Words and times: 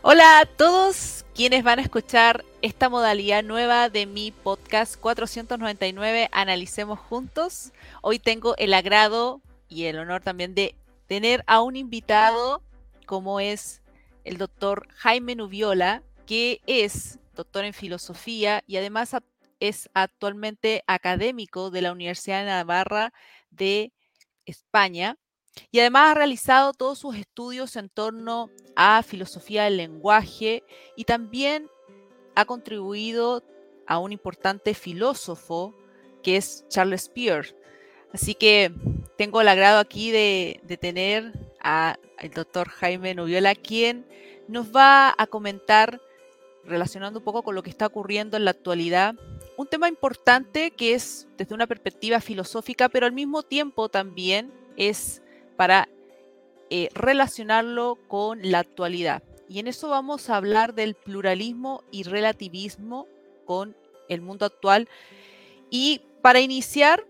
Hola 0.00 0.38
a 0.38 0.46
todos 0.46 1.24
quienes 1.34 1.64
van 1.64 1.80
a 1.80 1.82
escuchar 1.82 2.44
esta 2.62 2.88
modalidad 2.88 3.42
nueva 3.42 3.88
de 3.88 4.06
mi 4.06 4.30
podcast 4.30 4.94
499 4.96 6.28
Analicemos 6.30 7.00
Juntos. 7.00 7.72
Hoy 8.00 8.20
tengo 8.20 8.56
el 8.58 8.74
agrado 8.74 9.42
y 9.68 9.86
el 9.86 9.98
honor 9.98 10.22
también 10.22 10.54
de 10.54 10.76
tener 11.08 11.42
a 11.48 11.62
un 11.62 11.74
invitado 11.74 12.62
como 13.06 13.40
es 13.40 13.82
el 14.22 14.38
doctor 14.38 14.86
Jaime 14.94 15.34
Nubiola, 15.34 16.04
que 16.26 16.60
es 16.68 17.18
doctor 17.34 17.64
en 17.64 17.74
filosofía 17.74 18.62
y 18.68 18.76
además 18.76 19.16
es 19.58 19.90
actualmente 19.94 20.84
académico 20.86 21.72
de 21.72 21.82
la 21.82 21.90
Universidad 21.90 22.38
de 22.38 22.50
Navarra 22.50 23.12
de 23.50 23.92
España 24.46 25.16
y 25.70 25.80
además 25.80 26.10
ha 26.10 26.14
realizado 26.14 26.72
todos 26.72 26.98
sus 26.98 27.16
estudios 27.16 27.76
en 27.76 27.88
torno 27.88 28.50
a 28.76 29.02
filosofía 29.02 29.64
del 29.64 29.76
lenguaje 29.76 30.62
y 30.96 31.04
también 31.04 31.68
ha 32.34 32.44
contribuido 32.44 33.42
a 33.86 33.98
un 33.98 34.12
importante 34.12 34.74
filósofo 34.74 35.74
que 36.22 36.36
es 36.36 36.64
Charles 36.68 37.08
Peirce. 37.08 37.56
Así 38.12 38.34
que 38.34 38.72
tengo 39.16 39.40
el 39.40 39.48
agrado 39.48 39.78
aquí 39.80 40.10
de, 40.10 40.60
tener 40.80 41.32
al 41.60 41.96
doctor 42.34 42.68
Jaime 42.68 43.14
Nubiola, 43.14 43.54
quien 43.54 44.06
nos 44.46 44.74
va 44.74 45.14
a 45.16 45.26
comentar, 45.26 46.00
relacionando 46.64 47.18
un 47.18 47.24
poco 47.24 47.42
con 47.42 47.54
lo 47.54 47.62
que 47.62 47.70
está 47.70 47.86
ocurriendo 47.86 48.36
en 48.36 48.44
la 48.44 48.52
actualidad, 48.52 49.14
un 49.56 49.66
tema 49.66 49.88
importante 49.88 50.70
que 50.70 50.94
es 50.94 51.26
desde 51.36 51.54
una 51.54 51.66
perspectiva 51.66 52.20
filosófica, 52.20 52.88
pero 52.88 53.06
al 53.06 53.12
mismo 53.12 53.42
tiempo 53.42 53.88
también 53.88 54.52
es 54.76 55.22
para 55.58 55.88
eh, 56.70 56.88
relacionarlo 56.94 57.98
con 58.06 58.38
la 58.48 58.60
actualidad. 58.60 59.24
Y 59.48 59.58
en 59.58 59.66
eso 59.66 59.88
vamos 59.88 60.30
a 60.30 60.36
hablar 60.36 60.72
del 60.72 60.94
pluralismo 60.94 61.82
y 61.90 62.04
relativismo 62.04 63.08
con 63.44 63.74
el 64.08 64.20
mundo 64.20 64.46
actual. 64.46 64.88
Y 65.68 66.00
para 66.22 66.38
iniciar, 66.38 67.04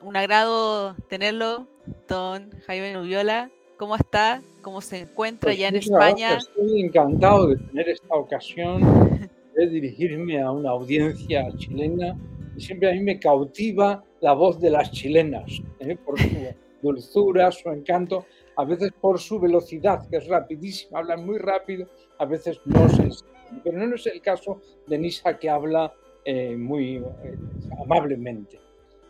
un 0.00 0.16
agrado 0.16 0.94
tenerlo, 1.10 1.68
don 2.08 2.50
Jaime 2.66 2.94
Nubiola. 2.94 3.50
¿Cómo 3.76 3.96
está? 3.96 4.40
¿Cómo 4.62 4.80
se 4.80 5.00
encuentra 5.00 5.48
pues 5.48 5.58
ya 5.58 5.68
en 5.68 5.76
España? 5.76 6.38
Estoy 6.38 6.80
encantado 6.80 7.48
de 7.48 7.56
tener 7.56 7.90
esta 7.90 8.14
ocasión 8.14 9.28
de 9.54 9.66
dirigirme 9.66 10.40
a 10.40 10.50
una 10.50 10.70
audiencia 10.70 11.46
chilena. 11.58 12.16
Siempre 12.56 12.88
a 12.88 12.92
mí 12.94 13.00
me 13.00 13.18
cautiva 13.18 14.02
la 14.22 14.32
voz 14.32 14.58
de 14.60 14.70
las 14.70 14.90
chilenas, 14.92 15.60
¿eh? 15.80 15.96
por 15.96 16.18
dulzura, 16.84 17.50
su 17.50 17.70
encanto, 17.70 18.26
a 18.56 18.64
veces 18.64 18.92
por 19.00 19.18
su 19.18 19.40
velocidad, 19.40 20.06
que 20.08 20.18
es 20.18 20.26
rapidísima, 20.28 20.98
hablan 20.98 21.24
muy 21.24 21.38
rápido, 21.38 21.88
a 22.18 22.26
veces 22.26 22.60
no 22.66 22.88
se 22.88 23.08
Pero 23.62 23.78
no 23.86 23.94
es 23.94 24.06
el 24.06 24.20
caso 24.20 24.60
de 24.86 24.98
Nisa, 24.98 25.38
que 25.38 25.48
habla 25.48 25.92
eh, 26.24 26.56
muy 26.56 26.96
eh, 26.96 27.02
amablemente. 27.82 28.60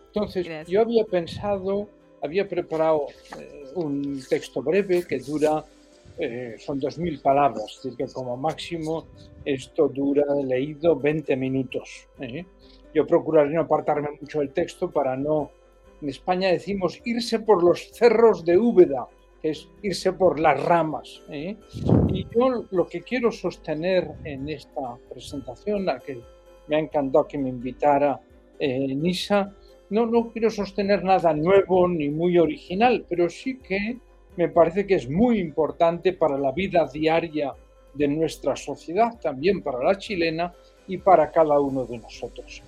Entonces, 0.06 0.46
yo 0.68 0.80
había 0.80 1.04
pensado, 1.04 1.88
había 2.22 2.48
preparado 2.48 3.06
eh, 3.38 3.64
un 3.74 4.22
texto 4.28 4.62
breve 4.62 5.04
que 5.06 5.18
dura, 5.18 5.64
son 6.64 6.78
dos 6.78 6.96
mil 6.96 7.18
palabras, 7.18 7.64
es 7.64 7.82
decir, 7.82 7.96
que 7.96 8.12
como 8.12 8.36
máximo 8.36 9.04
esto 9.44 9.88
dura 9.88 10.22
leído 10.44 10.94
20 10.94 11.34
minutos. 11.34 12.06
Yo 12.94 13.04
procuraré 13.04 13.50
no 13.50 13.62
apartarme 13.62 14.10
mucho 14.20 14.38
del 14.38 14.50
texto 14.50 14.88
para 14.92 15.16
no 15.16 15.50
en 16.04 16.10
España 16.10 16.50
decimos 16.50 17.00
irse 17.06 17.38
por 17.38 17.64
los 17.64 17.90
cerros 17.92 18.44
de 18.44 18.58
Úbeda, 18.58 19.08
que 19.40 19.50
es 19.52 19.66
irse 19.80 20.12
por 20.12 20.38
las 20.38 20.62
ramas. 20.62 21.22
¿eh? 21.30 21.56
Y 22.08 22.26
yo 22.28 22.66
lo 22.70 22.86
que 22.86 23.00
quiero 23.00 23.32
sostener 23.32 24.10
en 24.22 24.46
esta 24.50 24.98
presentación, 25.08 25.88
a 25.88 25.98
que 26.00 26.20
me 26.68 26.76
ha 26.76 26.78
encantado 26.78 27.26
que 27.26 27.38
me 27.38 27.48
invitara 27.48 28.20
eh, 28.58 28.94
Nisa, 28.94 29.54
no, 29.88 30.04
no 30.04 30.30
quiero 30.30 30.50
sostener 30.50 31.02
nada 31.02 31.32
nuevo 31.32 31.88
ni 31.88 32.10
muy 32.10 32.36
original, 32.36 33.06
pero 33.08 33.30
sí 33.30 33.58
que 33.60 33.96
me 34.36 34.50
parece 34.50 34.86
que 34.86 34.96
es 34.96 35.08
muy 35.08 35.38
importante 35.38 36.12
para 36.12 36.36
la 36.36 36.52
vida 36.52 36.86
diaria 36.92 37.54
de 37.94 38.08
nuestra 38.08 38.56
sociedad, 38.56 39.18
también 39.22 39.62
para 39.62 39.82
la 39.82 39.96
chilena 39.96 40.52
y 40.86 40.98
para 40.98 41.30
cada 41.30 41.58
uno 41.60 41.86
de 41.86 41.96
nosotros. 41.96 42.62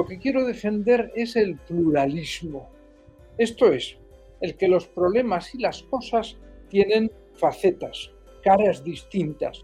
Lo 0.00 0.06
que 0.06 0.18
quiero 0.18 0.46
defender 0.46 1.12
es 1.14 1.36
el 1.36 1.58
pluralismo. 1.58 2.70
Esto 3.36 3.70
es, 3.70 3.98
el 4.40 4.56
que 4.56 4.66
los 4.66 4.88
problemas 4.88 5.54
y 5.54 5.58
las 5.58 5.82
cosas 5.82 6.38
tienen 6.70 7.12
facetas, 7.34 8.10
caras 8.42 8.82
distintas, 8.82 9.62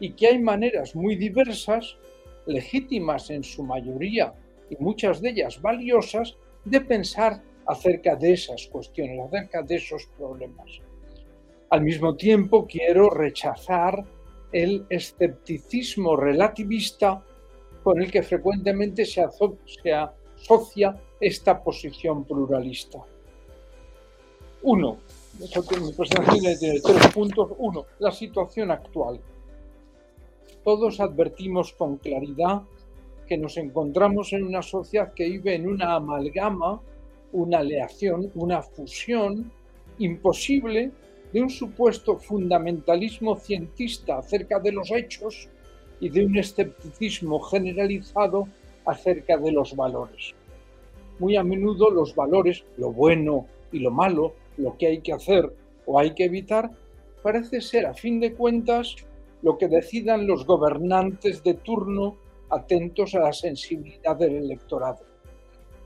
y 0.00 0.12
que 0.12 0.28
hay 0.28 0.38
maneras 0.38 0.96
muy 0.96 1.16
diversas, 1.16 1.98
legítimas 2.46 3.28
en 3.28 3.44
su 3.44 3.62
mayoría 3.62 4.32
y 4.70 4.76
muchas 4.82 5.20
de 5.20 5.28
ellas 5.28 5.60
valiosas, 5.60 6.34
de 6.64 6.80
pensar 6.80 7.42
acerca 7.66 8.16
de 8.16 8.32
esas 8.32 8.66
cuestiones, 8.68 9.20
acerca 9.20 9.60
de 9.60 9.74
esos 9.74 10.06
problemas. 10.16 10.80
Al 11.68 11.82
mismo 11.82 12.16
tiempo 12.16 12.66
quiero 12.66 13.10
rechazar 13.10 14.02
el 14.50 14.86
escepticismo 14.88 16.16
relativista 16.16 17.22
con 17.84 18.00
el 18.00 18.10
que 18.10 18.22
frecuentemente 18.22 19.04
se, 19.04 19.20
asocia 19.22 21.00
esta 21.20 21.62
posición 21.62 22.24
pluralista. 22.24 22.98
Uno, 24.62 24.96
mi 25.38 25.46
tiene 25.46 26.56
tres 26.56 27.08
puntos. 27.12 27.50
Uno, 27.58 27.84
la 27.98 28.10
situación 28.10 28.70
actual. 28.70 29.20
Todos 30.64 30.98
advertimos 30.98 31.74
con 31.74 31.98
claridad 31.98 32.62
que 33.28 33.36
nos 33.36 33.58
encontramos 33.58 34.32
en 34.32 34.44
una 34.44 34.62
sociedad 34.62 35.12
que 35.12 35.28
vive 35.28 35.54
en 35.54 35.68
una 35.68 35.96
amalgama, 35.96 36.80
una 37.32 37.58
aleación, 37.58 38.30
una 38.34 38.62
fusión 38.62 39.52
imposible 39.98 40.90
de 41.34 41.42
un 41.42 41.50
supuesto 41.50 42.16
fundamentalismo 42.16 43.36
cientista 43.36 44.18
acerca 44.18 44.58
de 44.58 44.72
los 44.72 44.90
hechos 44.90 45.50
y 46.00 46.08
de 46.08 46.24
un 46.24 46.36
escepticismo 46.36 47.40
generalizado 47.40 48.48
acerca 48.84 49.36
de 49.36 49.52
los 49.52 49.74
valores. 49.74 50.34
Muy 51.18 51.36
a 51.36 51.44
menudo 51.44 51.90
los 51.90 52.14
valores, 52.14 52.64
lo 52.76 52.92
bueno 52.92 53.46
y 53.72 53.78
lo 53.78 53.90
malo, 53.90 54.34
lo 54.56 54.76
que 54.76 54.88
hay 54.88 55.00
que 55.00 55.12
hacer 55.12 55.52
o 55.86 55.98
hay 55.98 56.14
que 56.14 56.24
evitar, 56.24 56.70
parece 57.22 57.60
ser 57.60 57.86
a 57.86 57.94
fin 57.94 58.20
de 58.20 58.34
cuentas 58.34 58.96
lo 59.42 59.58
que 59.58 59.68
decidan 59.68 60.26
los 60.26 60.46
gobernantes 60.46 61.42
de 61.42 61.54
turno 61.54 62.16
atentos 62.50 63.14
a 63.14 63.20
la 63.20 63.32
sensibilidad 63.32 64.16
del 64.16 64.36
electorado. 64.36 65.00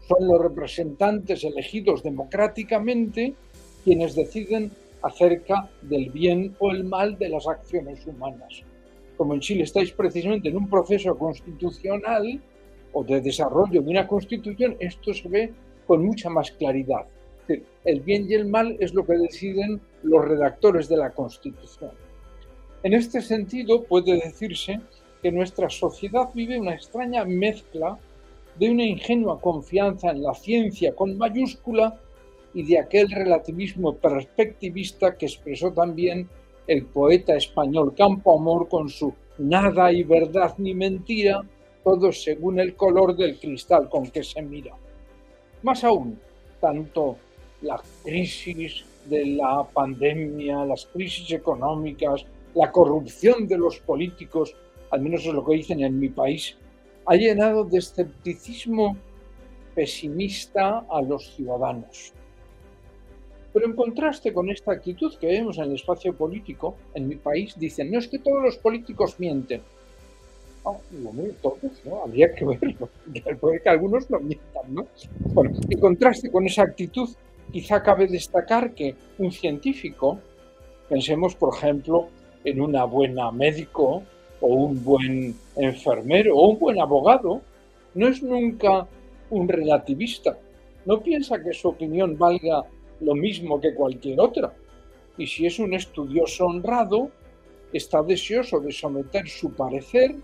Son 0.07 0.27
los 0.27 0.41
representantes 0.41 1.45
elegidos 1.45 2.03
democráticamente 2.03 3.35
quienes 3.85 4.15
deciden 4.15 4.71
acerca 5.03 5.69
del 5.83 6.11
bien 6.11 6.57
o 6.59 6.71
el 6.71 6.85
mal 6.85 7.19
de 7.19 7.29
las 7.29 7.47
acciones 7.47 8.07
humanas 8.07 8.65
como 9.19 9.35
en 9.35 9.41
Chile 9.41 9.65
estáis 9.65 9.91
precisamente 9.93 10.49
en 10.49 10.57
un 10.57 10.71
proceso 10.71 11.19
constitucional 11.19 12.41
o 12.93 13.05
de 13.05 13.21
desarrollo 13.21 13.83
de 13.83 13.91
una 13.91 14.07
constitución, 14.07 14.77
esto 14.79 15.13
se 15.13 15.29
ve 15.29 15.53
con 15.87 16.07
mucha 16.07 16.31
más 16.31 16.53
claridad. 16.53 17.05
El 17.85 18.01
bien 18.01 18.27
y 18.31 18.35
el 18.35 18.47
mal 18.47 18.77
es 18.79 18.95
lo 18.95 19.05
que 19.05 19.15
deciden 19.15 19.81
los 20.03 20.25
redactores 20.25 20.89
de 20.89 20.99
la 20.99 21.11
constitución. 21.11 21.91
En 22.85 22.93
este 22.93 23.21
sentido, 23.21 23.83
puede 23.83 24.15
decirse 24.15 24.81
que 25.21 25.33
nuestra 25.33 25.69
sociedad 25.69 26.29
vive 26.33 26.61
una 26.61 26.75
extraña 26.75 27.25
mezcla 27.25 27.99
de 28.57 28.71
una 28.71 28.85
ingenua 28.85 29.41
confianza 29.41 30.11
en 30.11 30.23
la 30.23 30.35
ciencia 30.35 30.95
con 30.95 31.19
mayúscula 31.19 31.99
y 32.55 32.63
de 32.63 32.79
aquel 32.79 33.11
relativismo 33.11 33.97
perspectivista 33.97 35.17
que 35.17 35.27
expresó 35.27 35.73
también 35.73 36.29
el 36.69 36.85
poeta 36.85 37.35
español 37.35 37.95
Campo 37.97 38.39
Amor 38.39 38.69
con 38.69 38.89
su 38.89 39.13
Nada 39.39 39.93
y 39.93 40.03
verdad 40.03 40.55
ni 40.59 40.75
mentira, 40.75 41.43
todo 41.85 42.11
según 42.13 42.59
el 42.59 42.75
color 42.75 43.17
del 43.17 43.39
cristal 43.39 43.89
con 43.89 44.09
que 44.11 44.23
se 44.23 44.43
mira. 44.43 44.75
Más 45.63 45.85
aún, 45.85 46.19
tanto 46.61 47.17
la 47.63 47.81
crisis 48.05 48.85
de 49.07 49.25
la 49.27 49.65
pandemia, 49.73 50.65
las 50.65 50.87
crisis 50.87 51.31
económicas, 51.31 52.27
la 52.55 52.71
corrupción 52.73 53.47
de 53.47 53.59
los 53.59 53.79
políticos, 53.79 54.55
al 54.91 55.03
menos 55.03 55.25
es 55.25 55.33
lo 55.33 55.45
que 55.45 55.55
dicen 55.55 55.81
en 55.81 55.99
mi 55.99 56.09
país, 56.09 56.57
ha 57.07 57.15
llenado 57.15 57.65
de 57.65 57.79
escepticismo 57.79 58.97
pesimista 59.75 60.85
a 60.91 61.01
los 61.01 61.35
ciudadanos. 61.35 62.13
Pero 63.53 63.67
en 63.67 63.73
contraste 63.75 64.33
con 64.33 64.51
esta 64.51 64.73
actitud 64.73 65.15
que 65.19 65.27
vemos 65.27 65.59
en 65.59 65.65
el 65.65 65.75
espacio 65.75 66.15
político, 66.15 66.77
en 66.95 67.09
mi 67.09 67.17
país 67.17 67.55
dicen, 67.59 67.91
no 67.91 67.99
es 67.99 68.09
que 68.09 68.19
todos 68.19 68.43
los 68.43 68.57
políticos 68.59 69.17
mienten. 69.19 69.63
Ah, 70.65 70.77
todos, 71.41 71.85
¿no? 71.85 72.03
Habría 72.03 72.35
que 72.35 72.45
verlo. 72.45 72.89
Puede 73.41 73.61
que 73.63 73.69
algunos 73.69 74.11
no 74.11 74.21
mientan, 74.21 74.75
¿no? 74.75 74.87
Bueno, 75.33 75.59
en 75.69 75.81
contraste 75.81 76.31
con 76.31 76.47
esa 76.47 76.63
actitud, 76.63 77.09
quizá 77.51 77.83
cabe 77.83 78.07
destacar 78.07 78.75
que 78.75 78.95
un 79.19 79.33
científico, 79.33 80.19
pensemos 80.89 81.35
por 81.35 81.55
ejemplo 81.55 82.09
en 82.45 82.61
una 82.61 82.85
buena 82.85 83.31
médico 83.31 84.03
o 84.41 84.47
un 84.47 84.85
buen 84.85 85.35
enfermero 85.57 86.37
o 86.37 86.51
un 86.51 86.59
buen 86.59 86.81
abogado, 86.81 87.41
no 87.95 88.09
es 88.09 88.23
nunca 88.23 88.87
un 89.31 89.49
relativista. 89.49 90.37
No 90.85 91.01
piensa 91.01 91.43
que 91.43 91.53
su 91.53 91.69
opinión 91.69 92.17
valga 92.17 92.65
lo 93.01 93.15
mismo 93.15 93.61
que 93.61 93.75
cualquier 93.75 94.21
otra. 94.21 94.53
Y 95.17 95.27
si 95.27 95.47
es 95.47 95.59
un 95.59 95.75
estudioso 95.75 96.47
honrado, 96.47 97.11
está 97.73 98.03
deseoso 98.03 98.61
de 98.61 98.73
someter 98.73 99.29
su 99.29 99.53
parecer 99.53 100.15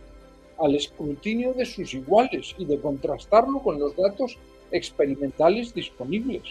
al 0.59 0.75
escrutinio 0.75 1.53
de 1.53 1.67
sus 1.67 1.95
iguales 1.95 2.55
y 2.59 2.65
de 2.65 2.79
contrastarlo 2.79 3.61
con 3.61 3.79
los 3.79 3.97
datos 3.97 4.39
experimentales 4.71 5.75
disponibles. 5.75 6.43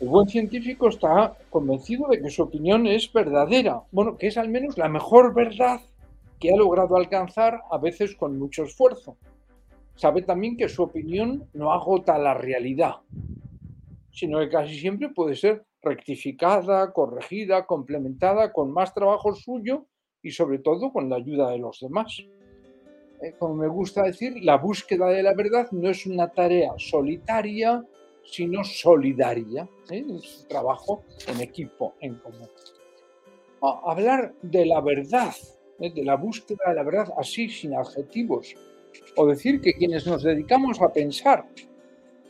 El 0.00 0.08
buen 0.08 0.28
científico 0.28 0.88
está 0.88 1.36
convencido 1.50 2.06
de 2.08 2.20
que 2.20 2.30
su 2.30 2.42
opinión 2.42 2.86
es 2.86 3.12
verdadera, 3.12 3.82
bueno, 3.90 4.16
que 4.16 4.28
es 4.28 4.38
al 4.38 4.48
menos 4.48 4.78
la 4.78 4.88
mejor 4.88 5.34
verdad 5.34 5.80
que 6.38 6.52
ha 6.52 6.56
logrado 6.56 6.96
alcanzar, 6.96 7.62
a 7.70 7.78
veces 7.78 8.14
con 8.14 8.38
mucho 8.38 8.62
esfuerzo. 8.62 9.16
Sabe 9.96 10.22
también 10.22 10.56
que 10.56 10.68
su 10.68 10.84
opinión 10.84 11.48
no 11.52 11.72
agota 11.72 12.16
la 12.16 12.34
realidad, 12.34 12.96
sino 14.10 14.38
que 14.40 14.48
casi 14.48 14.78
siempre 14.78 15.10
puede 15.10 15.36
ser 15.36 15.64
rectificada, 15.82 16.92
corregida, 16.92 17.66
complementada 17.66 18.52
con 18.52 18.72
más 18.72 18.92
trabajo 18.94 19.34
suyo 19.34 19.86
y 20.22 20.30
sobre 20.30 20.58
todo 20.58 20.92
con 20.92 21.08
la 21.08 21.16
ayuda 21.16 21.50
de 21.50 21.58
los 21.58 21.80
demás. 21.80 22.24
Eh, 23.22 23.34
como 23.38 23.54
me 23.54 23.68
gusta 23.68 24.04
decir, 24.04 24.34
la 24.42 24.58
búsqueda 24.58 25.08
de 25.08 25.22
la 25.22 25.34
verdad 25.34 25.68
no 25.72 25.90
es 25.90 26.06
una 26.06 26.28
tarea 26.28 26.72
solitaria, 26.76 27.84
sino 28.24 28.62
solidaria, 28.62 29.68
¿eh? 29.90 30.04
es 30.16 30.46
trabajo 30.48 31.04
en 31.26 31.40
equipo, 31.40 31.94
en 32.00 32.16
común. 32.16 32.48
hablar 33.60 34.34
de 34.42 34.66
la 34.66 34.80
verdad, 34.80 35.34
¿eh? 35.80 35.90
de 35.90 36.04
la 36.04 36.16
búsqueda 36.16 36.68
de 36.68 36.74
la 36.74 36.82
verdad 36.82 37.08
así, 37.16 37.48
sin 37.48 37.74
adjetivos, 37.74 38.54
o 39.16 39.26
decir 39.26 39.60
que 39.60 39.72
quienes 39.74 40.06
nos 40.06 40.22
dedicamos 40.22 40.80
a 40.80 40.92
pensar, 40.92 41.44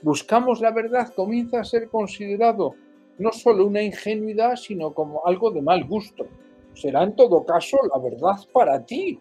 buscamos 0.02 0.60
la 0.60 0.70
verdad, 0.70 1.12
comienza 1.14 1.60
a 1.60 1.64
ser 1.64 1.88
considerado 1.88 2.74
no 3.18 3.32
solo 3.32 3.66
una 3.66 3.82
ingenuidad, 3.82 4.56
sino 4.56 4.92
como 4.92 5.26
algo 5.26 5.50
de 5.50 5.62
mal 5.62 5.84
gusto. 5.84 6.26
Será 6.74 7.02
en 7.02 7.16
todo 7.16 7.44
caso 7.44 7.78
la 7.92 8.00
verdad 8.00 8.36
para 8.52 8.84
ti, 8.84 9.18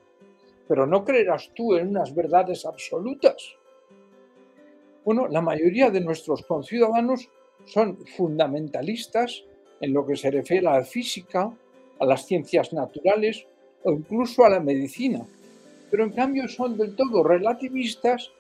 pero 0.68 0.86
no 0.86 1.04
creerás 1.04 1.52
tú 1.56 1.76
en 1.76 1.90
unas 1.90 2.14
verdades 2.14 2.66
absolutas. 2.66 3.56
Bueno, 5.04 5.28
la 5.28 5.42
mayoría 5.42 5.90
de 5.90 6.02
nuestros 6.02 6.44
conciudadanos 6.44 7.30
son 7.66 7.98
fundamentalistas 8.16 9.44
en 9.80 9.94
lo 9.94 10.06
que 10.06 10.16
se 10.16 10.30
refiere 10.30 10.68
a 10.68 10.80
la 10.80 10.84
física, 10.84 11.52
a 12.00 12.06
las 12.06 12.26
ciencias 12.26 12.74
naturales 12.74 13.48
o 13.84 13.92
incluso 13.92 14.44
a 14.44 14.50
la 14.50 14.60
medicina, 14.60 15.26
pero 15.90 16.04
en 16.04 16.12
cambio 16.12 16.48
son 16.48 16.78
del 16.78 16.96
todo 16.96 17.24
relativistas 17.24 18.32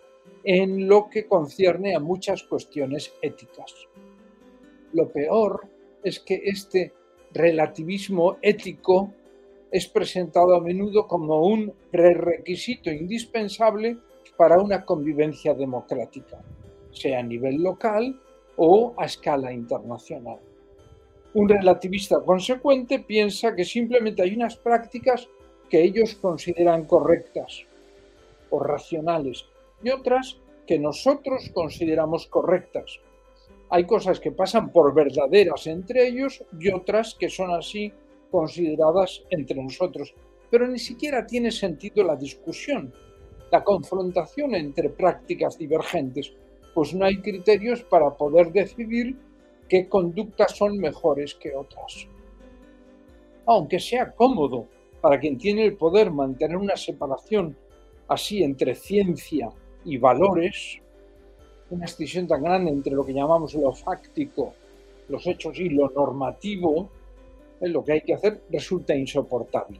en 0.44 0.88
lo 0.88 1.10
que 1.10 1.28
concierne 1.28 1.96
a 1.96 2.00
muchas 2.00 2.44
cuestiones 2.44 3.14
éticas. 3.22 3.74
Lo 4.94 5.10
peor 5.10 5.68
es 6.04 6.20
que 6.20 6.42
este 6.46 6.94
relativismo 7.34 8.38
ético 8.42 9.12
es 9.72 9.88
presentado 9.88 10.56
a 10.56 10.62
menudo 10.62 11.08
como 11.08 11.46
un 11.46 11.74
prerequisito 11.92 12.90
indispensable 12.90 13.98
para 14.38 14.60
una 14.60 14.86
convivencia 14.86 15.54
democrática, 15.54 16.40
sea 16.92 17.20
a 17.20 17.24
nivel 17.24 17.62
local 17.62 18.20
o 18.56 18.94
a 18.98 19.06
escala 19.06 19.52
internacional. 19.52 20.40
Un 21.34 21.50
relativista 21.50 22.22
consecuente 22.22 23.00
piensa 23.00 23.54
que 23.54 23.66
simplemente 23.66 24.22
hay 24.22 24.36
unas 24.36 24.56
prácticas 24.56 25.28
que 25.70 25.84
ellos 25.84 26.16
consideran 26.16 26.86
correctas 26.86 27.66
o 28.50 28.60
racionales 28.60 29.46
y 29.84 29.90
otras 29.90 30.38
que 30.66 30.80
nosotros 30.80 31.50
consideramos 31.54 32.28
correctas. 32.28 33.00
Hay 33.70 33.86
cosas 33.86 34.20
que 34.20 34.32
pasan 34.32 34.72
por 34.72 34.94
verdaderas 34.94 35.68
entre 35.68 36.08
ellos 36.08 36.44
y 36.60 36.70
otras 36.72 37.16
que 37.16 37.30
son 37.30 37.52
así 37.52 37.92
consideradas 38.32 39.24
entre 39.30 39.62
nosotros. 39.62 40.14
Pero 40.50 40.68
ni 40.68 40.80
siquiera 40.80 41.26
tiene 41.26 41.52
sentido 41.52 42.04
la 42.04 42.16
discusión, 42.16 42.94
la 43.52 43.64
confrontación 43.64 44.56
entre 44.56 44.90
prácticas 44.90 45.58
divergentes, 45.58 46.34
pues 46.74 46.94
no 46.94 47.06
hay 47.06 47.22
criterios 47.22 47.84
para 47.84 48.16
poder 48.16 48.52
decidir 48.52 49.18
qué 49.68 49.90
conductas 49.90 50.56
son 50.56 50.78
mejores 50.78 51.36
que 51.36 51.56
otras. 51.56 52.08
Aunque 53.46 53.80
sea 53.80 54.14
cómodo 54.14 54.68
para 55.02 55.20
quien 55.20 55.38
tiene 55.38 55.66
el 55.66 55.76
poder 55.76 56.12
mantener 56.12 56.58
una 56.58 56.76
separación 56.76 57.58
así 58.08 58.44
entre 58.44 58.76
ciencia 58.76 59.50
y 59.88 59.98
valores, 59.98 60.80
una 61.70 61.86
extensión 61.86 62.28
tan 62.28 62.44
grande 62.44 62.72
entre 62.72 62.94
lo 62.94 63.06
que 63.06 63.14
llamamos 63.14 63.56
lo 63.56 63.72
fáctico, 63.74 64.54
los 65.08 65.26
hechos 65.26 65.58
y 65.60 65.70
lo 65.70 65.90
normativo, 65.90 66.90
lo 67.62 67.84
que 67.86 67.94
hay 67.94 68.02
que 68.02 68.14
hacer 68.14 68.42
resulta 68.52 68.94
insoportable. 68.94 69.80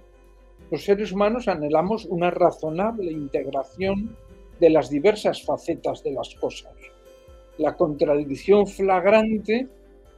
Los 0.72 0.86
seres 0.86 1.12
humanos 1.12 1.50
anhelamos 1.50 2.06
una 2.06 2.32
razonable 2.32 3.12
integración 3.12 4.16
de 4.62 4.70
las 4.70 4.90
diversas 4.90 5.44
facetas 5.44 6.04
de 6.04 6.12
las 6.12 6.34
cosas. 6.36 6.74
La 7.58 7.76
contradicción 7.76 8.66
flagrante 8.66 9.68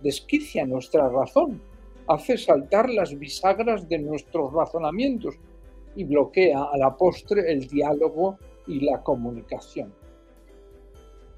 desquicia 0.01 0.67
nuestra 0.67 1.09
razón, 1.09 1.61
hace 2.07 2.37
saltar 2.37 2.89
las 2.91 3.17
bisagras 3.17 3.89
de 3.89 3.97
nuestros 3.97 4.53
razonamientos 4.53 5.35
y 5.95 6.03
bloquea 6.03 6.63
a 6.71 6.77
la 6.77 6.95
postre 6.95 7.51
el 7.51 7.67
diálogo 7.67 8.37
y 8.69 8.81
la 8.81 9.01
comunicación. 9.01 9.91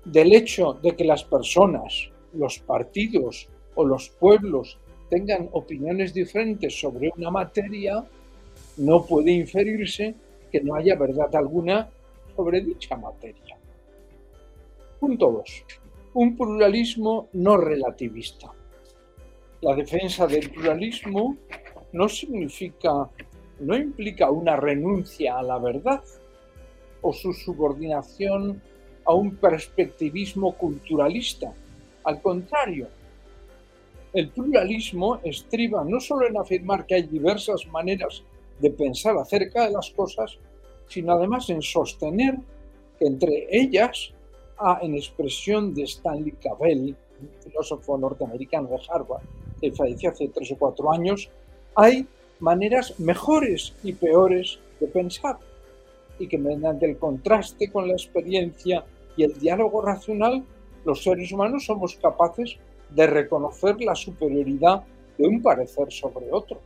Del 0.05 0.33
hecho 0.33 0.73
de 0.73 0.95
que 0.95 1.05
las 1.05 1.23
personas, 1.23 2.11
los 2.33 2.59
partidos 2.59 3.47
o 3.75 3.85
los 3.85 4.09
pueblos 4.09 4.77
tengan 5.09 5.49
opiniones 5.53 6.13
diferentes 6.13 6.79
sobre 6.79 7.11
una 7.17 7.31
materia, 7.31 8.03
no 8.77 9.05
puede 9.05 9.31
inferirse 9.31 10.15
que 10.51 10.61
no 10.61 10.75
haya 10.75 10.95
verdad 10.95 11.33
alguna 11.35 11.89
sobre 12.35 12.61
dicha 12.61 12.95
materia. 12.97 13.57
Punto 14.99 15.31
2. 15.31 15.65
Un 16.13 16.35
pluralismo 16.35 17.29
no 17.33 17.57
relativista. 17.57 18.51
La 19.61 19.75
defensa 19.75 20.27
del 20.27 20.49
pluralismo 20.49 21.37
no 21.93 22.09
significa, 22.09 23.09
no 23.59 23.77
implica 23.77 24.29
una 24.29 24.55
renuncia 24.55 25.37
a 25.37 25.43
la 25.43 25.59
verdad 25.59 26.01
o 27.01 27.13
su 27.13 27.33
subordinación 27.33 28.61
a 29.05 29.13
un 29.13 29.35
perspectivismo 29.35 30.53
culturalista. 30.53 31.53
Al 32.03 32.21
contrario, 32.21 32.87
el 34.13 34.29
pluralismo 34.29 35.19
estriba 35.23 35.83
no 35.85 35.99
solo 35.99 36.27
en 36.27 36.37
afirmar 36.37 36.85
que 36.85 36.95
hay 36.95 37.03
diversas 37.03 37.65
maneras 37.67 38.23
de 38.59 38.69
pensar 38.69 39.17
acerca 39.17 39.65
de 39.65 39.71
las 39.71 39.89
cosas, 39.91 40.37
sino 40.87 41.13
además 41.13 41.49
en 41.49 41.61
sostener 41.61 42.37
que 42.99 43.07
entre 43.07 43.47
ellas, 43.49 44.11
en 44.81 44.95
expresión 44.95 45.73
de 45.73 45.83
Stanley 45.83 46.33
Cavell, 46.33 46.95
filósofo 47.43 47.97
norteamericano 47.97 48.67
de 48.67 48.79
Harvard, 48.89 49.23
que 49.59 49.71
falleció 49.71 50.11
hace 50.11 50.27
tres 50.27 50.51
o 50.51 50.57
cuatro 50.57 50.91
años, 50.91 51.29
hay 51.75 52.05
maneras 52.39 52.99
mejores 52.99 53.73
y 53.83 53.93
peores 53.93 54.59
de 54.79 54.87
pensar 54.87 55.37
y 56.21 56.27
que 56.27 56.37
mediante 56.37 56.85
el 56.85 56.97
contraste 56.97 57.71
con 57.71 57.87
la 57.87 57.93
experiencia 57.93 58.85
y 59.17 59.23
el 59.23 59.33
diálogo 59.39 59.81
racional, 59.81 60.43
los 60.85 61.03
seres 61.03 61.31
humanos 61.31 61.65
somos 61.65 61.95
capaces 61.95 62.57
de 62.89 63.07
reconocer 63.07 63.81
la 63.81 63.95
superioridad 63.95 64.83
de 65.17 65.27
un 65.27 65.41
parecer 65.41 65.91
sobre 65.91 66.31
otro. 66.31 66.59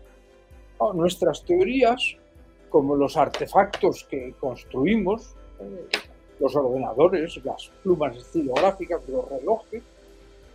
nuestras 0.94 1.44
teorías, 1.46 2.18
como 2.70 2.96
los 2.96 3.16
artefactos 3.16 4.04
que 4.04 4.34
construimos, 4.40 5.36
eh, 5.60 5.88
los 6.40 6.54
ordenadores, 6.54 7.40
las 7.46 7.72
plumas 7.82 8.18
estilográficas, 8.18 9.08
los 9.08 9.30
relojes, 9.30 9.82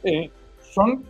eh, 0.04 0.30
son 0.60 1.04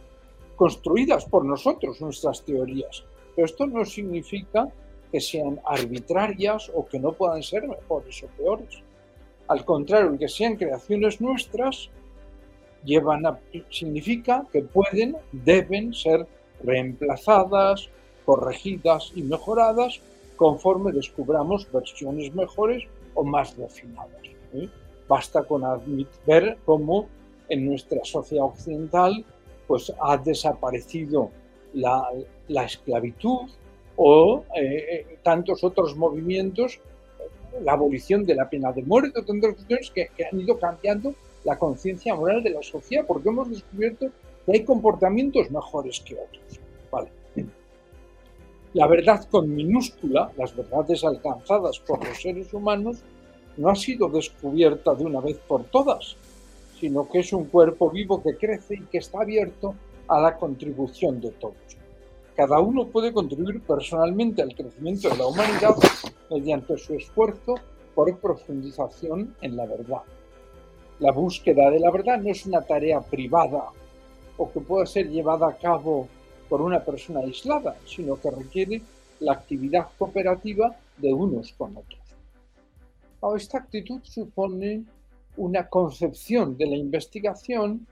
construidas 0.55 1.25
por 1.25 1.45
nosotros, 1.45 2.01
nuestras 2.01 2.45
teorías. 2.45 3.05
Pero 3.35 3.47
esto 3.47 3.67
no 3.67 3.85
significa 3.85 4.69
que 5.11 5.21
sean 5.21 5.61
arbitrarias 5.65 6.71
o 6.75 6.87
que 6.87 6.99
no 6.99 7.13
puedan 7.13 7.43
ser 7.43 7.67
mejores 7.67 8.23
o 8.23 8.27
peores. 8.29 8.83
Al 9.49 9.65
contrario, 9.65 10.19
que 10.19 10.29
sean 10.29 10.57
creaciones 10.57 11.21
nuestras, 11.21 11.91
llevan 12.85 13.27
a, 13.27 13.39
significa 13.71 14.47
que 14.53 14.63
pueden, 14.63 15.17
deben 15.33 15.93
ser 15.93 16.27
reemplazadas, 16.63 17.89
corregidas 18.25 19.13
y 19.15 19.23
mejoradas 19.23 20.01
conforme 20.37 20.93
descubramos 20.93 21.71
versiones 21.71 22.35
mejores 22.35 22.85
o 23.15 23.25
más 23.25 23.57
refinadas. 23.57 24.23
¿eh? 24.55 24.69
Basta 25.09 25.43
con 25.43 25.63
ver 26.27 26.59
cómo 26.65 27.09
en 27.49 27.67
nuestra 27.67 28.05
sociedad 28.05 28.45
occidental 28.45 29.25
pues, 29.67 29.93
ha 30.01 30.17
desaparecido 30.17 31.31
la, 31.75 32.09
la 32.49 32.65
esclavitud 32.65 33.51
o 34.03 34.47
eh, 34.57 35.19
tantos 35.23 35.63
otros 35.63 35.95
movimientos, 35.95 36.81
la 37.63 37.73
abolición 37.73 38.25
de 38.25 38.35
la 38.35 38.49
pena 38.49 38.73
de 38.73 38.83
muerte, 38.83 39.21
tantas 39.21 39.53
cuestiones 39.53 39.91
que, 39.91 40.09
que 40.17 40.25
han 40.25 40.41
ido 40.41 40.59
cambiando 40.59 41.15
la 41.45 41.59
conciencia 41.59 42.15
moral 42.15 42.43
de 42.43 42.49
la 42.49 42.63
sociedad, 42.63 43.05
porque 43.07 43.29
hemos 43.29 43.51
descubierto 43.51 44.07
que 44.47 44.53
hay 44.53 44.65
comportamientos 44.65 45.51
mejores 45.51 46.01
que 46.01 46.15
otros. 46.15 46.61
Vale. 46.91 47.11
La 48.73 48.87
verdad 48.87 49.23
con 49.31 49.55
minúscula, 49.55 50.33
las 50.39 50.57
verdades 50.57 51.05
alcanzadas 51.05 51.79
por 51.81 52.03
los 52.03 52.23
seres 52.23 52.55
humanos, 52.55 53.03
no 53.59 53.69
ha 53.69 53.75
sido 53.75 54.09
descubierta 54.09 54.95
de 54.95 55.05
una 55.05 55.21
vez 55.21 55.37
por 55.47 55.65
todas, 55.65 56.17
sino 56.79 57.07
que 57.07 57.19
es 57.19 57.35
un 57.35 57.45
cuerpo 57.45 57.91
vivo 57.91 58.23
que 58.23 58.39
crece 58.39 58.77
y 58.77 58.87
que 58.87 58.97
está 58.97 59.21
abierto 59.21 59.75
a 60.09 60.23
la 60.23 60.39
contribución 60.39 61.21
de 61.21 61.33
todos. 61.33 61.80
Cada 62.41 62.59
uno 62.59 62.87
puede 62.87 63.13
contribuir 63.13 63.61
personalmente 63.61 64.41
al 64.41 64.55
crecimiento 64.55 65.11
de 65.11 65.19
la 65.19 65.27
humanidad 65.27 65.77
mediante 66.31 66.79
su 66.79 66.95
esfuerzo 66.95 67.57
por 67.95 68.19
profundización 68.19 69.37
en 69.43 69.57
la 69.59 69.67
verdad. 69.67 70.01
La 71.01 71.13
búsqueda 71.13 71.71
de 71.71 71.81
la 71.81 71.91
verdad 71.91 72.19
no 72.19 72.31
es 72.31 72.47
una 72.47 72.63
tarea 72.63 73.03
privada 73.03 73.67
o 74.39 74.51
que 74.51 74.61
pueda 74.61 74.87
ser 74.87 75.11
llevada 75.11 75.49
a 75.49 75.59
cabo 75.59 76.09
por 76.49 76.63
una 76.63 76.83
persona 76.83 77.21
aislada, 77.21 77.77
sino 77.85 78.19
que 78.19 78.31
requiere 78.31 78.81
la 79.19 79.33
actividad 79.33 79.89
cooperativa 79.99 80.75
de 80.97 81.13
unos 81.13 81.53
con 81.53 81.77
otros. 81.77 82.01
esta 83.37 83.59
actitud 83.59 84.01
supone 84.03 84.85
una 85.37 85.69
concepción 85.69 86.57
de 86.57 86.69
la 86.69 86.77
investigación 86.77 87.87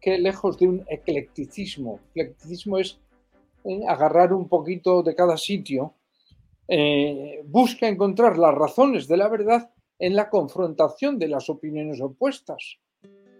que 0.00 0.18
lejos 0.18 0.58
de 0.58 0.66
un 0.66 0.84
eclecticismo, 0.88 2.00
eclecticismo 2.12 2.78
es 2.78 2.98
eh, 3.64 3.80
agarrar 3.88 4.32
un 4.32 4.48
poquito 4.48 5.02
de 5.02 5.14
cada 5.14 5.36
sitio, 5.36 5.94
eh, 6.68 7.42
busca 7.46 7.88
encontrar 7.88 8.38
las 8.38 8.54
razones 8.54 9.06
de 9.08 9.16
la 9.16 9.28
verdad 9.28 9.70
en 9.98 10.16
la 10.16 10.30
confrontación 10.30 11.18
de 11.18 11.28
las 11.28 11.48
opiniones 11.48 12.00
opuestas. 12.00 12.78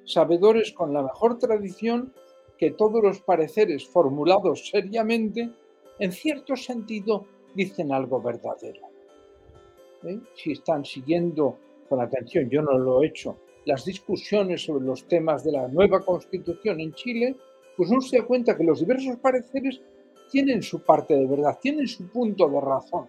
Sabedores 0.05 0.73
con 0.73 0.93
la 0.93 1.03
mejor 1.03 1.39
tradición 1.39 2.13
que 2.59 2.71
todos 2.71 3.03
los 3.03 3.21
pareceres 3.21 3.87
formulados 3.87 4.69
seriamente, 4.71 5.51
en 5.99 6.13
cierto 6.13 6.57
sentido, 6.57 7.27
dicen 7.55 7.93
algo 7.93 8.21
verdadero. 8.21 8.83
¿Eh? 10.05 10.21
Si 10.35 10.53
están 10.53 10.85
siguiendo 10.85 11.59
con 11.89 12.01
atención, 12.01 12.49
yo 12.51 12.63
no 12.63 12.79
lo 12.79 13.03
he 13.03 13.09
hecho, 13.09 13.37
las 13.65 13.85
discusiones 13.85 14.65
sobre 14.65 14.85
los 14.85 15.07
temas 15.09 15.45
de 15.45 15.53
la 15.53 15.69
nueva 15.69 16.01
constitución 16.01 16.81
en 16.81 16.93
Chile, 16.93 17.37
pues 17.77 17.91
uno 17.91 18.01
se 18.01 18.19
da 18.19 18.27
cuenta 18.27 18.57
que 18.57 18.65
los 18.65 18.81
diversos 18.81 19.17
pareceres 19.17 19.81
tienen 20.31 20.63
su 20.63 20.81
parte 20.81 21.15
de 21.15 21.27
verdad, 21.27 21.59
tienen 21.61 21.87
su 21.87 22.09
punto 22.09 22.49
de 22.49 22.61
razón. 22.61 23.09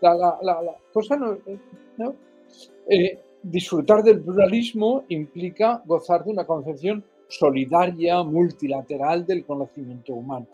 La, 0.00 0.76
cosa 0.92 1.16
no, 1.16 1.38
eh, 2.88 3.18
disfrutar 3.42 4.02
del 4.02 4.20
pluralismo 4.20 5.04
implica 5.08 5.82
gozar 5.86 6.24
de 6.24 6.32
una 6.32 6.46
concepción 6.46 7.04
solidaria, 7.28 8.22
multilateral 8.22 9.26
del 9.26 9.44
conocimiento 9.44 10.14
humano. 10.14 10.46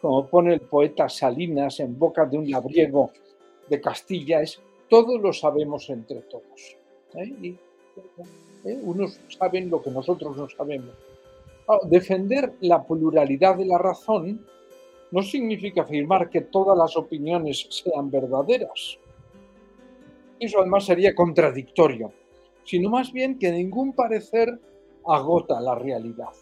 Como 0.00 0.26
pone 0.26 0.54
el 0.54 0.60
poeta 0.60 1.08
Salinas 1.08 1.80
en 1.80 1.98
boca 1.98 2.26
de 2.26 2.38
un 2.38 2.50
labriego 2.50 3.10
de 3.68 3.80
Castilla, 3.80 4.42
es 4.42 4.60
todo 4.88 5.18
lo 5.18 5.32
sabemos 5.32 5.88
entre 5.90 6.20
todos. 6.22 6.76
¿eh? 7.14 7.56
¿eh? 8.64 8.78
Unos 8.82 9.18
saben 9.28 9.70
lo 9.70 9.82
que 9.82 9.90
nosotros 9.90 10.36
no 10.36 10.48
sabemos. 10.48 10.94
Defender 11.84 12.54
la 12.60 12.84
pluralidad 12.84 13.56
de 13.56 13.66
la 13.66 13.78
razón 13.78 14.46
no 15.10 15.22
significa 15.22 15.82
afirmar 15.82 16.30
que 16.30 16.42
todas 16.42 16.76
las 16.76 16.96
opiniones 16.96 17.66
sean 17.70 18.10
verdaderas. 18.10 18.98
Eso 20.38 20.60
además 20.60 20.84
sería 20.84 21.14
contradictorio, 21.14 22.12
sino 22.64 22.90
más 22.90 23.12
bien 23.12 23.38
que 23.38 23.50
ningún 23.50 23.92
parecer 23.94 24.58
agota 25.06 25.60
la 25.60 25.74
realidad. 25.74 26.32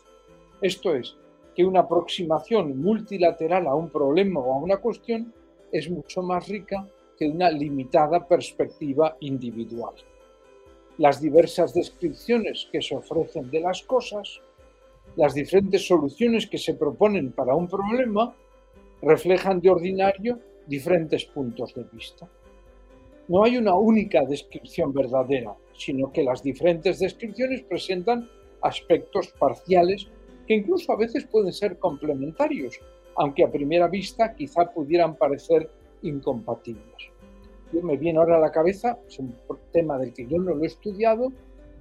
Esto 0.61 0.95
es, 0.95 1.17
que 1.55 1.65
una 1.65 1.81
aproximación 1.81 2.81
multilateral 2.81 3.67
a 3.67 3.75
un 3.75 3.89
problema 3.89 4.41
o 4.41 4.55
a 4.55 4.59
una 4.59 4.79
cuestión 4.79 5.33
es 5.71 5.89
mucho 5.89 6.23
más 6.23 6.49
rica 6.49 6.89
que 7.17 7.29
una 7.29 7.51
limitada 7.51 8.27
perspectiva 8.27 9.17
individual. 9.21 9.95
Las 10.99 11.21
diversas 11.21 11.75
descripciones 11.75 12.69
que 12.73 12.83
se 12.83 12.97
ofrecen 12.97 13.51
de 13.51 13.61
las 13.61 13.83
cosas, 13.83 14.41
las 15.17 15.35
diferentes 15.35 15.87
soluciones 15.87 16.47
que 16.47 16.59
se 16.59 16.75
proponen 16.75 17.33
para 17.33 17.55
un 17.55 17.69
problema, 17.69 18.35
reflejan 19.03 19.61
de 19.61 19.71
ordinario 19.71 20.39
diferentes 20.67 21.25
puntos 21.27 21.75
de 21.75 21.85
vista. 21.93 22.29
No 23.29 23.45
hay 23.45 23.57
una 23.57 23.75
única 23.75 24.25
descripción 24.25 24.93
verdadera, 24.93 25.55
sino 25.77 26.13
que 26.13 26.25
las 26.25 26.43
diferentes 26.43 26.99
descripciones 26.99 27.63
presentan 27.63 28.29
aspectos 28.61 29.29
parciales 29.39 30.09
que 30.47 30.55
incluso 30.55 30.93
a 30.93 30.97
veces 30.97 31.25
pueden 31.27 31.53
ser 31.53 31.79
complementarios, 31.79 32.79
aunque 33.17 33.45
a 33.45 33.51
primera 33.51 33.89
vista 33.89 34.35
quizá 34.35 34.71
pudieran 34.73 35.17
parecer 35.17 35.71
incompatibles. 36.03 37.11
Yo 37.73 37.83
me 37.83 37.97
viene 37.97 38.19
ahora 38.19 38.37
a 38.37 38.41
la 38.41 38.53
cabeza, 38.53 38.99
es 39.09 39.19
un 39.19 39.35
tema 39.73 39.99
del 39.99 40.13
que 40.13 40.27
yo 40.27 40.39
no 40.39 40.55
lo 40.55 40.63
he 40.63 40.67
estudiado, 40.67 41.33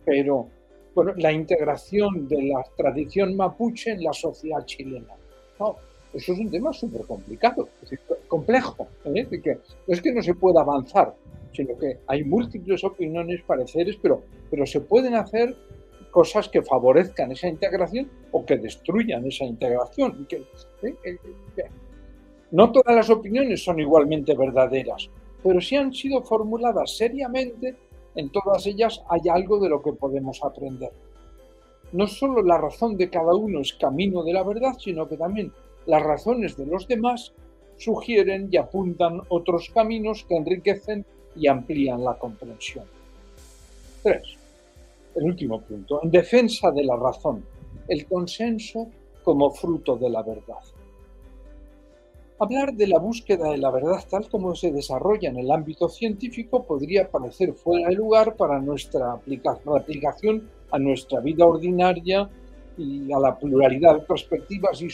pero 0.06 0.48
bueno, 0.96 1.14
la 1.18 1.32
integración 1.32 2.28
de 2.28 2.44
la 2.44 2.64
tradición 2.76 3.36
mapuche 3.36 3.92
en 3.92 4.04
la 4.04 4.14
sociedad 4.14 4.66
chilena. 4.66 5.14
eso 6.14 6.34
es 6.34 6.40
un 6.40 6.52
tema 6.52 6.72
súper 6.74 7.02
complicado, 7.06 7.70
complejo. 8.28 8.88
¿eh? 9.06 9.28
que 9.44 9.56
no 9.56 9.94
es 9.94 10.02
que 10.02 10.12
no 10.12 10.22
se 10.22 10.36
pueda 10.36 10.62
avanzar, 10.62 11.16
sino 11.54 11.78
que 11.78 12.00
hay 12.08 12.24
múltiples 12.24 12.84
opiniones, 12.84 13.42
pareceres, 13.44 13.98
pero, 14.02 14.24
pero 14.50 14.66
se 14.66 14.82
pueden 14.82 15.16
hacer 15.16 15.56
cosas 16.14 16.48
que 16.48 16.62
favorezcan 16.62 17.32
esa 17.32 17.48
integración 17.48 18.10
o 18.32 18.46
que 18.46 18.58
destruyan 18.58 19.26
esa 19.26 19.46
integración. 19.46 20.28
Eh, 20.32 20.46
eh, 20.84 21.18
eh, 21.58 21.64
no 22.52 22.72
todas 22.72 22.96
las 22.96 23.10
opiniones 23.10 23.64
son 23.64 23.80
igualmente 23.80 24.38
verdaderas, 24.38 25.10
pero 25.42 25.60
si 25.60 25.76
han 25.76 25.92
sido 25.92 26.22
formuladas 26.22 26.96
seriamente, 26.96 27.76
en 28.16 28.30
todas 28.30 28.66
ellas 28.66 29.02
hay 29.10 29.22
algo 29.30 29.60
de 29.60 29.70
lo 29.70 29.82
que 29.82 29.94
podemos 29.94 30.44
aprender. 30.44 30.92
No 31.92 32.08
solo 32.08 32.42
la 32.42 32.58
razón 32.58 32.98
de 32.98 33.10
cada 33.10 33.34
uno 33.36 33.60
es 33.60 33.74
camino 33.74 34.24
de 34.24 34.34
la 34.34 34.44
verdad, 34.44 34.74
sino 34.80 35.08
que 35.08 35.18
también 35.18 35.52
las 35.86 36.02
razones 36.02 36.58
de 36.58 36.66
los 36.66 36.88
demás 36.88 37.34
sugieren 37.78 38.50
y 38.52 38.58
apuntan 38.58 39.22
otros 39.30 39.70
caminos 39.74 40.26
que 40.28 40.36
enriquecen 40.36 41.06
y 41.36 41.48
amplían 41.48 42.04
la 42.04 42.18
comprensión. 42.18 42.86
3 44.04 44.44
el 45.16 45.24
último 45.24 45.62
punto, 45.62 46.02
en 46.04 46.12
defensa 46.12 46.72
de 46.72 46.84
la 46.84 46.96
razón, 46.96 47.44
el 47.88 48.06
consenso 48.06 48.88
como 49.24 49.52
fruto 49.52 49.96
de 49.96 50.10
la 50.10 50.24
verdad. 50.24 50.60
Hablar 52.44 52.74
de 52.74 52.88
la 52.88 53.00
búsqueda 53.00 53.52
de 53.52 53.58
la 53.58 53.72
verdad 53.72 54.04
tal 54.12 54.28
como 54.28 54.54
se 54.54 54.70
desarrolla 54.70 55.30
en 55.30 55.38
el 55.38 55.50
ámbito 55.50 55.88
científico 55.88 56.66
podría 56.66 57.10
parecer 57.10 57.54
fuera 57.54 57.88
de 57.88 57.96
lugar 57.96 58.36
para 58.36 58.60
nuestra 58.60 59.14
aplicación 59.14 60.50
a 60.70 60.78
nuestra 60.78 61.22
vida 61.22 61.46
ordinaria 61.46 62.30
y 62.78 63.10
a 63.14 63.20
la 63.20 63.40
pluralidad 63.40 63.96
de 63.96 64.02
perspectivas 64.02 64.82
y 64.82 64.90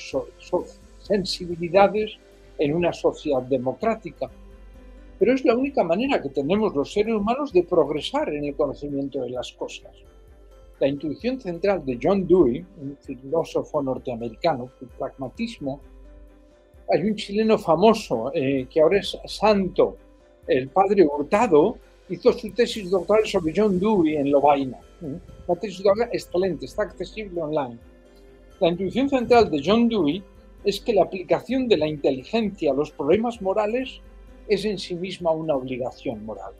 sensibilidades 1.02 2.12
en 2.60 2.76
una 2.76 2.94
sociedad 2.94 3.42
democrática. 3.42 4.30
Pero 5.18 5.34
es 5.34 5.44
la 5.44 5.56
única 5.56 5.84
manera 5.84 6.22
que 6.22 6.30
tenemos 6.30 6.76
los 6.76 6.94
seres 6.94 7.16
humanos 7.16 7.52
de 7.52 7.64
progresar 7.64 8.30
en 8.30 8.46
el 8.46 8.56
conocimiento 8.56 9.24
de 9.24 9.32
las 9.32 9.52
cosas 9.54 9.96
la 10.80 10.88
intuición 10.88 11.42
central 11.42 11.84
de 11.84 12.00
John 12.02 12.26
Dewey, 12.26 12.66
un 12.82 12.96
filósofo 13.02 13.82
norteamericano, 13.82 14.70
el 14.80 14.88
pragmatismo, 14.88 15.82
hay 16.90 17.02
un 17.04 17.16
chileno 17.16 17.58
famoso 17.58 18.32
eh, 18.34 18.68
que 18.70 18.82
ahora 18.82 19.00
es 19.00 19.18
santo, 19.26 19.98
el 20.48 20.70
padre 20.70 21.06
Hurtado, 21.06 21.78
hizo 22.10 22.34
su 22.34 22.52
tesis 22.52 22.90
doctoral 22.90 23.26
sobre 23.26 23.54
John 23.56 23.80
Dewey 23.80 24.16
en 24.16 24.32
Lovaina. 24.32 24.80
La 25.48 25.56
tesis 25.56 25.84
doctoral 25.84 26.10
excelente, 26.12 26.66
está 26.66 26.84
accesible 26.84 27.42
online. 27.42 27.78
La 28.60 28.70
intuición 28.70 29.10
central 29.10 29.50
de 29.50 29.62
John 29.64 29.88
Dewey 29.88 30.24
es 30.64 30.82
que 30.82 30.94
la 30.94 31.04
aplicación 31.04 31.68
de 31.68 31.78
la 31.78 31.88
inteligencia 31.88 32.72
a 32.72 32.76
los 32.76 32.92
problemas 32.92 33.42
morales 33.42 34.02
es 34.48 34.66
en 34.66 34.78
sí 34.78 34.96
misma 34.96 35.32
una 35.32 35.56
obligación 35.56 36.26
moral. 36.26 36.54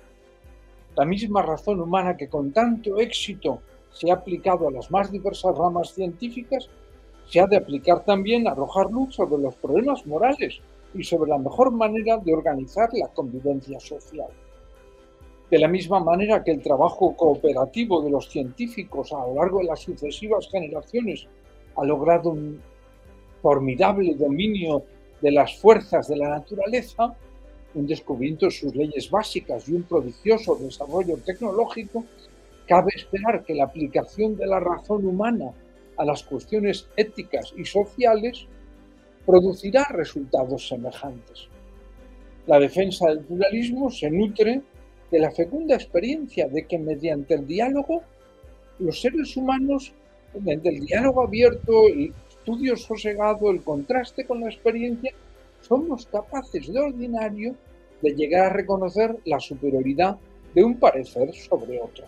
La 0.96 1.06
misma 1.06 1.42
razón 1.42 1.82
humana 1.82 2.16
que 2.16 2.30
con 2.30 2.52
tanto 2.52 3.00
éxito 3.00 3.62
se 3.92 4.12
ha 4.12 4.16
aplicado 4.16 4.68
a 4.68 4.72
las 4.72 4.92
más 4.92 5.12
diversas 5.12 5.58
ramas 5.58 5.94
científicas, 5.94 6.70
se 7.30 7.40
ha 7.40 7.48
de 7.48 7.58
aplicar 7.58 8.04
también 8.04 8.48
arrojar 8.48 8.90
luz 8.90 9.16
sobre 9.16 9.42
los 9.42 9.56
problemas 9.56 10.06
morales 10.08 10.60
y 10.96 11.04
sobre 11.04 11.30
la 11.30 11.38
mejor 11.38 11.72
manera 11.72 12.18
de 12.18 12.34
organizar 12.34 12.90
la 12.94 13.08
convivencia 13.08 13.80
social. 13.80 14.30
De 15.52 15.60
la 15.60 15.68
misma 15.68 16.00
manera 16.00 16.44
que 16.44 16.52
el 16.52 16.62
trabajo 16.62 17.16
cooperativo 17.16 18.02
de 18.02 18.10
los 18.10 18.30
científicos 18.30 19.14
a 19.14 19.28
lo 19.28 19.36
largo 19.36 19.60
de 19.60 19.66
las 19.66 19.80
sucesivas 19.80 20.50
generaciones 20.52 21.28
ha 21.76 21.84
logrado 21.84 22.32
un 22.32 22.60
formidable 23.42 24.16
dominio 24.16 24.84
de 25.22 25.32
las 25.32 25.56
fuerzas 25.58 26.08
de 26.08 26.18
la 26.18 26.30
naturaleza, 26.30 27.16
un 27.76 27.86
descubrimiento 27.86 28.48
de 28.48 28.52
sus 28.52 28.76
leyes 28.76 29.10
básicas 29.10 29.70
y 29.70 29.74
un 29.74 29.84
prodigioso 29.84 30.56
desarrollo 30.56 31.18
tecnológico, 31.18 32.06
cabe 32.68 32.92
esperar 32.96 33.44
que 33.44 33.54
la 33.54 33.66
aplicación 33.66 34.36
de 34.36 34.48
la 34.48 34.60
razón 34.60 35.06
humana 35.06 35.52
a 36.00 36.06
las 36.06 36.24
cuestiones 36.24 36.88
éticas 36.96 37.54
y 37.58 37.66
sociales 37.66 38.48
producirá 39.26 39.84
resultados 39.92 40.68
semejantes. 40.68 41.50
La 42.48 42.58
defensa 42.58 43.10
del 43.10 43.20
pluralismo 43.20 43.92
se 43.92 44.10
nutre 44.10 44.62
de 45.12 45.20
la 45.20 45.30
fecunda 45.30 45.76
experiencia 45.76 46.48
de 46.48 46.66
que 46.66 46.80
mediante 46.80 47.34
el 47.34 47.46
diálogo 47.46 48.02
los 48.80 49.02
seres 49.02 49.36
humanos, 49.36 49.92
mediante 50.34 50.70
el 50.70 50.86
diálogo 50.86 51.24
abierto, 51.24 51.88
el 51.88 52.14
estudio 52.30 52.78
sosegado, 52.78 53.52
el 53.52 53.62
contraste 53.62 54.26
con 54.26 54.40
la 54.40 54.48
experiencia, 54.48 55.12
somos 55.60 56.06
capaces 56.06 56.72
de 56.72 56.80
ordinario 56.80 57.56
de 58.02 58.16
llegar 58.16 58.46
a 58.46 58.54
reconocer 58.54 59.18
la 59.26 59.40
superioridad 59.42 60.18
de 60.56 60.64
un 60.64 60.80
parecer 60.80 61.34
sobre 61.34 61.82
otro. 61.82 62.06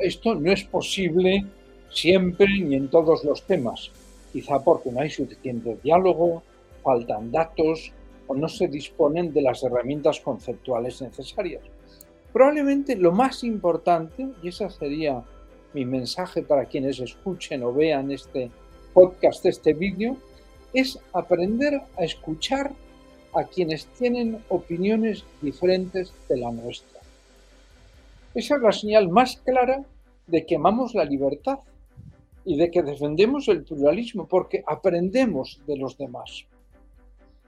Esto 0.00 0.34
no 0.34 0.52
es 0.52 0.64
posible 0.64 1.46
siempre 1.92 2.46
ni 2.60 2.76
en 2.76 2.88
todos 2.88 3.24
los 3.24 3.42
temas, 3.42 3.90
quizá 4.32 4.62
porque 4.62 4.90
no 4.90 5.00
hay 5.00 5.10
suficiente 5.10 5.78
diálogo, 5.82 6.42
faltan 6.82 7.30
datos 7.30 7.92
o 8.26 8.34
no 8.34 8.48
se 8.48 8.68
disponen 8.68 9.32
de 9.32 9.42
las 9.42 9.62
herramientas 9.62 10.20
conceptuales 10.20 11.02
necesarias. 11.02 11.62
Probablemente 12.32 12.96
lo 12.96 13.12
más 13.12 13.44
importante, 13.44 14.28
y 14.42 14.48
ese 14.48 14.68
sería 14.70 15.22
mi 15.74 15.84
mensaje 15.84 16.42
para 16.42 16.64
quienes 16.64 16.98
escuchen 16.98 17.62
o 17.62 17.72
vean 17.72 18.10
este 18.10 18.50
podcast, 18.94 19.44
este 19.46 19.74
vídeo, 19.74 20.16
es 20.72 20.98
aprender 21.12 21.82
a 21.96 22.04
escuchar 22.04 22.72
a 23.34 23.44
quienes 23.44 23.86
tienen 23.86 24.42
opiniones 24.48 25.24
diferentes 25.40 26.12
de 26.28 26.38
la 26.38 26.50
nuestra. 26.50 27.00
Esa 28.34 28.56
es 28.56 28.62
la 28.62 28.72
señal 28.72 29.08
más 29.08 29.36
clara 29.36 29.84
de 30.26 30.46
que 30.46 30.56
amamos 30.56 30.94
la 30.94 31.04
libertad 31.04 31.58
y 32.44 32.56
de 32.56 32.70
que 32.70 32.82
defendemos 32.82 33.48
el 33.48 33.64
pluralismo, 33.64 34.26
porque 34.26 34.62
aprendemos 34.66 35.60
de 35.66 35.76
los 35.76 35.96
demás. 35.96 36.46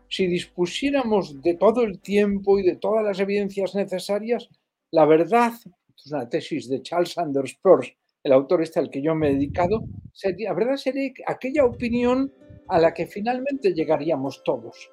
Si 0.08 0.26
dispusiéramos 0.26 1.42
de 1.42 1.54
todo 1.54 1.82
el 1.82 2.00
tiempo 2.00 2.58
y 2.58 2.62
de 2.62 2.76
todas 2.76 3.04
las 3.04 3.18
evidencias 3.18 3.74
necesarias, 3.74 4.48
la 4.90 5.06
verdad, 5.06 5.52
es 5.96 6.12
una 6.12 6.28
tesis 6.28 6.68
de 6.68 6.82
Charles 6.82 7.12
Sanders 7.12 7.58
Peirce, 7.60 7.96
el 8.22 8.32
autor 8.32 8.62
este 8.62 8.78
al 8.78 8.90
que 8.90 9.02
yo 9.02 9.14
me 9.14 9.28
he 9.28 9.34
dedicado, 9.34 9.84
la 10.22 10.54
verdad 10.54 10.76
sería 10.76 11.12
aquella 11.26 11.64
opinión 11.64 12.32
a 12.68 12.78
la 12.78 12.94
que 12.94 13.06
finalmente 13.06 13.74
llegaríamos 13.74 14.42
todos. 14.44 14.90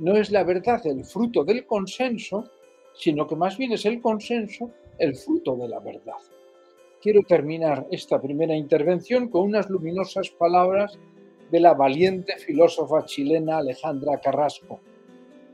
No 0.00 0.16
es 0.16 0.30
la 0.30 0.44
verdad 0.44 0.84
el 0.86 1.04
fruto 1.04 1.44
del 1.44 1.64
consenso, 1.64 2.50
sino 2.94 3.26
que 3.26 3.36
más 3.36 3.56
bien 3.56 3.72
es 3.72 3.86
el 3.86 4.00
consenso 4.00 4.70
el 4.98 5.14
fruto 5.14 5.56
de 5.56 5.68
la 5.68 5.78
verdad 5.78 6.18
quiero 7.00 7.22
terminar 7.22 7.86
esta 7.90 8.20
primera 8.20 8.54
intervención 8.54 9.28
con 9.28 9.42
unas 9.42 9.68
luminosas 9.70 10.30
palabras 10.30 10.98
de 11.50 11.60
la 11.60 11.74
valiente 11.74 12.36
filósofa 12.38 13.04
chilena 13.04 13.58
Alejandra 13.58 14.20
Carrasco. 14.20 14.80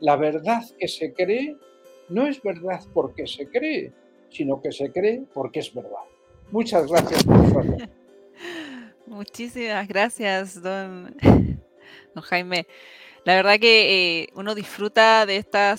La 0.00 0.16
verdad 0.16 0.62
que 0.78 0.88
se 0.88 1.12
cree 1.12 1.56
no 2.08 2.26
es 2.26 2.42
verdad 2.42 2.80
porque 2.92 3.26
se 3.26 3.48
cree, 3.48 3.92
sino 4.28 4.60
que 4.60 4.72
se 4.72 4.90
cree 4.90 5.22
porque 5.32 5.60
es 5.60 5.72
verdad. 5.72 6.04
Muchas 6.50 6.86
gracias 6.86 7.24
por 7.24 7.48
su 7.48 7.78
Muchísimas 9.06 9.86
gracias, 9.86 10.62
don, 10.62 11.14
don, 12.14 12.24
Jaime. 12.24 12.66
La 13.24 13.34
verdad 13.34 13.58
que 13.58 14.22
eh, 14.22 14.28
uno 14.34 14.54
disfruta 14.54 15.24
de 15.26 15.36
esta 15.36 15.76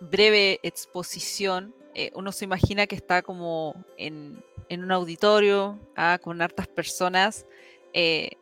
breve 0.00 0.58
exposición. 0.62 1.74
Eh, 1.94 2.10
uno 2.14 2.32
se 2.32 2.44
imagina 2.44 2.86
que 2.86 2.96
está 2.96 3.22
como 3.22 3.84
en, 3.96 4.42
en 4.72 4.82
un 4.82 4.90
auditorio 4.90 5.78
ah, 5.96 6.18
con 6.22 6.40
hartas 6.40 6.66
personas, 6.66 7.44
eh, 7.92 8.32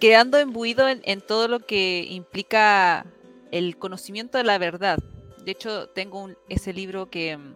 quedando 0.00 0.38
embuido 0.38 0.88
en, 0.88 1.20
todo 1.20 1.46
lo 1.46 1.60
que 1.60 2.04
implica 2.10 3.06
el 3.52 3.76
conocimiento 3.76 4.38
de 4.38 4.44
la 4.44 4.58
verdad. 4.58 4.98
De 5.44 5.52
hecho, 5.52 5.88
tengo 5.88 6.30
ese 6.48 6.72
libro 6.72 7.10
que 7.10 7.36
mm, 7.36 7.54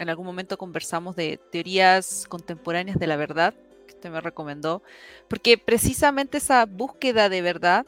en 0.00 0.08
algún 0.10 0.26
momento 0.26 0.58
conversamos 0.58 1.16
de 1.16 1.38
teorías 1.50 2.26
contemporáneas 2.28 2.98
de 2.98 3.06
la 3.06 3.16
verdad, 3.16 3.54
que 3.86 3.94
usted 3.94 4.10
me 4.10 4.20
recomendó, 4.20 4.82
porque 5.26 5.56
precisamente 5.56 6.36
esa 6.36 6.66
búsqueda 6.66 7.30
de 7.30 7.40
verdad, 7.40 7.86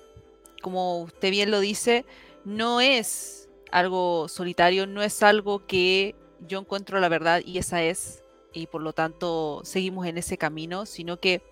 como 0.62 1.02
usted 1.02 1.30
bien 1.30 1.50
lo 1.50 1.60
dice, 1.60 2.06
no 2.46 2.80
es 2.80 3.50
algo 3.70 4.28
solitario, 4.28 4.86
no 4.86 5.02
es 5.02 5.22
algo 5.22 5.66
que 5.66 6.14
yo 6.48 6.58
encuentro 6.58 7.00
la 7.00 7.10
verdad 7.10 7.42
y 7.44 7.58
esa 7.58 7.82
es, 7.82 8.22
y 8.56 8.66
por 8.66 8.82
lo 8.82 8.92
tanto 8.92 9.60
seguimos 9.64 10.06
en 10.06 10.18
ese 10.18 10.38
camino, 10.38 10.86
sino 10.86 11.18
que, 11.18 11.42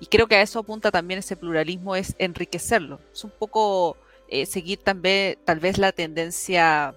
y 0.00 0.06
creo 0.06 0.26
que 0.26 0.36
a 0.36 0.42
eso 0.42 0.60
apunta 0.60 0.90
también 0.90 1.18
ese 1.18 1.36
pluralismo, 1.36 1.94
es 1.94 2.14
enriquecerlo. 2.18 2.98
Es 3.12 3.24
un 3.24 3.30
poco 3.30 3.96
eh, 4.28 4.46
seguir 4.46 4.78
también, 4.78 5.36
tal 5.44 5.60
vez 5.60 5.76
la 5.76 5.92
tendencia 5.92 6.94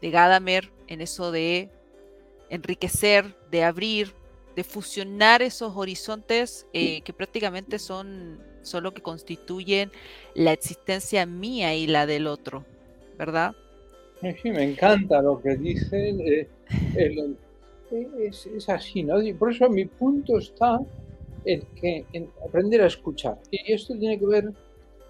de 0.00 0.10
Gadamer 0.10 0.70
en 0.88 1.00
eso 1.00 1.30
de 1.30 1.70
enriquecer, 2.50 3.36
de 3.50 3.62
abrir, 3.62 4.12
de 4.56 4.64
fusionar 4.64 5.42
esos 5.42 5.76
horizontes 5.76 6.66
eh, 6.72 7.02
que 7.02 7.12
prácticamente 7.12 7.78
son, 7.78 8.40
son 8.62 8.82
lo 8.82 8.92
que 8.92 9.00
constituyen 9.00 9.92
la 10.34 10.52
existencia 10.52 11.24
mía 11.24 11.74
y 11.74 11.86
la 11.86 12.04
del 12.04 12.26
otro, 12.26 12.64
¿verdad? 13.16 13.54
Sí, 14.42 14.50
me 14.50 14.64
encanta 14.64 15.22
lo 15.22 15.40
que 15.40 15.56
dice 15.56 16.10
eh, 16.10 16.48
el, 16.96 17.36
es, 17.92 18.68
así, 18.68 19.02
¿no? 19.02 19.22
Y 19.22 19.32
por 19.34 19.52
eso 19.52 19.68
mi 19.68 19.84
punto 19.84 20.38
está 20.38 20.80
en, 21.44 21.62
que, 21.80 22.04
en 22.12 22.28
aprender 22.46 22.82
a 22.82 22.86
escuchar. 22.86 23.38
Y 23.50 23.72
esto 23.72 23.96
tiene 23.98 24.18
que 24.18 24.26
ver 24.26 24.52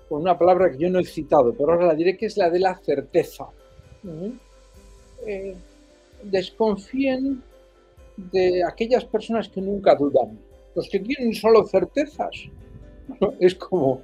con 0.09 0.23
una 0.23 0.38
palabra 0.38 0.71
que 0.71 0.79
yo 0.79 0.90
no 0.90 0.99
he 0.99 1.05
citado, 1.05 1.53
pero 1.53 1.73
ahora 1.73 1.87
la 1.87 1.95
diré, 1.95 2.16
que 2.16 2.27
es 2.27 2.37
la 2.37 2.51
de 2.51 2.59
la 2.59 2.77
certeza. 2.79 3.47
Eh, 5.27 5.55
desconfíen 6.25 7.42
de 8.16 8.64
aquellas 8.64 9.05
personas 9.05 9.49
que 9.49 9.61
nunca 9.61 9.95
dudan. 9.95 10.38
Los 10.75 10.88
que 10.88 11.01
tienen 11.01 11.35
solo 11.35 11.66
certezas. 11.66 12.31
Es 13.40 13.55
como, 13.57 14.03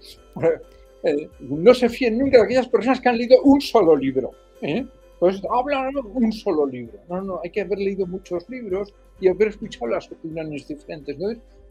eh, 1.03 1.29
no 1.41 1.73
se 1.73 1.89
fíen 1.89 2.19
nunca 2.19 2.39
de 2.39 2.45
aquellas 2.45 2.69
personas 2.69 3.01
que 3.01 3.09
han 3.09 3.17
leído 3.17 3.43
un 3.43 3.61
solo 3.61 3.97
libro. 3.97 4.33
¿eh? 4.61 4.85
Pues 5.19 5.43
hablan 5.51 5.95
un 6.15 6.33
solo 6.33 6.67
libro. 6.67 6.99
No, 7.09 7.21
no, 7.21 7.41
hay 7.43 7.51
que 7.51 7.63
haber 7.63 7.79
leído 7.79 8.07
muchos 8.07 8.49
libros 8.49 8.95
y 9.21 9.29
haber 9.29 9.49
escuchado 9.49 9.89
las 9.89 10.11
opiniones 10.11 10.69
diferentes. 10.69 11.17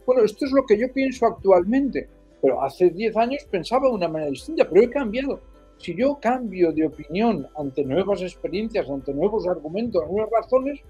bueno, 0.06 0.22
esto 0.22 0.44
es 0.44 0.52
lo 0.52 0.66
que 0.66 0.78
yo 0.78 0.92
pienso 0.92 1.26
actualmente, 1.26 2.08
pero 2.42 2.62
hace 2.62 2.90
10 2.90 3.16
años 3.16 3.46
pensaba 3.50 3.88
de 3.88 3.94
una 3.94 4.08
manera 4.08 4.30
distinta, 4.30 4.68
pero 4.68 4.82
he 4.82 4.90
cambiado. 4.90 5.40
Si 5.78 5.94
yo 5.94 6.18
cambio 6.20 6.72
de 6.72 6.86
opinión 6.86 7.46
ante 7.56 7.84
nuevas 7.84 8.20
experiencias, 8.22 8.90
ante 8.90 9.14
nuevos 9.14 9.46
argumentos, 9.46 10.04
nuevas 10.10 10.30
razones, 10.30 10.80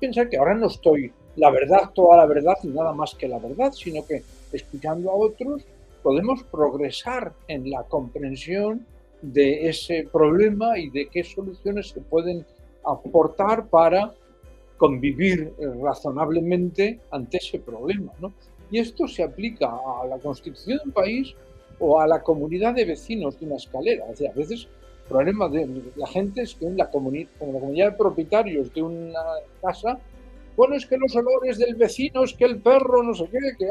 pensar 0.00 0.28
que 0.28 0.38
ahora 0.38 0.54
no 0.54 0.66
estoy 0.66 1.12
la 1.36 1.50
verdad, 1.50 1.90
toda 1.94 2.16
la 2.16 2.26
verdad 2.26 2.54
y 2.62 2.68
nada 2.68 2.92
más 2.92 3.14
que 3.14 3.28
la 3.28 3.38
verdad, 3.38 3.72
sino 3.72 4.04
que 4.04 4.22
escuchando 4.52 5.10
a 5.10 5.14
otros 5.14 5.64
podemos 6.02 6.42
progresar 6.44 7.32
en 7.46 7.70
la 7.70 7.84
comprensión 7.84 8.86
de 9.22 9.68
ese 9.68 10.08
problema 10.12 10.78
y 10.78 10.90
de 10.90 11.06
qué 11.06 11.24
soluciones 11.24 11.88
se 11.88 12.00
pueden 12.00 12.46
aportar 12.84 13.68
para 13.68 14.14
convivir 14.76 15.52
eh, 15.58 15.66
razonablemente 15.82 17.00
ante 17.10 17.38
ese 17.38 17.58
problema. 17.58 18.12
Y 18.70 18.78
esto 18.78 19.08
se 19.08 19.22
aplica 19.22 19.66
a 19.66 20.06
la 20.06 20.18
constitución 20.18 20.78
de 20.78 20.84
un 20.84 20.92
país 20.92 21.34
o 21.78 22.00
a 22.00 22.06
la 22.06 22.22
comunidad 22.22 22.74
de 22.74 22.84
vecinos 22.84 23.38
de 23.38 23.46
una 23.46 23.56
escalera. 23.56 24.04
O 24.10 24.16
sea, 24.16 24.30
a 24.30 24.34
veces 24.34 24.68
el 25.02 25.08
problema 25.08 25.48
de 25.48 25.68
la 25.96 26.06
gente 26.06 26.42
es 26.42 26.54
que 26.54 26.66
en 26.66 26.76
la, 26.76 26.90
comunidad, 26.90 27.28
la 27.40 27.60
comunidad 27.60 27.90
de 27.92 27.96
propietarios 27.96 28.72
de 28.72 28.82
una 28.82 29.20
casa, 29.62 29.98
bueno, 30.56 30.76
es 30.76 30.86
que 30.86 30.96
los 30.96 31.14
olores 31.16 31.58
del 31.58 31.74
vecino, 31.74 32.24
es 32.24 32.34
que 32.34 32.44
el 32.44 32.58
perro, 32.58 33.02
no 33.02 33.14
sé 33.14 33.28
qué, 33.30 33.38
que 33.58 33.68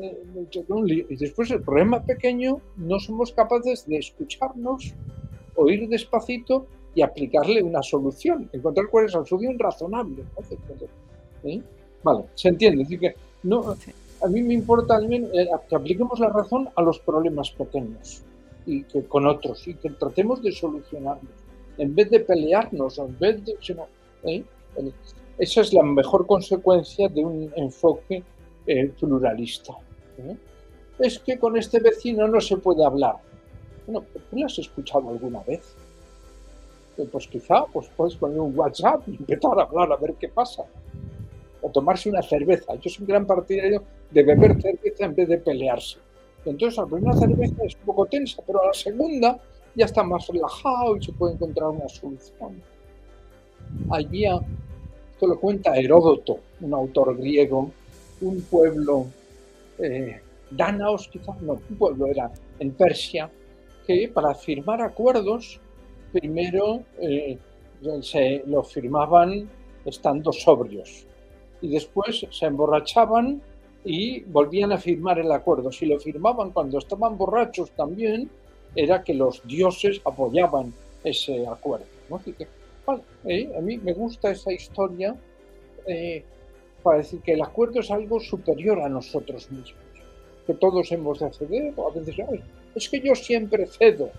y 0.00 1.16
después 1.16 1.50
el 1.50 1.62
problema 1.62 2.02
pequeño, 2.02 2.60
no 2.76 2.98
somos 2.98 3.32
capaces 3.32 3.86
de 3.86 3.98
escucharnos, 3.98 4.94
oír 5.56 5.88
despacito 5.88 6.66
y 6.94 7.02
aplicarle 7.02 7.62
una 7.62 7.82
solución, 7.82 8.48
encontrar 8.52 8.86
cuál 8.90 9.06
es 9.06 9.14
la 9.14 9.24
solución 9.24 9.58
razonable. 9.58 10.24
¿Eh? 11.44 11.60
Vale, 12.02 12.24
se 12.34 12.48
entiende. 12.48 12.82
decir, 12.82 13.00
que 13.00 13.14
no, 13.42 13.76
a 14.22 14.28
mí 14.28 14.42
me 14.42 14.54
importa 14.54 14.98
también 14.98 15.28
eh, 15.32 15.48
que 15.68 15.76
apliquemos 15.76 16.18
la 16.20 16.28
razón 16.30 16.68
a 16.74 16.82
los 16.82 16.98
problemas 17.00 17.50
pequeños 17.50 18.22
y 18.66 18.82
que 18.84 19.04
con 19.04 19.26
otros 19.26 19.66
y 19.66 19.74
que 19.74 19.90
tratemos 19.90 20.42
de 20.42 20.52
solucionarlos 20.52 21.32
en 21.78 21.94
vez 21.94 22.10
de 22.10 22.20
pelearnos, 22.20 22.98
en 22.98 23.18
vez 23.18 23.44
de... 23.44 23.54
¿eh? 24.24 24.44
Esa 25.38 25.60
es 25.60 25.72
la 25.72 25.84
mejor 25.84 26.26
consecuencia 26.26 27.08
de 27.08 27.24
un 27.24 27.52
enfoque 27.54 28.24
pluralista. 28.98 29.74
¿Eh? 30.18 30.36
Es 30.98 31.18
que 31.18 31.38
con 31.38 31.56
este 31.56 31.80
vecino 31.80 32.26
no 32.26 32.40
se 32.40 32.56
puede 32.56 32.84
hablar. 32.84 33.16
Bueno, 33.86 34.04
¿tú 34.30 34.36
la 34.36 34.46
has 34.46 34.58
escuchado 34.58 35.08
alguna 35.08 35.40
vez? 35.40 35.74
Eh, 36.98 37.08
pues 37.10 37.28
quizá 37.28 37.64
pues 37.72 37.88
puedes 37.96 38.16
poner 38.16 38.40
un 38.40 38.58
WhatsApp 38.58 39.08
y 39.08 39.16
empezar 39.16 39.58
a 39.58 39.62
hablar 39.62 39.92
a 39.92 39.96
ver 39.96 40.14
qué 40.14 40.28
pasa. 40.28 40.64
O 41.62 41.70
tomarse 41.70 42.10
una 42.10 42.22
cerveza. 42.22 42.74
Yo 42.76 42.90
soy 42.90 43.02
un 43.02 43.08
gran 43.08 43.26
partidario 43.26 43.82
de 44.10 44.22
beber 44.22 44.60
cerveza 44.60 45.04
en 45.04 45.14
vez 45.14 45.28
de 45.28 45.38
pelearse. 45.38 45.98
Entonces, 46.44 46.78
la 46.78 46.86
primera 46.86 47.16
cerveza 47.16 47.64
es 47.64 47.74
un 47.74 47.80
poco 47.86 48.06
tensa, 48.06 48.42
pero 48.46 48.62
a 48.62 48.66
la 48.66 48.72
segunda 48.72 49.38
ya 49.74 49.84
está 49.84 50.02
más 50.02 50.26
relajado 50.28 50.96
y 50.96 51.04
se 51.04 51.12
puede 51.12 51.34
encontrar 51.34 51.70
una 51.70 51.88
solución. 51.88 52.62
Había, 53.90 54.40
esto 55.12 55.26
lo 55.26 55.38
cuenta 55.38 55.76
Heródoto, 55.76 56.38
un 56.60 56.74
autor 56.74 57.16
griego, 57.16 57.70
un 58.20 58.40
pueblo, 58.42 59.06
eh, 59.78 60.20
Danaos 60.50 61.08
quizás, 61.08 61.40
no, 61.42 61.54
un 61.54 61.76
pueblo 61.76 62.06
era 62.06 62.30
en 62.58 62.72
Persia, 62.72 63.30
que 63.86 64.08
para 64.08 64.34
firmar 64.34 64.82
acuerdos, 64.82 65.60
primero 66.12 66.82
eh, 67.00 67.38
se 68.00 68.42
lo 68.46 68.62
firmaban 68.62 69.48
estando 69.84 70.32
sobrios 70.32 71.06
y 71.60 71.68
después 71.68 72.26
se 72.30 72.46
emborrachaban 72.46 73.40
y 73.84 74.20
volvían 74.24 74.72
a 74.72 74.78
firmar 74.78 75.18
el 75.18 75.30
acuerdo. 75.32 75.72
Si 75.72 75.86
lo 75.86 75.98
firmaban 75.98 76.50
cuando 76.50 76.78
estaban 76.78 77.16
borrachos 77.16 77.70
también, 77.72 78.30
era 78.74 79.02
que 79.02 79.14
los 79.14 79.46
dioses 79.46 80.00
apoyaban 80.04 80.72
ese 81.04 81.46
acuerdo. 81.46 81.86
Eh, 83.24 83.50
a 83.56 83.60
mí 83.60 83.78
me 83.78 83.92
gusta 83.92 84.30
esa 84.30 84.52
historia 84.52 85.14
para 86.88 87.00
decir 87.00 87.20
que 87.20 87.34
el 87.34 87.42
acuerdo 87.42 87.80
es 87.80 87.90
algo 87.90 88.18
superior 88.18 88.80
a 88.80 88.88
nosotros 88.88 89.50
mismos, 89.50 89.74
que 90.46 90.54
todos 90.54 90.90
hemos 90.90 91.18
de 91.18 91.30
ceder, 91.30 91.74
a 91.76 91.94
veces 91.94 92.16
es 92.74 92.88
que 92.88 92.98
yo 93.00 93.14
siempre 93.14 93.66
cedo, 93.66 94.10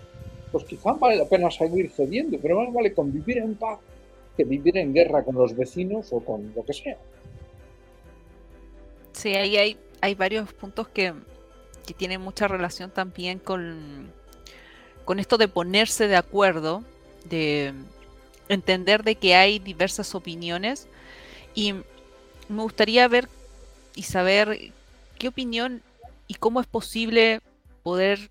pues 0.52 0.62
quizá 0.62 0.92
vale 0.92 1.16
la 1.16 1.24
pena 1.24 1.50
seguir 1.50 1.90
cediendo, 1.90 2.38
pero 2.40 2.60
más 2.60 2.72
vale 2.72 2.94
convivir 2.94 3.38
en 3.38 3.56
paz 3.56 3.80
que 4.36 4.44
vivir 4.44 4.78
en 4.78 4.94
guerra 4.94 5.24
con 5.24 5.34
los 5.34 5.56
vecinos 5.56 6.12
o 6.12 6.20
con 6.20 6.52
lo 6.54 6.64
que 6.64 6.72
sea. 6.72 6.96
Sí, 9.14 9.34
ahí 9.34 9.56
hay, 9.56 9.76
hay 10.00 10.14
varios 10.14 10.52
puntos 10.52 10.86
que, 10.86 11.12
que 11.84 11.92
tienen 11.92 12.20
mucha 12.20 12.46
relación 12.46 12.92
también 12.92 13.40
con, 13.40 14.12
con 15.04 15.18
esto 15.18 15.38
de 15.38 15.48
ponerse 15.48 16.06
de 16.06 16.14
acuerdo, 16.14 16.84
de 17.28 17.74
entender 18.48 19.02
de 19.02 19.16
que 19.16 19.34
hay 19.34 19.58
diversas 19.58 20.14
opiniones 20.14 20.86
y 21.52 21.74
me 22.50 22.62
gustaría 22.62 23.06
ver 23.08 23.28
y 23.94 24.02
saber 24.02 24.72
qué 25.18 25.28
opinión 25.28 25.82
y 26.26 26.34
cómo 26.34 26.60
es 26.60 26.66
posible 26.66 27.40
poder 27.82 28.30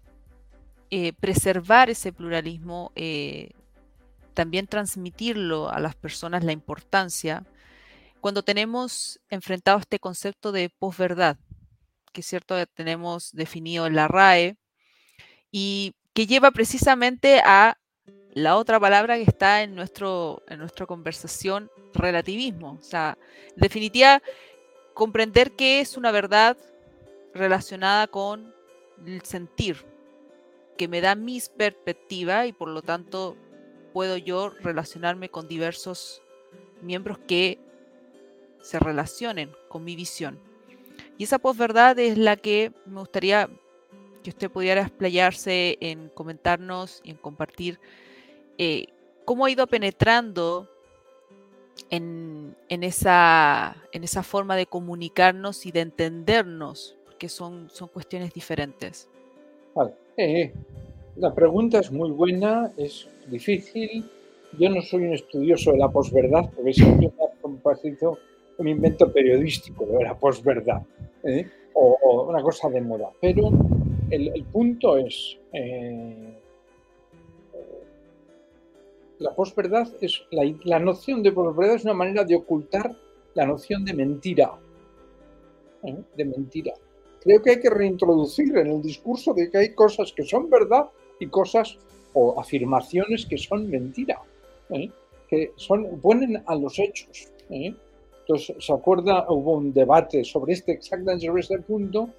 eh, 0.92 1.14
preservar 1.14 1.90
ese 1.90 2.12
pluralismo, 2.12 2.92
eh, 2.96 3.52
también 4.34 4.68
transmitirlo 4.68 5.70
a 5.70 5.80
las 5.80 5.96
personas 5.96 6.44
la 6.44 6.52
importancia 6.52 7.44
cuando 8.20 8.44
tenemos 8.44 9.20
enfrentado 9.30 9.80
este 9.80 10.00
concepto 10.00 10.52
de 10.52 10.70
posverdad, 10.70 11.38
que 12.12 12.22
es 12.22 12.28
cierto, 12.28 12.56
tenemos 12.68 13.32
definido 13.32 13.88
en 13.88 13.96
la 13.96 14.08
RAE, 14.08 14.58
y 15.52 15.96
que 16.14 16.28
lleva 16.28 16.52
precisamente 16.52 17.42
a 17.44 17.78
la 18.34 18.58
otra 18.58 18.80
palabra 18.80 19.16
que 19.16 19.24
está 19.24 19.64
en, 19.64 19.76
nuestro, 19.76 20.44
en 20.48 20.60
nuestra 20.60 20.86
conversación, 20.86 21.72
relativismo. 21.94 22.78
O 22.80 22.84
sea, 22.84 23.18
en 23.56 23.62
definitiva, 23.62 24.22
comprender 24.94 25.52
que 25.52 25.80
es 25.80 25.98
una 25.98 26.12
verdad 26.12 26.58
relacionada 27.34 28.08
con 28.08 28.54
el 29.06 29.22
sentir, 29.24 29.86
que 30.78 30.88
me 30.88 31.02
da 31.02 31.16
mi 31.16 31.42
perspectiva 31.58 32.46
y 32.46 32.54
por 32.54 32.70
lo 32.70 32.82
tanto 32.82 33.36
puedo 33.94 34.18
yo 34.18 34.50
relacionarme 34.50 35.30
con 35.30 35.48
diversos 35.48 36.22
miembros 36.82 37.18
que 37.28 37.60
se 38.62 38.80
relacionen 38.80 39.52
con 39.68 39.84
mi 39.84 39.96
visión. 39.96 40.40
Y 41.18 41.24
esa 41.24 41.40
posverdad 41.40 41.98
es 42.00 42.18
la 42.18 42.38
que 42.38 42.72
me 42.86 43.00
gustaría 43.00 43.50
que 44.24 44.30
usted 44.30 44.52
pudiera 44.52 44.82
explayarse 44.82 45.78
en 45.82 46.10
comentarnos 46.10 47.02
y 47.04 47.12
en 47.12 47.18
compartir 47.18 47.80
eh, 48.60 48.88
cómo 49.24 49.46
ha 49.46 49.52
ido 49.52 49.66
penetrando 49.68 50.70
en, 51.90 52.56
esa, 52.70 53.76
forma 54.24 54.56
de 54.56 54.66
comunicarnos 54.66 55.66
y 55.66 55.72
de 55.72 55.80
entendernos, 55.80 56.98
porque 57.06 57.30
son, 57.30 57.70
cuestiones 57.94 58.34
diferentes. 58.34 59.10
Eh, 60.18 60.52
la 61.16 61.34
pregunta 61.34 61.80
es 61.80 61.90
muy 61.90 62.12
buena, 62.12 62.72
es 62.76 63.08
difícil. 63.28 64.10
Yo 64.58 64.70
no 64.70 64.82
soy 64.82 65.04
un 65.04 65.14
estudioso 65.14 65.72
de 65.72 65.78
la 65.78 65.90
posverdad, 65.90 66.50
porque 66.54 66.74
siempre 66.74 67.12
un 68.58 68.68
invento 68.68 69.12
periodístico 69.12 69.86
de 69.86 70.04
la 70.04 70.16
posverdad, 70.16 70.82
¿eh? 71.24 71.48
o, 71.74 72.26
una 72.30 72.42
cosa 72.42 72.70
de 72.70 72.82
moda. 72.82 73.10
Pero 73.22 73.52
el, 74.10 74.44
punto 74.52 74.98
es, 74.98 75.38
la 79.20 79.36
posverdad 79.36 79.88
es, 80.02 80.24
la, 80.32 80.80
noción 80.80 81.22
de 81.22 81.32
posverdad 81.32 81.76
es 81.76 81.84
una 81.84 81.94
manera 81.94 82.24
de 82.24 82.36
ocultar 82.36 82.96
la 83.36 83.46
noción 83.46 83.84
de 83.86 83.94
mentira, 83.94 84.52
¿eh? 85.84 85.98
de 86.16 86.26
mentira. 86.26 86.74
Creo 87.22 87.42
que 87.42 87.52
hay 87.52 87.60
que 87.60 87.70
reintroducir 87.70 88.58
en 88.58 88.68
el 88.68 88.82
discurso 88.82 89.34
de 89.34 89.50
que 89.50 89.58
hay 89.58 89.76
cosas 89.76 90.14
que 90.14 90.24
son 90.24 90.50
verdad 90.50 90.86
y 91.20 91.28
cosas 91.28 91.78
o 92.14 92.40
afirmaciones 92.40 93.26
que 93.26 93.38
son 93.38 93.70
mentira, 93.70 94.22
que 95.28 95.52
son, 95.58 96.00
ponen 96.00 96.42
a 96.46 96.56
los 96.56 96.80
hechos. 96.80 97.28
Entonces, 97.50 98.56
¿se 98.60 98.74
acuerda? 98.74 99.26
Hubo 99.30 99.58
un 99.58 99.74
debate 99.74 100.24
sobre 100.24 100.54
este, 100.54 100.72
exactamente 100.72 101.28
sobre 101.28 101.42
este 101.42 101.60
punto, 101.60 102.10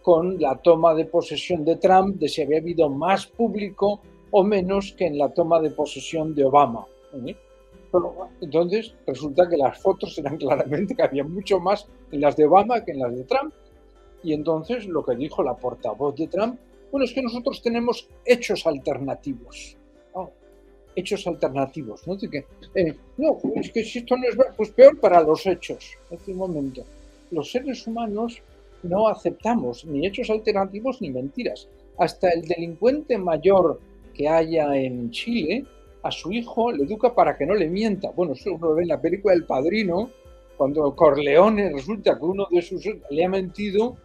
con 0.00 0.40
la 0.40 0.56
toma 0.56 0.94
de 0.94 1.04
posesión 1.04 1.64
de 1.64 1.76
Trump, 1.76 2.16
de 2.16 2.28
si 2.28 2.40
había 2.40 2.58
habido 2.58 2.88
más 2.88 3.26
público 3.26 4.00
o 4.30 4.44
menos 4.44 4.92
que 4.92 5.06
en 5.06 5.18
la 5.18 5.28
toma 5.28 5.60
de 5.60 5.70
posesión 5.70 6.34
de 6.34 6.44
Obama. 6.44 6.86
¿eh? 7.26 7.36
entonces, 8.40 8.94
resulta 9.06 9.48
que 9.48 9.56
las 9.56 9.78
fotos 9.78 10.18
eran 10.18 10.36
claramente 10.44 10.94
que 10.94 11.02
había 11.02 11.24
mucho 11.24 11.58
más 11.60 11.86
en 12.10 12.20
las 12.20 12.36
de 12.36 12.44
Obama 12.46 12.84
que 12.84 12.92
en 12.92 12.98
las 12.98 13.16
de 13.16 13.24
Trump. 13.24 13.52
Y 14.22 14.32
entonces 14.32 14.86
lo 14.86 15.04
que 15.04 15.14
dijo 15.14 15.42
la 15.42 15.54
portavoz 15.54 16.16
de 16.16 16.26
Trump, 16.26 16.58
bueno, 16.90 17.04
es 17.04 17.12
que 17.12 17.22
nosotros 17.22 17.62
tenemos 17.62 18.08
hechos 18.24 18.66
alternativos 18.66 19.76
hechos 20.96 21.26
alternativos. 21.26 22.06
¿no? 22.08 22.16
que, 22.18 22.44
eh, 22.74 22.96
no, 23.18 23.38
es 23.54 23.70
que 23.70 23.84
si 23.84 24.00
esto 24.00 24.16
no 24.16 24.26
es 24.26 24.36
pues 24.56 24.70
peor 24.70 24.98
para 24.98 25.20
los 25.20 25.46
hechos. 25.46 25.92
En 26.10 26.16
este 26.16 26.34
momento, 26.34 26.82
los 27.30 27.52
seres 27.52 27.86
humanos 27.86 28.42
no 28.82 29.06
aceptamos 29.08 29.84
ni 29.84 30.06
hechos 30.06 30.30
alternativos 30.30 31.00
ni 31.00 31.10
mentiras. 31.10 31.68
Hasta 31.98 32.30
el 32.30 32.42
delincuente 32.42 33.16
mayor 33.18 33.78
que 34.16 34.28
haya 34.28 34.74
en 34.76 35.10
Chile, 35.10 35.64
a 36.02 36.10
su 36.10 36.32
hijo 36.32 36.72
le 36.72 36.84
educa 36.84 37.14
para 37.14 37.36
que 37.36 37.46
no 37.46 37.54
le 37.54 37.68
mienta. 37.68 38.10
Bueno, 38.10 38.32
eso 38.32 38.54
uno 38.54 38.74
ve 38.74 38.82
en 38.82 38.88
la 38.88 39.00
película 39.00 39.34
El 39.34 39.44
Padrino, 39.44 40.10
cuando 40.56 40.94
Corleone 40.94 41.70
resulta 41.72 42.18
que 42.18 42.24
uno 42.24 42.46
de 42.50 42.62
sus 42.62 42.88
le 43.10 43.24
ha 43.24 43.28
mentido, 43.28 43.96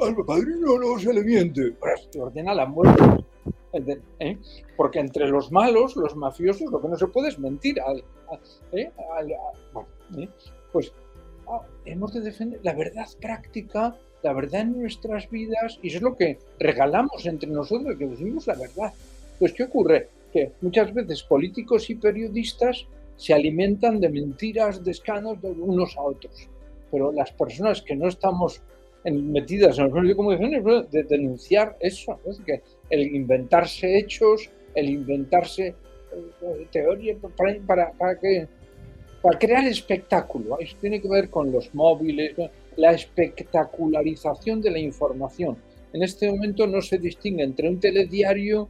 al 0.00 0.16
padrino 0.24 0.78
no 0.78 0.98
se 0.98 1.12
le 1.12 1.22
miente, 1.22 1.72
pues, 1.72 2.08
ordena 2.16 2.54
la 2.54 2.64
muerte 2.64 3.02
¿eh? 4.18 4.38
Porque 4.76 4.98
entre 4.98 5.28
los 5.28 5.52
malos, 5.52 5.96
los 5.96 6.16
mafiosos, 6.16 6.70
lo 6.70 6.80
que 6.80 6.88
no 6.88 6.96
se 6.96 7.06
puede 7.06 7.28
es 7.28 7.38
mentir. 7.38 7.78
¿eh? 8.72 8.90
¿eh? 10.16 10.28
Pues 10.72 10.92
ah, 11.48 11.62
hemos 11.84 12.12
de 12.12 12.20
defender 12.20 12.60
la 12.62 12.74
verdad 12.74 13.06
práctica, 13.20 13.96
la 14.22 14.32
verdad 14.32 14.62
en 14.62 14.80
nuestras 14.80 15.30
vidas, 15.30 15.78
y 15.82 15.88
eso 15.88 15.98
es 15.98 16.02
lo 16.02 16.16
que 16.16 16.38
regalamos 16.58 17.26
entre 17.26 17.50
nosotros, 17.50 17.96
que 17.96 18.06
decimos 18.06 18.46
la 18.46 18.54
verdad. 18.54 18.92
Pues, 19.40 19.54
¿qué 19.54 19.64
ocurre? 19.64 20.08
Que 20.32 20.52
muchas 20.60 20.92
veces 20.92 21.22
políticos 21.22 21.88
y 21.88 21.94
periodistas 21.94 22.86
se 23.16 23.32
alimentan 23.32 23.98
de 23.98 24.10
mentiras, 24.10 24.84
de 24.84 24.90
escanos 24.90 25.40
de 25.40 25.50
unos 25.50 25.96
a 25.96 26.02
otros. 26.02 26.48
Pero 26.90 27.10
las 27.10 27.32
personas 27.32 27.80
que 27.80 27.96
no 27.96 28.06
estamos 28.06 28.60
metidas 29.04 29.78
en 29.78 29.84
los 29.84 29.94
medios 29.94 30.08
de 30.08 30.16
comunicación 30.16 30.86
de 30.90 31.02
denunciar 31.04 31.74
eso, 31.80 32.20
que 32.44 32.60
el 32.90 33.14
inventarse 33.14 33.98
hechos, 33.98 34.50
el 34.74 34.90
inventarse 34.90 35.68
eh, 35.68 36.66
teoría 36.70 37.16
para, 37.66 37.92
para, 37.92 38.18
que, 38.18 38.46
para 39.22 39.38
crear 39.38 39.64
espectáculo. 39.64 40.58
Eso 40.60 40.76
tiene 40.82 41.00
que 41.00 41.08
ver 41.08 41.30
con 41.30 41.50
los 41.50 41.74
móviles, 41.74 42.34
la 42.76 42.92
espectacularización 42.92 44.60
de 44.60 44.70
la 44.70 44.78
información. 44.80 45.56
En 45.94 46.02
este 46.02 46.30
momento 46.30 46.66
no 46.66 46.82
se 46.82 46.98
distingue 46.98 47.42
entre 47.42 47.70
un 47.70 47.80
telediario, 47.80 48.68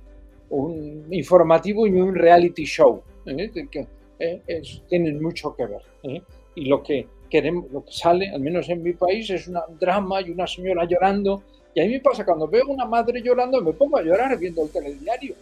un 0.50 1.06
informativo 1.10 1.86
y 1.86 1.92
un 1.92 2.14
reality 2.14 2.64
show, 2.64 3.02
¿eh? 3.26 3.50
que 3.70 3.86
eh, 4.18 4.62
tienen 4.88 5.22
mucho 5.22 5.54
que 5.54 5.66
ver. 5.66 6.22
Y 6.54 6.66
lo 6.66 6.82
que 6.82 7.06
queremos, 7.30 7.70
lo 7.70 7.84
que 7.84 7.92
sale, 7.92 8.28
al 8.28 8.40
menos 8.40 8.68
en 8.68 8.82
mi 8.82 8.92
país, 8.92 9.30
es 9.30 9.48
un 9.48 9.58
drama 9.78 10.20
y 10.20 10.30
una 10.30 10.46
señora 10.46 10.84
llorando 10.84 11.42
Y 11.74 11.80
a 11.80 11.84
mí 11.84 11.92
me 11.92 12.00
pasa, 12.00 12.24
cuando 12.24 12.48
veo 12.48 12.66
una 12.66 12.84
madre 12.84 13.22
llorando, 13.22 13.62
me 13.62 13.72
pongo 13.72 13.96
a 13.96 14.02
llorar 14.02 14.36
viendo 14.38 14.62
el 14.62 14.70
telediario, 14.70 15.34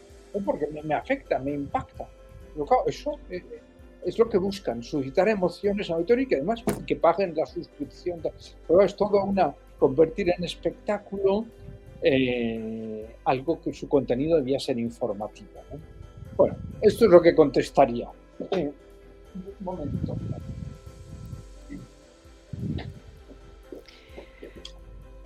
porque 0.44 0.66
me, 0.85 0.94
afecta, 0.94 1.38
me 1.38 1.53
impacta. 1.53 2.07
Pero 2.53 2.66
claro, 2.66 2.85
eso 2.87 3.18
eh, 3.31 3.42
es 4.05 4.18
lo 4.18 4.29
que 4.29 4.37
buscan, 4.38 4.83
suscitar 4.83 5.29
emociones 5.29 5.90
autor 5.90 6.21
y 6.21 6.27
que 6.27 6.37
además 6.37 6.62
que 6.87 6.97
paguen 6.97 7.35
la 7.35 7.47
suscripción. 7.47 8.21
Pero 8.66 8.83
es 8.83 8.94
todo 8.94 9.25
una, 9.25 9.55
convertir 9.79 10.31
en 10.37 10.44
espectáculo 10.44 11.47
eh, 12.03 13.17
algo 13.25 13.61
que 13.61 13.73
su 13.73 13.89
contenido 13.89 14.37
debía 14.37 14.61
ser 14.61 14.79
informativo. 14.79 15.49
Bueno, 16.37 16.57
esto 16.81 17.07
es 17.07 17.11
lo 17.11 17.21
que 17.21 17.35
contestaría. 17.35 18.09
un 18.51 18.75
momento. 19.61 20.17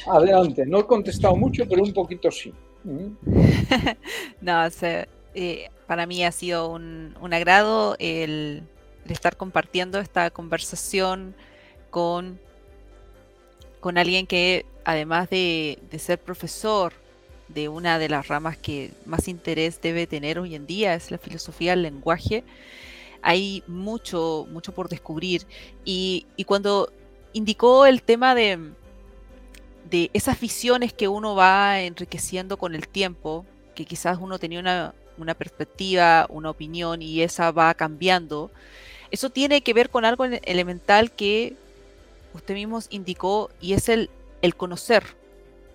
Adelante, 0.07 0.67
no 0.67 0.81
he 0.81 0.87
contestado 0.87 1.37
mucho, 1.37 1.65
pero 1.69 1.83
un 1.83 1.93
poquito 1.93 2.31
sí. 2.31 2.53
no, 4.41 4.69
eh, 5.35 5.69
para 5.87 6.07
mí 6.07 6.25
ha 6.25 6.33
sido 6.33 6.71
un, 6.71 7.15
agrado 7.33 7.97
el, 7.99 8.65
estar 9.09 9.37
compartiendo 9.37 10.01
esta 10.01 10.31
conversación 10.31 11.35
con, 11.91 12.41
con 13.81 13.99
alguien 13.99 14.27
que, 14.27 14.67
además 14.85 15.31
de, 15.31 15.79
ser 15.99 16.19
profesor 16.19 16.93
de 17.49 17.69
una 17.69 17.99
de 17.99 18.09
las 18.09 18.29
ramas 18.29 18.57
que 18.57 18.93
más 19.05 19.29
interés 19.29 19.81
debe 19.81 20.07
tener 20.07 20.39
hoy 20.39 20.55
en 20.55 20.67
día, 20.67 20.95
es 20.95 21.11
la 21.11 21.19
filosofía 21.19 21.73
del 21.73 21.83
lenguaje, 21.83 22.45
hay 23.23 23.63
mucho, 23.67 24.47
mucho 24.51 24.73
por 24.73 24.89
descubrir. 24.89 25.47
y 25.85 26.25
cuando 26.47 26.93
indicó 27.33 27.87
el 27.87 28.03
tema 28.03 28.35
de 28.35 28.59
de 29.93 30.11
esas 30.15 30.41
visiones 30.41 30.95
que 30.95 31.07
uno 31.07 31.35
va 31.35 31.83
enriqueciendo 31.83 32.57
con 32.57 32.75
el 32.75 32.89
tiempo, 32.89 33.45
que 33.75 33.85
quizás 33.85 34.17
uno 34.19 34.39
tenía 34.39 34.59
una, 35.19 35.35
perspectiva, 35.35 36.27
una 36.31 36.49
opinión 36.49 37.03
y 37.03 37.21
esa 37.21 37.51
va 37.53 37.75
cambiando, 37.75 38.51
eso 39.11 39.29
tiene 39.29 39.61
que 39.61 39.75
ver 39.75 39.91
con 39.91 40.07
algo 40.07 40.25
elemental 40.25 41.13
que 41.13 41.55
usted 42.33 42.55
mismo 42.55 42.81
indicó 42.89 43.51
y 43.61 43.75
es 43.75 43.91
el, 43.91 44.09
el 44.43 44.57
conocer, 44.57 45.05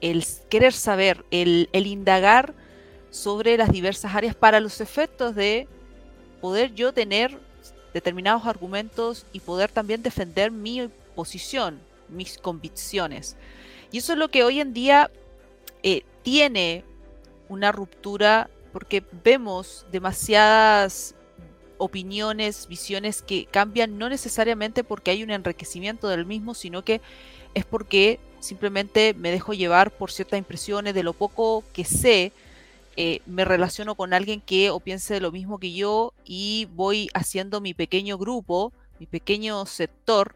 el 0.02 0.24
querer 0.50 0.74
saber, 0.74 1.26
el, 1.32 1.70
indagar 1.74 2.54
sobre 3.10 3.58
las 3.58 3.72
diversas 3.72 4.14
áreas 4.14 4.36
para 4.36 4.60
los 4.60 4.82
efectos 4.82 5.34
de 5.34 5.68
poder 6.42 6.74
yo 6.76 6.94
tener 6.94 7.40
determinados 7.94 8.46
argumentos 8.46 9.26
y 9.32 9.40
poder 9.40 9.72
también 9.72 10.04
defender 10.04 10.52
mi 10.52 10.90
posición, 11.16 11.80
mis 12.10 12.38
convicciones. 12.38 13.38
Y 13.92 14.00
eso 14.00 14.14
es 14.14 14.20
lo 14.20 14.30
que 14.30 14.44
hoy 14.44 14.60
en 14.60 14.74
día 14.74 15.10
eh, 15.82 16.04
tiene 16.22 16.84
una 17.50 17.72
ruptura 17.72 18.50
porque 18.74 19.04
vemos 19.24 19.86
demasiadas 19.92 21.16
opiniones, 21.78 22.68
visiones 22.68 23.22
que 23.22 23.46
cambian 23.46 23.98
no 23.98 24.10
necesariamente 24.10 24.84
porque 24.84 25.12
hay 25.12 25.24
un 25.24 25.32
enriquecimiento 25.32 26.10
del 26.10 26.26
mismo, 26.26 26.54
sino 26.54 26.84
que 26.84 27.02
es 27.54 27.66
porque 27.66 28.20
simplemente 28.48 29.14
me 29.14 29.32
dejo 29.32 29.54
llevar 29.54 29.92
por 29.92 30.12
ciertas 30.12 30.40
impresiones 30.40 30.94
de 30.94 31.04
lo 31.04 31.14
poco 31.14 31.64
que 31.74 31.84
sé, 31.84 32.32
eh, 32.96 33.22
me 33.26 33.46
relaciono 33.46 33.96
con 33.96 34.14
alguien 34.14 34.42
que 34.42 34.72
o 34.72 34.80
piense 34.80 35.20
lo 35.20 35.32
mismo 35.32 35.60
que 35.60 35.74
yo 35.74 36.14
y 36.26 36.68
voy 36.72 37.10
haciendo 37.14 37.62
mi 37.62 37.74
pequeño 37.74 38.18
grupo, 38.18 38.74
mi 39.00 39.06
pequeño 39.06 39.66
sector. 39.66 40.36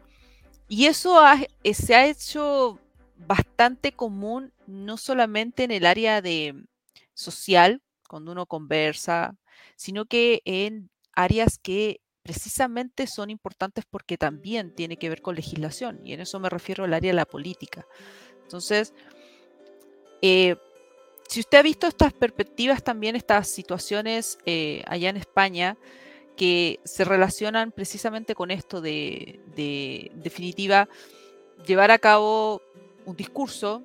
Y 0.68 0.86
eso 0.86 1.20
eh, 1.64 1.74
se 1.74 1.94
ha 1.94 2.06
hecho 2.06 2.78
bastante 3.16 3.92
común, 3.92 4.52
no 4.66 4.96
solamente 4.96 5.64
en 5.64 5.70
el 5.70 5.86
área 5.86 6.22
de 6.22 6.54
social, 7.14 7.82
cuando 8.08 8.32
uno 8.32 8.46
conversa, 8.46 9.34
sino 9.76 10.04
que 10.04 10.42
en 10.44 10.90
áreas 11.14 11.58
que 11.58 12.00
precisamente 12.22 13.06
son 13.06 13.30
importantes 13.30 13.84
porque 13.88 14.16
también 14.16 14.74
tiene 14.74 14.96
que 14.96 15.08
ver 15.08 15.22
con 15.22 15.34
legislación, 15.34 16.00
y 16.04 16.12
en 16.12 16.20
eso 16.20 16.38
me 16.40 16.48
refiero 16.48 16.84
al 16.84 16.94
área 16.94 17.10
de 17.10 17.16
la 17.16 17.26
política. 17.26 17.86
Entonces, 18.42 18.94
eh, 20.20 20.56
si 21.28 21.40
usted 21.40 21.58
ha 21.58 21.62
visto 21.62 21.86
estas 21.86 22.12
perspectivas, 22.12 22.82
también 22.82 23.16
estas 23.16 23.48
situaciones 23.48 24.38
eh, 24.46 24.82
allá 24.86 25.08
en 25.10 25.16
España, 25.16 25.76
que 26.36 26.80
se 26.84 27.04
relacionan 27.04 27.72
precisamente 27.72 28.34
con 28.34 28.50
esto 28.50 28.80
de, 28.80 29.40
de 29.54 30.10
definitiva, 30.14 30.88
llevar 31.66 31.90
a 31.90 31.98
cabo 31.98 32.62
un 33.04 33.16
discurso, 33.16 33.82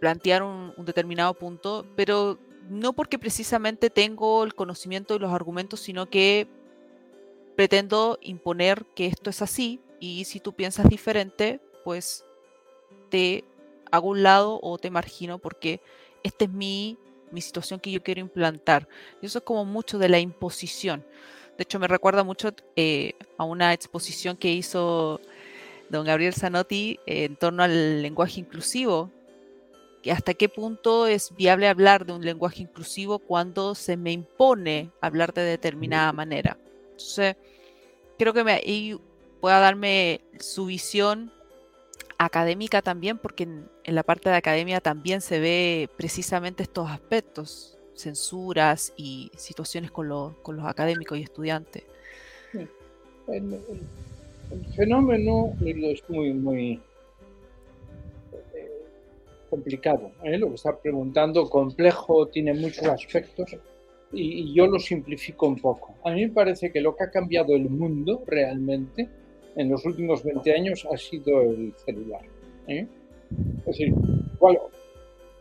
plantear 0.00 0.42
un, 0.42 0.74
determinado 0.78 1.34
punto, 1.34 1.86
pero 1.96 2.38
no 2.68 2.92
porque 2.92 3.18
precisamente 3.18 3.90
tengo 3.90 4.44
el 4.44 4.54
conocimiento 4.54 5.14
y 5.14 5.18
los 5.18 5.32
argumentos, 5.32 5.80
sino 5.80 6.06
que 6.06 6.48
pretendo 7.60 8.18
imponer 8.22 8.86
que 8.94 9.04
esto 9.04 9.28
es 9.28 9.42
así 9.42 9.80
y 9.98 10.24
si 10.24 10.40
tú 10.40 10.54
piensas 10.54 10.88
diferente, 10.88 11.60
pues 11.84 12.24
te 13.10 13.44
hago 13.90 14.08
un 14.08 14.22
lado 14.22 14.58
o 14.62 14.78
te 14.78 14.90
margino 14.90 15.38
porque 15.38 15.82
esta 16.22 16.46
es 16.46 16.50
mi, 16.50 16.96
mi 17.30 17.42
situación 17.42 17.78
que 17.78 17.90
yo 17.90 18.02
quiero 18.02 18.22
implantar. 18.22 18.88
Y 19.20 19.26
eso 19.26 19.40
es 19.40 19.44
como 19.44 19.66
mucho 19.66 19.98
de 19.98 20.08
la 20.08 20.18
imposición. 20.18 21.04
De 21.58 21.64
hecho, 21.64 21.78
me 21.78 21.86
recuerda 21.86 22.24
mucho 22.24 22.48
eh, 22.76 23.12
a 23.36 23.44
una 23.44 23.74
exposición 23.74 24.38
que 24.38 24.50
hizo 24.50 25.20
don 25.90 26.06
Gabriel 26.06 26.32
Zanotti 26.32 26.98
en 27.04 27.36
torno 27.36 27.62
al 27.62 28.00
lenguaje 28.00 28.40
inclusivo. 28.40 29.10
¿Hasta 30.10 30.32
qué 30.32 30.48
punto 30.48 31.06
es 31.06 31.36
viable 31.36 31.68
hablar 31.68 32.06
de 32.06 32.14
un 32.14 32.24
lenguaje 32.24 32.62
inclusivo 32.62 33.18
cuando 33.18 33.74
se 33.74 33.98
me 33.98 34.12
impone 34.12 34.92
hablar 35.02 35.34
de 35.34 35.42
determinada 35.42 36.10
manera? 36.14 36.56
Entonces, 36.92 37.36
creo 38.20 38.32
que 38.32 38.44
me, 38.44 38.52
ahí 38.52 38.96
pueda 39.40 39.58
darme 39.58 40.20
su 40.38 40.66
visión 40.66 41.32
académica 42.18 42.82
también, 42.82 43.18
porque 43.18 43.44
en, 43.44 43.68
la 43.84 44.02
parte 44.02 44.28
de 44.28 44.36
academia 44.36 44.80
también 44.80 45.20
se 45.20 45.40
ve 45.40 45.88
precisamente 45.96 46.62
estos 46.62 46.88
aspectos, 46.90 47.78
censuras 47.94 48.92
y 48.96 49.30
situaciones 49.36 49.90
con, 49.90 50.34
con 50.42 50.56
los 50.56 50.66
académicos 50.66 51.18
y 51.18 51.22
estudiantes 51.22 51.82
el 54.50 54.66
fenómeno 54.74 55.54
es 55.64 56.08
muy, 56.08 56.32
muy 56.32 56.80
eh, 58.54 58.70
complicado. 59.48 60.10
¿eh? 60.24 60.38
Lo 60.38 60.48
que 60.48 60.54
está 60.56 60.76
preguntando, 60.76 61.48
complejo, 61.48 62.26
tiene 62.26 62.52
muchos 62.54 62.84
aspectos 62.84 63.56
y, 64.12 64.52
yo 64.52 64.66
lo 64.66 64.78
simplifico 64.78 65.46
un 65.46 65.56
poco. 65.56 65.94
A 66.04 66.10
mí 66.10 66.26
me 66.26 66.32
parece 66.32 66.72
que 66.72 66.80
lo 66.80 66.96
que 66.96 67.04
ha 67.04 67.10
cambiado 67.10 67.54
el 67.54 67.68
mundo 67.68 68.22
realmente 68.26 69.08
en 69.56 69.68
los 69.68 69.84
últimos 69.84 70.22
20 70.22 70.52
años 70.52 70.86
ha 70.90 70.96
sido 70.96 71.42
el 71.42 71.74
celular. 71.84 72.22
¿eh? 72.66 72.86
Es 73.58 73.64
decir, 73.64 73.94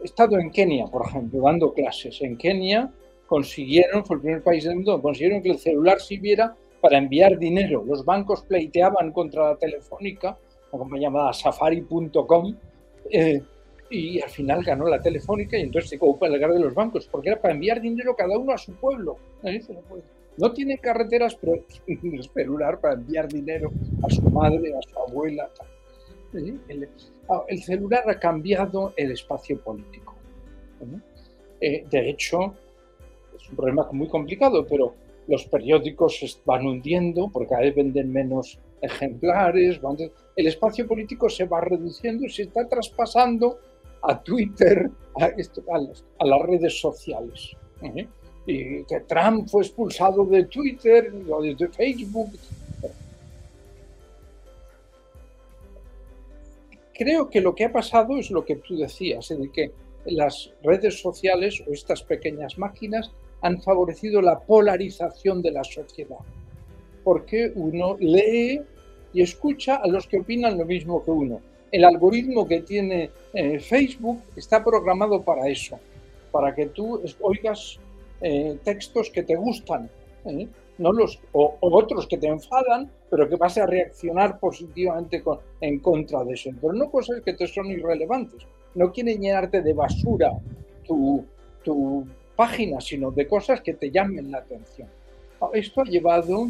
he 0.01 0.05
estado 0.05 0.39
en 0.39 0.51
Kenia, 0.51 0.85
por 0.87 1.05
ejemplo, 1.07 1.41
dando 1.41 1.73
clases. 1.73 2.21
En 2.21 2.37
Kenia 2.37 2.91
consiguieron, 3.27 4.05
fue 4.05 4.17
el 4.17 4.21
primer 4.21 4.43
país 4.43 4.63
del 4.63 4.75
mundo, 4.75 5.01
consiguieron 5.01 5.41
que 5.41 5.51
el 5.51 5.59
celular 5.59 5.99
sirviera 5.99 6.55
para 6.81 6.97
enviar 6.97 7.37
dinero. 7.37 7.83
Los 7.85 8.05
bancos 8.05 8.43
pleiteaban 8.43 9.11
contra 9.11 9.49
la 9.49 9.55
telefónica, 9.57 10.37
una 10.71 10.79
compañía 10.79 11.07
llamada 11.07 11.33
safari.com, 11.33 12.55
eh, 13.11 13.41
y 13.89 14.21
al 14.21 14.29
final 14.29 14.63
ganó 14.63 14.87
la 14.87 15.01
telefónica 15.01 15.57
y 15.57 15.61
entonces 15.61 15.89
se 15.89 15.97
ocupó 15.97 16.25
el 16.25 16.33
lugar 16.33 16.53
de 16.53 16.59
los 16.59 16.73
bancos, 16.73 17.07
porque 17.07 17.29
era 17.29 17.41
para 17.41 17.53
enviar 17.53 17.81
dinero 17.81 18.15
cada 18.15 18.37
uno 18.37 18.53
a 18.53 18.57
su 18.57 18.73
pueblo. 18.73 19.17
No 20.37 20.53
tiene 20.53 20.77
carreteras, 20.77 21.35
pero 21.35 21.63
tiene 21.85 22.23
celular 22.23 22.79
para 22.79 22.93
enviar 22.95 23.27
dinero 23.27 23.71
a 24.03 24.09
su 24.09 24.21
madre, 24.23 24.73
a 24.73 24.81
su 24.81 24.99
abuela. 24.99 25.49
Ah, 27.29 27.43
el, 27.47 27.61
celular 27.61 28.03
ha 28.07 28.19
cambiado 28.19 28.93
el 28.95 29.11
espacio 29.11 29.59
político. 29.59 30.15
Eh, 31.59 31.85
de 31.89 32.09
hecho, 32.09 32.53
es 33.35 33.49
un 33.49 33.55
problema 33.55 33.87
muy 33.91 34.07
complicado, 34.07 34.65
pero 34.67 34.93
los 35.27 35.45
periódicos 35.45 36.41
van 36.45 36.65
hundiendo 36.65 37.29
porque 37.31 37.49
cada 37.49 37.61
vez 37.61 37.75
venden 37.75 38.11
menos 38.11 38.59
ejemplares, 38.81 39.79
el 40.35 40.47
espacio 40.47 40.87
político 40.87 41.29
se 41.29 41.45
va 41.45 41.61
reduciendo 41.61 42.25
y 42.25 42.29
se 42.29 42.43
está 42.43 42.67
traspasando 42.67 43.59
a 44.03 44.21
Twitter, 44.21 44.89
a, 45.15 46.25
las 46.25 46.41
redes 46.41 46.79
sociales. 46.79 47.55
¿eh? 47.81 48.07
Y 48.45 48.83
que 48.85 49.01
Trump 49.01 49.47
fue 49.47 49.63
expulsado 49.63 50.25
de 50.25 50.45
Twitter 50.45 51.11
de 51.11 51.69
Facebook. 51.69 52.31
Creo 56.93 57.29
que 57.29 57.39
lo 57.39 57.55
que 57.55 57.65
ha 57.65 57.71
pasado 57.71 58.17
es 58.17 58.29
lo 58.29 58.43
que 58.43 58.57
tú 58.57 58.77
decías, 58.77 59.31
en 59.31 59.49
que 59.51 59.71
las 60.05 60.51
redes 60.63 60.99
sociales 60.99 61.63
o 61.65 61.71
estas 61.71 62.03
pequeñas 62.03 62.57
máquinas 62.57 63.11
han 63.41 63.61
favorecido 63.61 64.21
la 64.21 64.39
polarización 64.39 65.41
de 65.41 65.51
la 65.51 65.63
sociedad, 65.63 66.17
porque 67.03 67.51
uno 67.55 67.95
lee 67.99 68.61
y 69.13 69.21
escucha 69.21 69.75
a 69.75 69.87
los 69.87 70.07
que 70.07 70.19
opinan 70.19 70.57
lo 70.57 70.65
mismo 70.65 71.03
que 71.03 71.11
uno. 71.11 71.41
El 71.71 71.85
algoritmo 71.85 72.47
que 72.47 72.61
tiene 72.61 73.09
eh, 73.33 73.59
Facebook 73.59 74.21
está 74.35 74.63
programado 74.63 75.21
para 75.21 75.47
eso, 75.47 75.79
para 76.31 76.53
que 76.53 76.67
tú 76.67 77.01
oigas 77.21 77.79
eh, 78.21 78.57
textos 78.63 79.09
que 79.09 79.23
te 79.23 79.35
gustan, 79.35 79.89
¿eh? 80.25 80.47
no 80.77 80.91
los, 80.91 81.19
o, 81.33 81.57
otros 81.61 82.07
que 82.07 82.17
te 82.17 82.27
enfadan, 82.27 82.89
pero 83.09 83.27
que 83.27 83.35
vas 83.35 83.57
a 83.57 83.65
reaccionar 83.65 84.39
positivamente 84.39 85.23
en 85.61 85.79
contra 85.79 86.23
de 86.23 86.33
eso. 86.33 86.51
Pero 86.61 86.73
no 86.73 86.89
cosas 86.89 87.21
que 87.21 87.33
te 87.33 87.47
son 87.47 87.67
irrelevantes. 87.67 88.43
No 88.75 88.91
quieren 88.91 89.19
llenarte 89.19 89.61
de 89.61 89.73
basura 89.73 90.31
tu, 90.87 91.25
tu 91.63 92.07
página, 92.35 92.79
sino 92.79 93.11
de 93.11 93.27
cosas 93.27 93.61
que 93.61 93.73
te 93.73 93.91
llamen 93.91 94.31
la 94.31 94.37
atención. 94.37 94.87
Esto 95.53 95.81
ha 95.81 95.85
llevado 95.85 96.47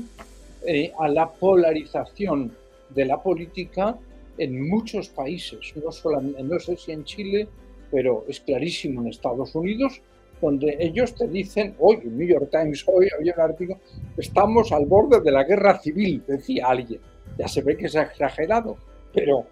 a 0.99 1.07
la 1.07 1.29
polarización 1.29 2.51
de 2.89 3.05
la 3.05 3.21
política 3.21 3.97
en 4.39 4.69
muchos 4.69 5.09
países, 5.09 5.73
no, 5.83 5.91
solamente, 5.91 6.41
no 6.41 6.59
sé 6.59 6.77
si 6.77 6.91
en 6.91 7.03
Chile, 7.03 7.47
pero 7.91 8.25
es 8.27 8.39
clarísimo 8.39 9.01
en 9.01 9.07
Estados 9.07 9.53
Unidos, 9.53 10.01
donde 10.41 10.77
ellos 10.79 11.13
te 11.13 11.27
dicen, 11.27 11.75
hoy, 11.79 11.99
el 12.03 12.17
New 12.17 12.27
York 12.27 12.49
Times, 12.49 12.85
hoy 12.87 13.09
había 13.17 13.33
un 13.35 13.41
artículo, 13.41 13.79
estamos 14.17 14.71
al 14.71 14.85
borde 14.85 15.19
de 15.19 15.31
la 15.31 15.43
guerra 15.43 15.77
civil, 15.79 16.23
decía 16.25 16.67
alguien. 16.67 17.01
Ya 17.37 17.47
se 17.47 17.61
ve 17.61 17.75
que 17.75 17.87
es 17.87 17.95
exagerado, 17.95 18.77
pero 19.13 19.45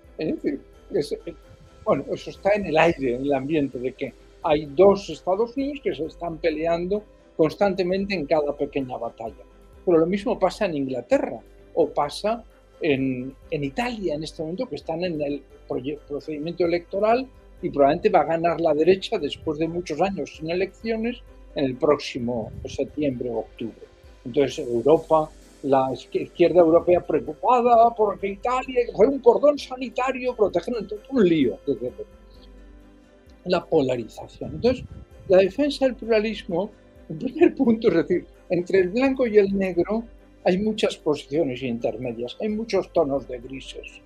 bueno, 1.84 2.06
eso 2.13 2.30
está 2.30 2.54
en 2.54 2.65
el 2.65 2.78
aire, 2.78 3.15
en 3.15 3.21
el 3.23 3.34
ambiente, 3.34 3.78
de 3.80 3.93
que 3.93 4.13
hay 4.43 4.65
dos 4.67 5.10
Estados 5.10 5.56
Unidos 5.58 5.80
que 5.84 5.93
se 5.93 6.06
están 6.06 6.38
peleando 6.38 7.04
constantemente 7.36 8.15
en 8.15 8.26
cada 8.26 8.56
pequeña 8.56 8.97
batalla. 8.97 9.43
Pero 9.86 10.00
lo 10.00 10.06
mismo 10.06 10.39
pasa 10.39 10.65
en 10.65 10.76
Inglaterra 10.76 11.39
o 11.73 11.89
pasa 11.89 12.43
en, 12.82 13.36
Italia 13.52 14.16
en 14.16 14.24
este 14.24 14.42
momento, 14.42 14.68
que 14.68 14.76
están 14.76 15.04
en 15.04 15.22
el 15.22 15.42
procedimiento 16.08 16.66
electoral 16.66 17.28
y 17.62 17.70
probablemente 17.70 18.10
va 18.10 18.22
a 18.22 18.26
ganar 18.26 18.62
la 18.62 18.74
derecha 18.74 19.18
después 19.18 19.58
de 19.60 19.68
muchos 19.68 20.00
años 20.02 20.36
sin 20.38 20.50
elecciones 20.50 21.18
en 21.56 21.66
el 21.66 21.76
próximo 21.76 22.52
septiembre 22.66 23.30
o 23.30 23.40
octubre. 23.40 23.88
Entonces 24.26 24.60
Europa, 24.60 25.30
la 25.63 25.92
izquierda 25.94 26.60
europea 26.60 27.02
preocupada 27.02 27.94
porque 27.96 28.28
Italia 28.28 28.82
hay 28.82 29.08
un 29.08 29.20
cordón 29.20 29.58
sanitario 29.58 30.36
protegiendo 30.36 30.96
un 31.10 31.28
lío. 31.28 31.58
La 33.46 33.66
polarización. 33.66 34.56
Entonces, 34.56 34.86
la 35.30 35.38
defensa 35.38 35.86
del 35.86 35.96
pluralismo, 35.96 36.70
en 37.10 37.18
primer 37.18 37.56
punto, 37.56 37.88
es 37.88 37.96
decir, 37.96 38.26
entre 38.50 38.82
el 38.82 38.90
blanco 38.90 39.26
y 39.26 39.38
el 39.38 39.58
negro 39.58 40.04
hay 40.47 40.57
muchas 40.60 40.95
posiciones 40.95 41.62
intermedias, 41.62 42.38
hay 42.39 42.47
muchos 42.47 42.93
tonos 42.93 43.27
de 43.27 43.38
grises. 43.39 43.99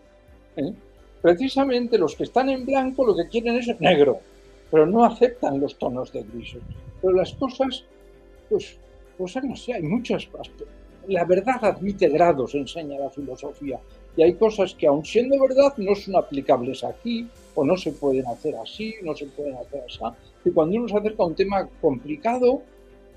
¿eh? 0.57 0.73
Precisamente 1.21 1.99
los 1.99 2.15
que 2.15 2.23
están 2.23 2.49
en 2.49 2.65
blanco 2.65 3.05
lo 3.05 3.15
que 3.15 3.27
quieren 3.27 3.57
es 3.57 3.79
negro, 3.79 4.21
pero 4.71 4.87
no 4.87 5.05
aceptan 5.05 5.59
los 5.59 5.77
tonos 5.77 6.11
de 6.11 6.23
grises. 6.23 6.63
Pero 6.99 7.13
las 7.13 7.33
cosas, 7.33 7.85
pues, 8.49 8.75
pues 9.19 9.35
no 9.43 9.55
sé, 9.55 9.75
hay 9.75 9.83
muchas. 9.83 10.27
La 11.07 11.25
verdad 11.25 11.57
admite 11.61 12.09
grados, 12.09 12.55
enseña 12.55 12.97
la 12.97 13.11
filosofía. 13.11 13.79
Y 14.17 14.23
hay 14.23 14.33
cosas 14.33 14.73
que, 14.73 14.87
aun 14.87 15.05
siendo 15.05 15.39
verdad, 15.39 15.75
no 15.77 15.93
son 15.93 16.15
aplicables 16.15 16.83
aquí, 16.83 17.27
o 17.53 17.63
no 17.63 17.77
se 17.77 17.91
pueden 17.91 18.25
hacer 18.25 18.55
así, 18.55 18.95
no 19.03 19.15
se 19.15 19.27
pueden 19.27 19.57
hacer 19.57 19.83
así. 19.85 19.99
Y 20.43 20.49
cuando 20.49 20.75
uno 20.77 20.87
se 20.87 20.97
acerca 20.97 21.21
a 21.21 21.27
un 21.27 21.35
tema 21.35 21.69
complicado, 21.79 22.63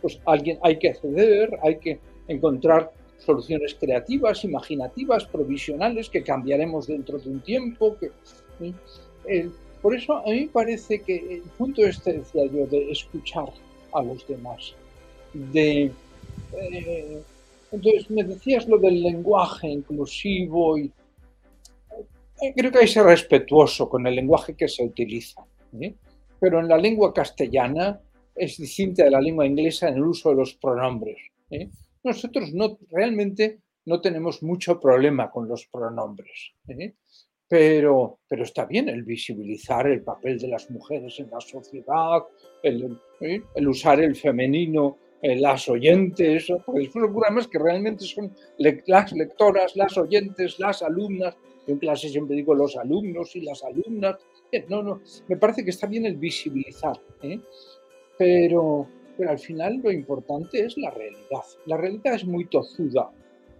pues 0.03 0.21
alguien 0.27 0.59
hay 0.63 0.79
que 0.79 0.93
ceder, 0.93 1.59
hay 1.63 1.79
que 1.79 1.99
encontrar 2.29 2.93
soluciones 3.19 3.75
creativas, 3.75 4.45
imaginativas, 4.45 5.25
provisionales 5.25 6.09
que 6.09 6.23
cambiaremos 6.23 6.87
dentro 6.87 7.19
de 7.19 7.31
un 7.31 7.41
tiempo. 7.41 7.97
Que, 7.99 8.11
¿eh? 9.27 9.49
por 9.81 9.95
eso 9.95 10.15
a 10.17 10.31
mí 10.31 10.47
parece 10.47 11.01
que 11.01 11.37
el 11.37 11.43
punto 11.57 11.83
este, 11.83 12.15
decía 12.15 12.45
yo, 12.47 12.67
de 12.67 12.91
escuchar 12.91 13.51
a 13.93 14.03
los 14.03 14.27
demás, 14.27 14.75
de... 15.33 15.91
Eh, 16.61 17.23
entonces 17.73 18.09
me 18.11 18.23
decías 18.23 18.69
lo 18.69 18.79
del 18.79 19.03
lenguaje 19.03 19.69
inclusivo 19.69 20.79
y 20.79 20.93
eh, 22.41 22.53
creo 22.55 22.71
que 22.71 22.79
hay 22.79 22.85
que 22.85 22.93
ser 22.93 23.05
respetuoso 23.05 23.89
con 23.89 24.07
el 24.07 24.15
lenguaje 24.15 24.55
que 24.55 24.69
se 24.69 24.85
utiliza, 24.85 25.45
pero 26.39 26.61
en 26.61 26.69
la 26.69 26.77
lengua 26.77 27.13
castellana 27.13 28.01
es 28.35 28.59
distinta 28.59 29.05
de 29.05 29.11
la 29.11 29.21
lengua 29.21 29.47
inglesa 29.47 29.89
en 29.89 29.95
el 29.95 30.05
uso 30.05 30.31
de 30.31 30.37
los 30.37 30.55
pronombres. 30.55 31.19
Nosotros 32.05 32.53
no, 32.53 32.79
realmente 32.91 33.61
no 33.87 34.01
tenemos 34.01 34.43
mucho 34.43 34.79
problema 34.79 35.31
con 35.31 35.49
los 35.49 35.67
pronombres, 35.67 36.53
¿eh? 36.69 36.95
pero, 37.49 38.21
pero 38.29 38.45
está 38.45 38.67
bien 38.67 38.89
el 38.89 39.03
visibilizar 39.05 39.87
el 39.87 40.03
papel 40.03 40.39
de 40.39 40.49
las 40.49 40.71
mujeres 40.71 41.19
en 41.21 41.31
la 41.31 41.41
sociedad, 41.41 42.23
el, 42.63 42.99
¿eh? 43.21 43.43
usar 43.67 44.01
el 44.01 44.17
femenino, 44.17 44.99
eh, 45.23 45.37
las 45.37 45.69
oyentes, 45.71 46.49
después 46.49 47.05
ocurre 47.05 47.49
que 47.51 47.59
realmente 47.59 48.05
son 48.05 48.35
las 48.59 49.13
lectoras, 49.13 49.75
las 49.75 49.97
oyentes, 49.97 50.59
las 50.59 50.83
alumnas. 50.83 51.35
En 51.67 51.79
clase 51.79 52.11
siempre 52.11 52.37
digo 52.37 52.55
los 52.55 52.77
alumnos 52.77 53.35
y 53.35 53.41
las 53.41 53.65
alumnas. 53.65 54.17
No, 54.69 54.83
no, 54.83 55.01
me 55.29 55.39
parece 55.39 55.65
que 55.65 55.71
está 55.71 55.87
bien 55.87 56.05
el 56.05 56.17
visibilizar, 56.17 57.01
pero, 58.19 58.87
pero 59.17 59.31
al 59.31 59.39
final 59.39 59.81
lo 59.83 59.93
importante 59.93 60.65
es 60.65 60.77
la 60.77 60.91
realidad. 60.91 61.45
La 61.67 61.77
realidad 61.77 62.15
es 62.15 62.25
muy 62.25 62.47
tozuda. 62.47 63.11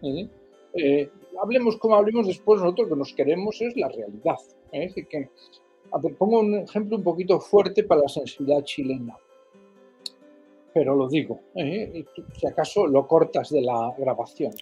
¿eh? 0.03 0.29
Eh, 0.75 1.09
hablemos 1.41 1.77
como 1.77 1.95
hablemos 1.95 2.27
después, 2.27 2.61
nosotros 2.61 2.89
lo 2.89 2.95
que 2.95 2.99
nos 2.99 3.13
queremos 3.13 3.61
es 3.61 3.77
la 3.77 3.89
realidad. 3.89 4.37
¿eh? 4.73 4.93
que, 5.09 5.29
pongo 6.19 6.41
un 6.41 6.55
ejemplo 6.57 6.97
un 6.97 7.05
poquito 7.05 7.39
fuerte 7.39 7.85
para 7.85 8.03
la 8.03 8.09
sensibilidad 8.09 8.65
chilena, 8.65 9.17
pero 10.73 10.97
lo 10.97 11.09
digo, 11.09 11.39
si 11.55 12.47
acaso 12.49 12.89
lo 12.89 13.07
cortas 13.07 13.51
de 13.51 13.63
la 13.63 13.95
grabación. 13.97 14.53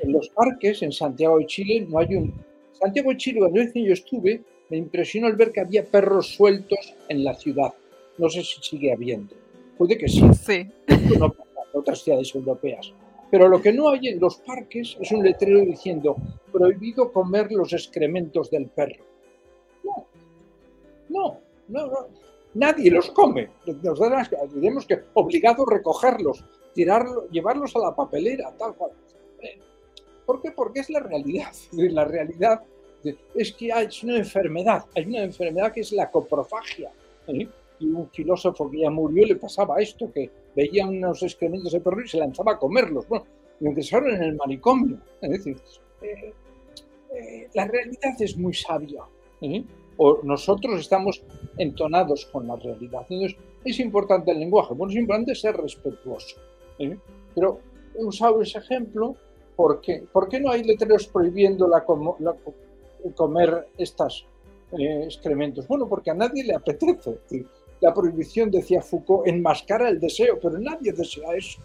En 0.00 0.12
los 0.12 0.30
parques 0.30 0.80
en 0.82 0.92
Santiago 0.92 1.38
de 1.38 1.46
Chile 1.46 1.86
no 1.86 1.98
hay 1.98 2.14
un... 2.14 2.32
Santiago 2.72 3.10
de 3.10 3.16
Chile, 3.18 3.40
cuando 3.40 3.62
yo 3.62 3.92
estuve, 3.92 4.42
me 4.70 4.78
impresionó 4.78 5.28
el 5.28 5.36
ver 5.36 5.52
que 5.52 5.60
había 5.60 5.84
perros 5.84 6.34
sueltos 6.34 6.94
en 7.10 7.22
la 7.22 7.34
ciudad. 7.34 7.74
No 8.16 8.30
sé 8.30 8.42
si 8.42 8.62
sigue 8.62 8.94
habiendo 8.94 9.41
Puede 9.82 9.98
que 9.98 10.08
sí. 10.08 10.22
Sí. 10.34 10.70
en 10.86 11.22
otras 11.72 12.02
ciudades 12.04 12.32
europeas. 12.36 12.92
Pero 13.32 13.48
lo 13.48 13.60
que 13.60 13.72
no 13.72 13.90
hay 13.90 14.10
en 14.10 14.20
los 14.20 14.36
parques 14.36 14.96
es 15.00 15.10
un 15.10 15.24
letrero 15.24 15.58
diciendo 15.58 16.14
prohibido 16.52 17.10
comer 17.10 17.50
los 17.50 17.72
excrementos 17.72 18.48
del 18.48 18.68
perro. 18.68 19.04
No, 19.82 20.06
no, 21.08 21.40
no, 21.66 21.86
no. 21.88 22.06
Nadie 22.54 22.92
los 22.92 23.10
come. 23.10 23.50
Nos 23.82 23.98
tenemos 24.54 24.86
que 24.86 25.00
obligado 25.14 25.64
a 25.68 25.74
recogerlos, 25.74 26.44
tirarlos, 26.74 27.28
llevarlos 27.32 27.74
a 27.74 27.80
la 27.80 27.92
papelera, 27.92 28.52
tal 28.56 28.76
cual. 28.76 28.92
¿Por 30.24 30.40
qué? 30.40 30.52
Porque 30.52 30.78
es 30.78 30.90
la 30.90 31.00
realidad. 31.00 31.50
La 31.72 32.04
realidad 32.04 32.62
es 33.34 33.52
que 33.52 33.72
hay 33.72 33.88
una 34.04 34.18
enfermedad. 34.18 34.84
Hay 34.94 35.06
una 35.06 35.24
enfermedad 35.24 35.72
que 35.72 35.80
es 35.80 35.90
la 35.90 36.08
coprofagia. 36.08 36.92
¿eh? 37.26 37.48
Un 37.86 38.08
filósofo 38.10 38.70
que 38.70 38.80
ya 38.80 38.90
murió 38.90 39.26
le 39.26 39.36
pasaba 39.36 39.80
esto, 39.80 40.12
que 40.12 40.30
veía 40.54 40.86
unos 40.86 41.22
excrementos 41.22 41.72
de 41.72 41.80
perro 41.80 42.02
y 42.02 42.08
se 42.08 42.18
lanzaba 42.18 42.52
a 42.52 42.58
comerlos. 42.58 43.08
Bueno, 43.08 43.24
y 43.62 43.66
empezaron 43.66 44.14
en 44.14 44.22
el 44.22 44.36
manicomio. 44.36 44.98
Es 45.20 45.30
decir, 45.30 45.56
eh, 46.02 46.32
eh, 47.14 47.48
la 47.54 47.66
realidad 47.66 48.14
es 48.18 48.36
muy 48.36 48.52
sabia. 48.52 49.04
¿eh? 49.40 49.64
O 49.96 50.20
nosotros 50.24 50.80
estamos 50.80 51.22
entonados 51.56 52.26
con 52.26 52.46
la 52.48 52.56
realidad. 52.56 53.06
Entonces, 53.08 53.38
es 53.64 53.78
importante 53.78 54.32
el 54.32 54.40
lenguaje. 54.40 54.74
Bueno, 54.74 54.90
es 54.90 54.98
importante 54.98 55.34
ser 55.34 55.56
respetuoso. 55.56 56.36
Pero 57.34 57.60
he 57.96 58.04
usado 58.04 58.42
ese 58.42 58.58
ejemplo 58.58 59.14
porque 59.54 60.02
¿por 60.12 60.28
qué 60.28 60.40
no 60.40 60.50
hay 60.50 60.64
letreros 60.64 61.06
prohibiendo 61.06 61.68
la, 61.68 61.84
comer 63.14 63.68
estos 63.78 64.26
excrementos? 64.72 65.68
Bueno, 65.68 65.88
porque 65.88 66.10
a 66.10 66.14
nadie 66.14 66.42
le 66.42 66.54
apetece 66.54 67.18
la 67.82 67.92
prohibición, 67.92 68.50
decía 68.50 68.80
Foucault, 68.80 69.26
enmascara 69.26 69.88
el 69.88 69.98
deseo, 69.98 70.38
pero 70.40 70.56
nadie 70.58 70.92
desea 70.92 71.34
eso. 71.34 71.60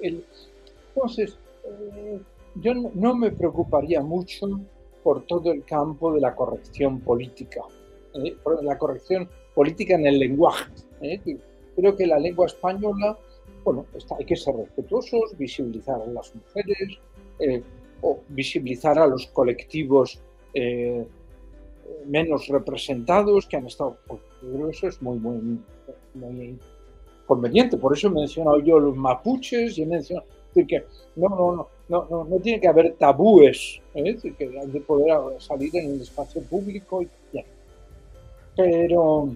entonces, 0.00 1.38
eh, 1.64 2.20
yo 2.56 2.74
no, 2.74 3.14
me 3.14 3.30
preocuparía 3.32 4.02
mucho 4.02 4.60
por 5.02 5.24
todo 5.24 5.52
el 5.52 5.64
campo 5.64 6.12
de 6.12 6.20
la 6.20 6.34
corrección 6.34 7.00
política, 7.00 7.62
¿eh? 8.14 8.36
por 8.42 8.62
la 8.62 8.76
corrección 8.76 9.26
política 9.54 9.94
en 9.94 10.06
el 10.06 10.18
lenguaje. 10.18 10.70
¿eh? 11.00 11.18
Creo 11.74 11.96
que 11.96 12.06
la 12.06 12.18
lengua 12.18 12.44
española, 12.44 13.16
bueno, 13.64 13.86
hay 14.18 14.24
que 14.26 14.36
ser 14.36 14.54
respetuosos, 14.54 15.34
visibilizar 15.38 15.98
a 16.02 16.06
las 16.06 16.34
mujeres, 16.34 16.98
o 18.02 18.18
visibilizar 18.28 18.98
a 18.98 19.06
los 19.06 19.26
colectivos 19.28 20.20
menos 22.06 22.48
representados 22.48 23.46
que 23.46 23.56
han 23.56 23.66
estado. 23.66 23.96
Eso 24.70 24.88
es 24.88 25.00
muy, 25.02 25.18
muy, 25.18 26.58
conveniente. 27.26 27.76
Por 27.76 27.96
eso 27.96 28.08
he 28.08 28.10
mencionado 28.10 28.60
yo 28.60 28.78
los 28.78 28.96
mapuches 28.96 29.76
y 29.78 29.82
he 29.82 29.86
mencionado. 29.86 30.26
que 30.54 30.84
no, 31.16 31.28
no, 31.28 31.68
no, 31.88 32.06
no, 32.10 32.24
no, 32.24 32.36
tiene 32.38 32.60
que 32.60 32.68
haber 32.68 32.94
tabúes, 32.94 33.80
¿eh? 33.94 34.16
que 34.16 34.48
de 34.48 34.80
poder 34.80 35.40
salir 35.40 35.74
en 35.76 35.94
el 35.94 36.00
espacio 36.00 36.42
público. 36.42 37.02
Y, 37.02 37.08
Pero, 38.56 39.28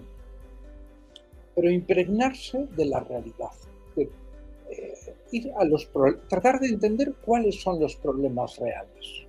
pero 1.55 1.71
impregnarse 1.71 2.67
de 2.75 2.85
la 2.85 2.99
realidad. 2.99 3.51
Eh, 3.95 4.09
ir 5.31 5.51
a 5.55 5.63
los 5.65 5.87
tratar 6.27 6.59
de 6.59 6.67
entender 6.67 7.13
cuáles 7.23 7.61
son 7.61 7.79
los 7.79 7.95
problemas 7.95 8.57
reales. 8.57 9.23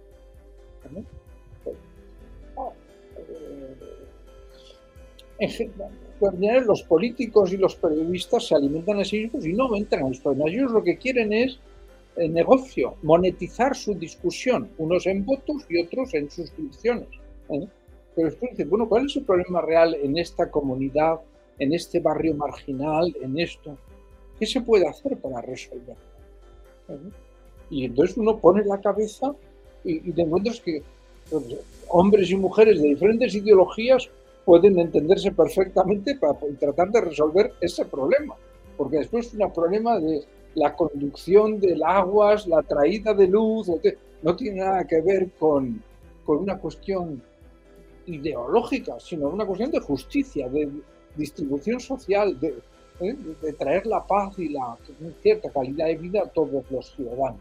En 5.39 5.51
general, 5.51 6.65
los 6.67 6.83
políticos 6.85 7.53
y 7.53 7.57
los 7.57 7.75
periodistas 7.77 8.47
se 8.47 8.55
alimentan 8.55 9.01
a 9.01 9.05
sí 9.05 9.23
mismos 9.23 9.47
y 9.47 9.53
no 9.53 9.75
entran 9.75 10.03
en 10.03 10.09
los 10.11 10.21
problemas. 10.21 10.53
Ellos 10.53 10.73
lo 10.73 10.83
que 10.83 10.97
quieren 10.97 11.33
es 11.33 11.59
el 12.17 12.33
negocio, 12.33 12.95
monetizar 13.03 13.75
su 13.75 13.95
discusión, 13.95 14.69
unos 14.79 15.07
en 15.07 15.25
votos 15.25 15.65
y 15.69 15.83
otros 15.83 16.15
en 16.15 16.31
suscripciones. 16.31 17.09
¿eh? 17.49 17.67
Pero 18.15 18.29
después 18.29 18.53
dicen, 18.53 18.71
bueno, 18.71 18.89
¿cuál 18.89 19.07
es 19.07 19.17
el 19.17 19.25
problema 19.25 19.61
real 19.61 19.97
en 20.01 20.17
esta 20.17 20.51
comunidad, 20.51 21.21
en 21.59 21.75
este 21.75 21.99
barrio 21.99 22.35
marginal, 22.35 23.15
en 23.21 23.39
esto? 23.39 23.77
¿Qué 24.39 24.47
se 24.47 24.61
puede 24.61 24.87
hacer 24.87 25.17
para 25.17 25.41
resolverlo? 25.41 25.95
¿Eh? 26.89 27.11
Y 27.71 27.85
entonces 27.87 28.17
uno 28.17 28.39
pone 28.39 28.65
la 28.65 28.81
cabeza 28.81 29.35
y, 29.83 30.09
y 30.09 30.13
te 30.13 30.23
encuentras 30.23 30.61
que 30.61 30.83
pues, 31.29 31.45
hombres 31.89 32.31
y 32.31 32.37
mujeres 32.37 32.81
de 32.81 32.89
diferentes 32.89 33.35
ideologías 33.35 34.09
pueden 34.45 34.79
entenderse 34.79 35.33
perfectamente 35.33 36.17
para 36.17 36.39
tratar 36.59 36.91
de 36.91 37.01
resolver 37.01 37.53
ese 37.61 37.85
problema. 37.85 38.35
Porque 38.77 38.99
después 38.99 39.27
es 39.27 39.35
un 39.35 39.53
problema 39.53 39.99
de 39.99 40.25
la 40.55 40.75
conducción 40.75 41.59
del 41.61 41.83
aguas, 41.83 42.47
la 42.47 42.63
traída 42.63 43.15
de 43.15 43.27
luz, 43.27 43.71
no 44.23 44.37
tiene 44.37 44.61
nada 44.61 44.85
que 44.87 45.01
ver 45.01 45.31
con, 45.39 45.83
con 46.25 46.39
una 46.39 46.59
cuestión 46.59 47.23
ideológica, 48.07 48.99
sino 49.01 49.29
una 49.29 49.47
cuestión 49.47 49.71
de 49.71 49.81
justicia, 49.81 50.49
de 50.49 50.71
distribución 51.17 51.81
social, 51.81 52.39
de, 52.39 52.55
¿eh? 53.01 53.17
de 53.41 53.53
traer 53.55 53.87
la 53.87 54.07
paz 54.07 54.39
y 54.39 54.49
la 54.49 54.77
cierta 55.23 55.51
calidad 55.51 55.87
de 55.87 55.97
vida 55.97 56.23
a 56.23 56.29
todos 56.29 56.65
los 56.71 56.95
ciudadanos. 56.95 57.41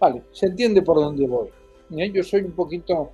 Vale, 0.00 0.22
se 0.32 0.46
entiende 0.46 0.82
por 0.82 0.96
dónde 0.96 1.26
voy. 1.26 1.48
¿eh? 1.96 2.10
Yo 2.12 2.22
soy 2.22 2.42
un 2.42 2.52
poquito, 2.52 3.10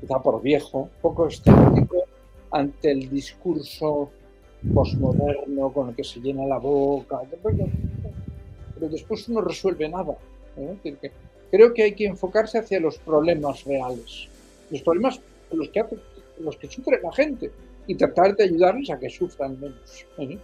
quizá 0.00 0.20
por 0.20 0.40
viejo, 0.42 0.80
un 0.80 1.00
poco 1.00 1.26
escéptico 1.26 2.04
ante 2.50 2.90
el 2.90 3.08
discurso 3.08 4.10
posmoderno 4.74 5.72
con 5.72 5.90
el 5.90 5.94
que 5.94 6.04
se 6.04 6.20
llena 6.20 6.46
la 6.46 6.58
boca, 6.58 7.20
pero 7.42 8.88
después 8.88 9.28
no 9.28 9.40
resuelve 9.40 9.88
nada. 9.88 10.16
¿eh? 10.56 10.76
Creo 11.50 11.74
que 11.74 11.82
hay 11.82 11.94
que 11.94 12.06
enfocarse 12.06 12.58
hacia 12.58 12.80
los 12.80 12.98
problemas 12.98 13.64
reales, 13.64 14.28
los 14.70 14.82
problemas 14.82 15.20
los 15.52 15.68
que, 15.68 15.84
los 16.40 16.56
que 16.56 16.68
sufre 16.68 17.00
la 17.02 17.12
gente 17.12 17.50
y 17.86 17.94
tratar 17.94 18.36
de 18.36 18.44
ayudarles 18.44 18.90
a 18.90 18.98
que 18.98 19.10
sufran 19.10 19.58
menos. 19.58 20.06
¿eh? 20.18 20.38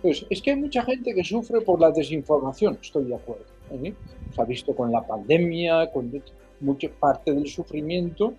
Pues 0.00 0.26
es 0.30 0.42
que 0.42 0.50
hay 0.50 0.56
mucha 0.56 0.82
gente 0.82 1.14
que 1.14 1.24
sufre 1.24 1.60
por 1.60 1.80
la 1.80 1.90
desinformación, 1.90 2.78
estoy 2.80 3.04
de 3.04 3.14
acuerdo. 3.14 3.44
¿eh? 3.70 3.94
Se 4.34 4.40
ha 4.40 4.44
visto 4.44 4.74
con 4.74 4.92
la 4.92 5.06
pandemia, 5.06 5.90
con 5.92 6.12
mucha 6.60 6.88
parte 6.88 7.32
del 7.32 7.48
sufrimiento 7.48 8.34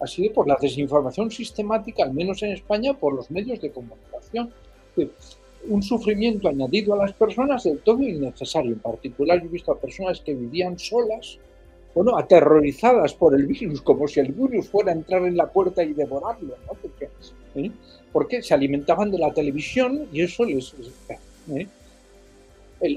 ha 0.00 0.06
sido 0.06 0.32
por 0.32 0.46
la 0.46 0.56
desinformación 0.60 1.30
sistemática, 1.30 2.04
al 2.04 2.14
menos 2.14 2.42
en 2.42 2.52
España, 2.52 2.94
por 2.94 3.14
los 3.14 3.30
medios 3.30 3.60
de 3.60 3.70
comunicación. 3.70 4.50
Un 5.68 5.82
sufrimiento 5.82 6.48
añadido 6.48 6.94
a 6.94 6.98
las 6.98 7.12
personas 7.12 7.64
del 7.64 7.80
todo 7.80 8.02
innecesario. 8.02 8.72
En 8.72 8.78
particular, 8.78 9.40
yo 9.40 9.46
he 9.46 9.52
visto 9.52 9.72
a 9.72 9.78
personas 9.78 10.20
que 10.20 10.34
vivían 10.34 10.78
solas, 10.78 11.38
bueno, 11.94 12.16
aterrorizadas 12.16 13.14
por 13.14 13.34
el 13.34 13.46
virus, 13.46 13.82
como 13.82 14.06
si 14.06 14.20
el 14.20 14.32
virus 14.32 14.68
fuera 14.68 14.92
a 14.92 14.94
entrar 14.94 15.22
en 15.24 15.36
la 15.36 15.50
puerta 15.50 15.82
y 15.82 15.94
devorarlo, 15.94 16.54
¿no? 16.66 16.74
Porque, 16.80 17.08
¿eh? 17.56 17.70
porque 18.12 18.42
se 18.42 18.54
alimentaban 18.54 19.10
de 19.10 19.18
la 19.18 19.32
televisión 19.32 20.06
y 20.12 20.22
eso 20.22 20.44
les... 20.44 20.74
¿eh? 21.50 21.66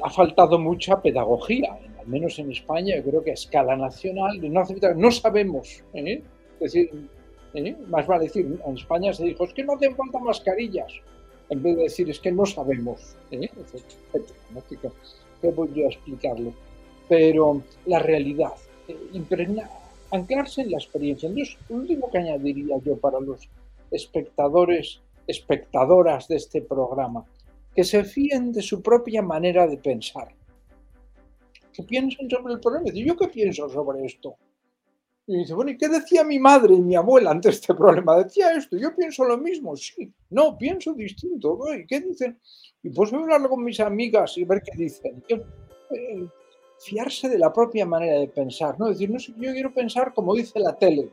ha 0.03 0.09
faltado 0.11 0.59
mucha 0.59 1.01
pedagogía, 1.01 1.75
al 1.99 2.07
menos 2.07 2.37
en 2.39 2.51
España, 2.51 2.95
yo 2.97 3.03
creo 3.03 3.23
que 3.23 3.31
a 3.31 3.33
escala 3.33 3.75
nacional, 3.75 4.39
no, 4.51 4.63
no 4.95 5.11
sabemos 5.11 5.83
¿eh? 5.93 6.21
Decir, 6.61 6.91
¿eh? 7.55 7.75
más 7.87 8.05
vale 8.05 8.25
decir, 8.25 8.59
en 8.65 8.77
España 8.77 9.11
se 9.13 9.23
dijo, 9.25 9.45
es 9.45 9.53
que 9.53 9.63
no 9.63 9.73
hacen 9.73 9.95
falta 9.95 10.19
mascarillas, 10.19 10.93
en 11.49 11.63
vez 11.63 11.75
de 11.75 11.83
decir, 11.83 12.09
es 12.09 12.19
que 12.19 12.31
no 12.31 12.45
sabemos. 12.45 13.15
¿eh? 13.31 13.49
¿Qué 15.41 15.49
voy 15.49 15.83
a 15.83 15.87
explicarlo? 15.87 16.53
Pero 17.09 17.63
la 17.87 17.97
realidad, 17.97 18.53
eh, 18.87 18.95
anclarse 20.11 20.61
en 20.61 20.71
la 20.71 20.77
experiencia. 20.77 21.27
Entonces, 21.27 21.57
lo 21.67 21.77
último 21.77 22.11
que 22.11 22.19
añadiría 22.19 22.77
yo 22.85 22.95
para 22.97 23.19
los 23.19 23.49
espectadores, 23.89 25.01
espectadoras 25.25 26.27
de 26.27 26.35
este 26.35 26.61
programa, 26.61 27.25
que 27.75 27.83
se 27.83 28.03
fíen 28.03 28.51
de 28.51 28.61
su 28.61 28.81
propia 28.81 29.21
manera 29.21 29.65
de 29.65 29.77
pensar. 29.77 30.29
Que 31.73 31.83
piensen 31.83 32.29
sobre 32.29 32.53
el 32.53 32.59
problema. 32.59 32.91
¿Yo 32.93 33.17
qué 33.17 33.27
pienso 33.29 33.67
sobre 33.67 34.05
esto? 34.05 34.35
Y 35.31 35.37
dice, 35.37 35.53
bueno, 35.53 35.71
¿y 35.71 35.77
qué 35.77 35.87
decía 35.87 36.25
mi 36.25 36.39
madre 36.39 36.75
y 36.75 36.81
mi 36.81 36.93
abuela 36.93 37.31
ante 37.31 37.47
este 37.51 37.73
problema? 37.73 38.21
Decía 38.21 38.51
esto, 38.51 38.75
yo 38.75 38.93
pienso 38.93 39.23
lo 39.23 39.37
mismo, 39.37 39.77
sí, 39.77 40.11
no, 40.29 40.57
pienso 40.57 40.93
distinto. 40.93 41.57
¿Y 41.73 41.85
qué 41.85 42.01
dicen? 42.01 42.37
Y 42.83 42.89
pues 42.89 43.11
voy 43.11 43.21
a 43.21 43.23
hablarlo 43.23 43.49
con 43.49 43.63
mis 43.63 43.79
amigas 43.79 44.37
y 44.37 44.43
ver 44.43 44.61
qué 44.61 44.77
dicen. 44.77 45.23
Eh, 45.29 46.27
fiarse 46.79 47.29
de 47.29 47.39
la 47.39 47.53
propia 47.53 47.85
manera 47.85 48.19
de 48.19 48.27
pensar, 48.27 48.77
¿no? 48.77 48.89
decir, 48.89 49.09
no 49.09 49.19
sé, 49.19 49.31
yo 49.37 49.53
quiero 49.53 49.73
pensar 49.73 50.13
como 50.13 50.35
dice 50.35 50.59
la 50.59 50.75
tele, 50.77 51.09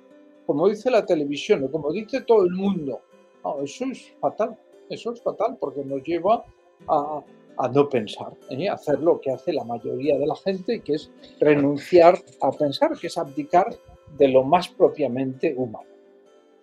como 0.46 0.68
dice 0.68 0.90
la 0.90 1.06
televisión, 1.06 1.62
o 1.62 1.70
como 1.70 1.92
dice 1.92 2.22
todo 2.22 2.42
el 2.42 2.50
mundo. 2.50 3.00
No, 3.44 3.62
eso 3.62 3.84
es 3.84 4.14
fatal, 4.20 4.58
eso 4.90 5.12
es 5.12 5.22
fatal 5.22 5.56
porque 5.60 5.84
nos 5.84 6.02
lleva 6.02 6.44
a, 6.88 7.22
a 7.56 7.68
no 7.68 7.88
pensar, 7.88 8.32
¿eh? 8.50 8.68
hacer 8.68 8.98
lo 8.98 9.20
que 9.20 9.30
hace 9.30 9.52
la 9.52 9.62
mayoría 9.62 10.18
de 10.18 10.26
la 10.26 10.34
gente, 10.34 10.80
que 10.80 10.94
es 10.94 11.08
renunciar 11.38 12.18
a 12.40 12.50
pensar, 12.50 12.98
que 12.98 13.06
es 13.06 13.16
abdicar 13.16 13.68
de 14.16 14.28
lo 14.28 14.42
más 14.42 14.68
propiamente 14.68 15.54
humano. 15.56 15.86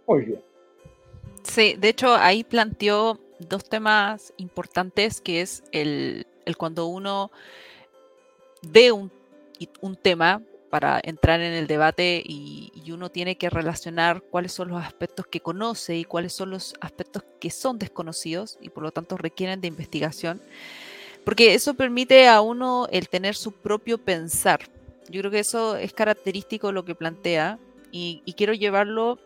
Muy 0.07 0.25
bien. 0.25 0.41
Sí, 1.43 1.75
de 1.77 1.89
hecho 1.89 2.15
ahí 2.15 2.43
planteó 2.43 3.19
dos 3.39 3.63
temas 3.65 4.33
importantes, 4.37 5.21
que 5.21 5.41
es 5.41 5.63
el, 5.71 6.25
cuando 6.57 6.87
uno 6.87 7.31
ve 8.61 8.91
un, 8.91 9.11
un, 9.81 9.95
tema 9.95 10.41
para 10.69 10.99
entrar 11.03 11.41
en 11.41 11.53
el 11.53 11.67
debate 11.67 12.21
y, 12.25 12.71
uno 12.91 13.09
tiene 13.09 13.35
que 13.35 13.49
relacionar 13.49 14.21
cuáles 14.21 14.53
son 14.53 14.69
los 14.69 14.81
aspectos 14.81 15.27
que 15.27 15.41
conoce 15.41 15.97
y 15.97 16.05
cuáles 16.05 16.31
son 16.33 16.51
los 16.51 16.75
aspectos 16.79 17.23
que 17.39 17.49
son 17.49 17.77
desconocidos 17.77 18.57
y 18.61 18.69
por 18.69 18.83
lo 18.83 18.91
tanto 18.91 19.17
requieren 19.17 19.59
de 19.59 19.67
investigación, 19.67 20.41
porque 21.25 21.55
eso 21.55 21.73
permite 21.73 22.27
a 22.27 22.39
uno 22.41 22.87
el 22.91 23.09
tener 23.09 23.35
su 23.35 23.51
propio 23.51 23.97
pensar, 23.97 24.61
yo 25.09 25.21
creo 25.21 25.31
que 25.31 25.39
eso 25.39 25.77
es 25.77 25.93
característico 25.93 26.71
lo 26.71 26.85
que 26.85 26.95
plantea 26.95 27.59
y, 27.91 28.21
quiero 28.35 28.53
llevarlo 28.53 29.19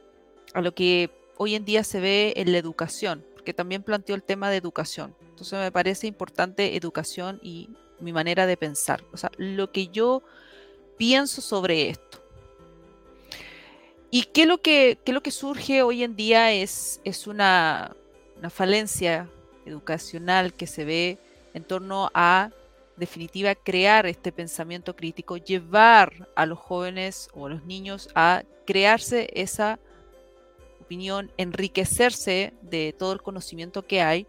a 0.53 0.61
lo 0.61 0.73
que 0.73 1.09
hoy 1.37 1.55
en 1.55 1.65
día 1.65 1.83
se 1.83 1.99
ve 1.99 2.33
en 2.35 2.51
la 2.51 2.59
educación, 2.59 3.25
porque 3.33 3.53
también 3.53 3.81
planteó 3.81 4.15
el 4.15 4.21
tema 4.21 4.51
de 4.51 4.57
educación. 4.57 5.15
Entonces 5.29 5.57
me 5.57 5.71
parece 5.71 6.05
importante 6.05 6.75
educación 6.75 7.39
y 7.41 7.69
mi 7.99 8.13
manera 8.13 8.45
de 8.45 8.57
pensar, 8.57 9.03
o 9.11 9.17
sea, 9.17 9.31
lo 9.37 9.71
que 9.71 9.87
yo 9.87 10.21
pienso 10.97 11.41
sobre 11.41 11.89
esto. 11.89 12.21
¿Y 14.11 14.23
qué 14.23 14.45
lo 14.45 14.61
que, 14.61 14.97
lo 15.05 15.23
que 15.23 15.31
surge 15.31 15.81
hoy 15.81 16.03
en 16.03 16.15
día 16.15 16.51
es, 16.51 16.99
es 17.03 17.25
una, 17.25 17.95
una 18.37 18.49
falencia 18.49 19.29
educacional 19.65 20.53
que 20.53 20.67
se 20.67 20.85
ve 20.85 21.17
en 21.53 21.63
torno 21.63 22.11
a 22.13 22.51
definitiva 22.99 23.55
crear 23.55 24.05
este 24.05 24.31
pensamiento 24.31 24.95
crítico, 24.95 25.37
llevar 25.37 26.29
a 26.35 26.45
los 26.45 26.59
jóvenes 26.59 27.29
o 27.33 27.47
a 27.47 27.49
los 27.49 27.65
niños 27.65 28.09
a 28.15 28.43
crearse 28.65 29.29
esa 29.33 29.79
opinión, 30.81 31.31
enriquecerse 31.37 32.53
de 32.61 32.93
todo 32.97 33.13
el 33.13 33.21
conocimiento 33.21 33.85
que 33.85 34.01
hay, 34.01 34.27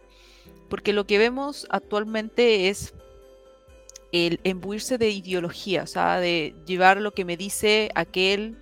porque 0.68 0.92
lo 0.92 1.06
que 1.06 1.18
vemos 1.18 1.66
actualmente 1.70 2.68
es 2.68 2.94
el 4.12 4.40
embuirse 4.44 4.98
de 4.98 5.10
ideología, 5.10 5.84
o 5.84 5.86
sea, 5.86 6.18
de 6.18 6.54
llevar 6.66 7.00
lo 7.00 7.12
que 7.12 7.24
me 7.24 7.36
dice 7.36 7.90
aquel 7.94 8.58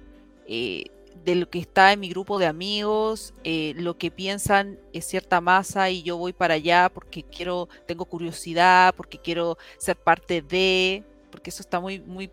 eh, 0.46 0.84
de 1.24 1.34
lo 1.34 1.50
que 1.50 1.58
está 1.58 1.92
en 1.92 2.00
mi 2.00 2.08
grupo 2.08 2.38
de 2.38 2.46
amigos, 2.46 3.34
eh, 3.44 3.74
lo 3.76 3.98
que 3.98 4.10
piensan 4.10 4.78
es 4.92 5.06
cierta 5.06 5.40
masa 5.40 5.90
y 5.90 6.02
yo 6.02 6.16
voy 6.16 6.32
para 6.32 6.54
allá 6.54 6.90
porque 6.92 7.22
quiero, 7.22 7.68
tengo 7.86 8.04
curiosidad, 8.04 8.94
porque 8.96 9.18
quiero 9.18 9.58
ser 9.78 9.96
parte 9.96 10.42
de, 10.42 11.04
porque 11.30 11.50
eso 11.50 11.62
está 11.62 11.80
muy, 11.80 12.00
muy, 12.00 12.30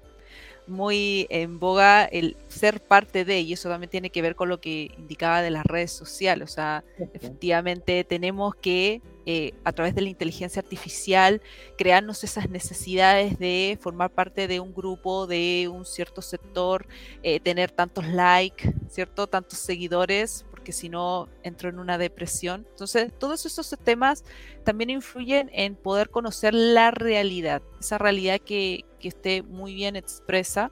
muy 0.67 1.27
en 1.29 1.59
boga 1.59 2.05
el 2.05 2.37
ser 2.47 2.81
parte 2.81 3.25
de, 3.25 3.41
y 3.41 3.53
eso 3.53 3.69
también 3.69 3.89
tiene 3.89 4.09
que 4.09 4.21
ver 4.21 4.35
con 4.35 4.49
lo 4.49 4.59
que 4.59 4.91
indicaba 4.97 5.41
de 5.41 5.51
las 5.51 5.65
redes 5.65 5.91
sociales. 5.91 6.49
O 6.49 6.53
sea, 6.53 6.83
efectivamente 7.13 8.03
tenemos 8.03 8.55
que, 8.55 9.01
eh, 9.25 9.53
a 9.63 9.71
través 9.71 9.95
de 9.95 10.01
la 10.01 10.09
inteligencia 10.09 10.61
artificial, 10.61 11.41
crearnos 11.77 12.23
esas 12.23 12.49
necesidades 12.49 13.37
de 13.39 13.77
formar 13.81 14.09
parte 14.11 14.47
de 14.47 14.59
un 14.59 14.73
grupo, 14.73 15.27
de 15.27 15.69
un 15.71 15.85
cierto 15.85 16.21
sector, 16.21 16.87
eh, 17.23 17.39
tener 17.39 17.71
tantos 17.71 18.07
likes, 18.07 18.73
¿cierto? 18.89 19.27
Tantos 19.27 19.59
seguidores, 19.59 20.45
porque 20.65 20.73
si 20.73 20.89
no 20.89 21.29
entro 21.43 21.69
en 21.69 21.77
una 21.77 21.99
depresión. 21.99 22.65
Entonces, 22.71 23.13
todos 23.19 23.45
esos 23.45 23.69
temas 23.83 24.23
también 24.63 24.89
influyen 24.89 25.51
en 25.53 25.75
poder 25.75 26.09
conocer 26.09 26.55
la 26.55 26.89
realidad, 26.89 27.61
esa 27.79 27.99
realidad 27.99 28.41
que, 28.43 28.83
que 28.99 29.09
esté 29.09 29.43
muy 29.43 29.75
bien 29.75 29.95
expresa 29.95 30.71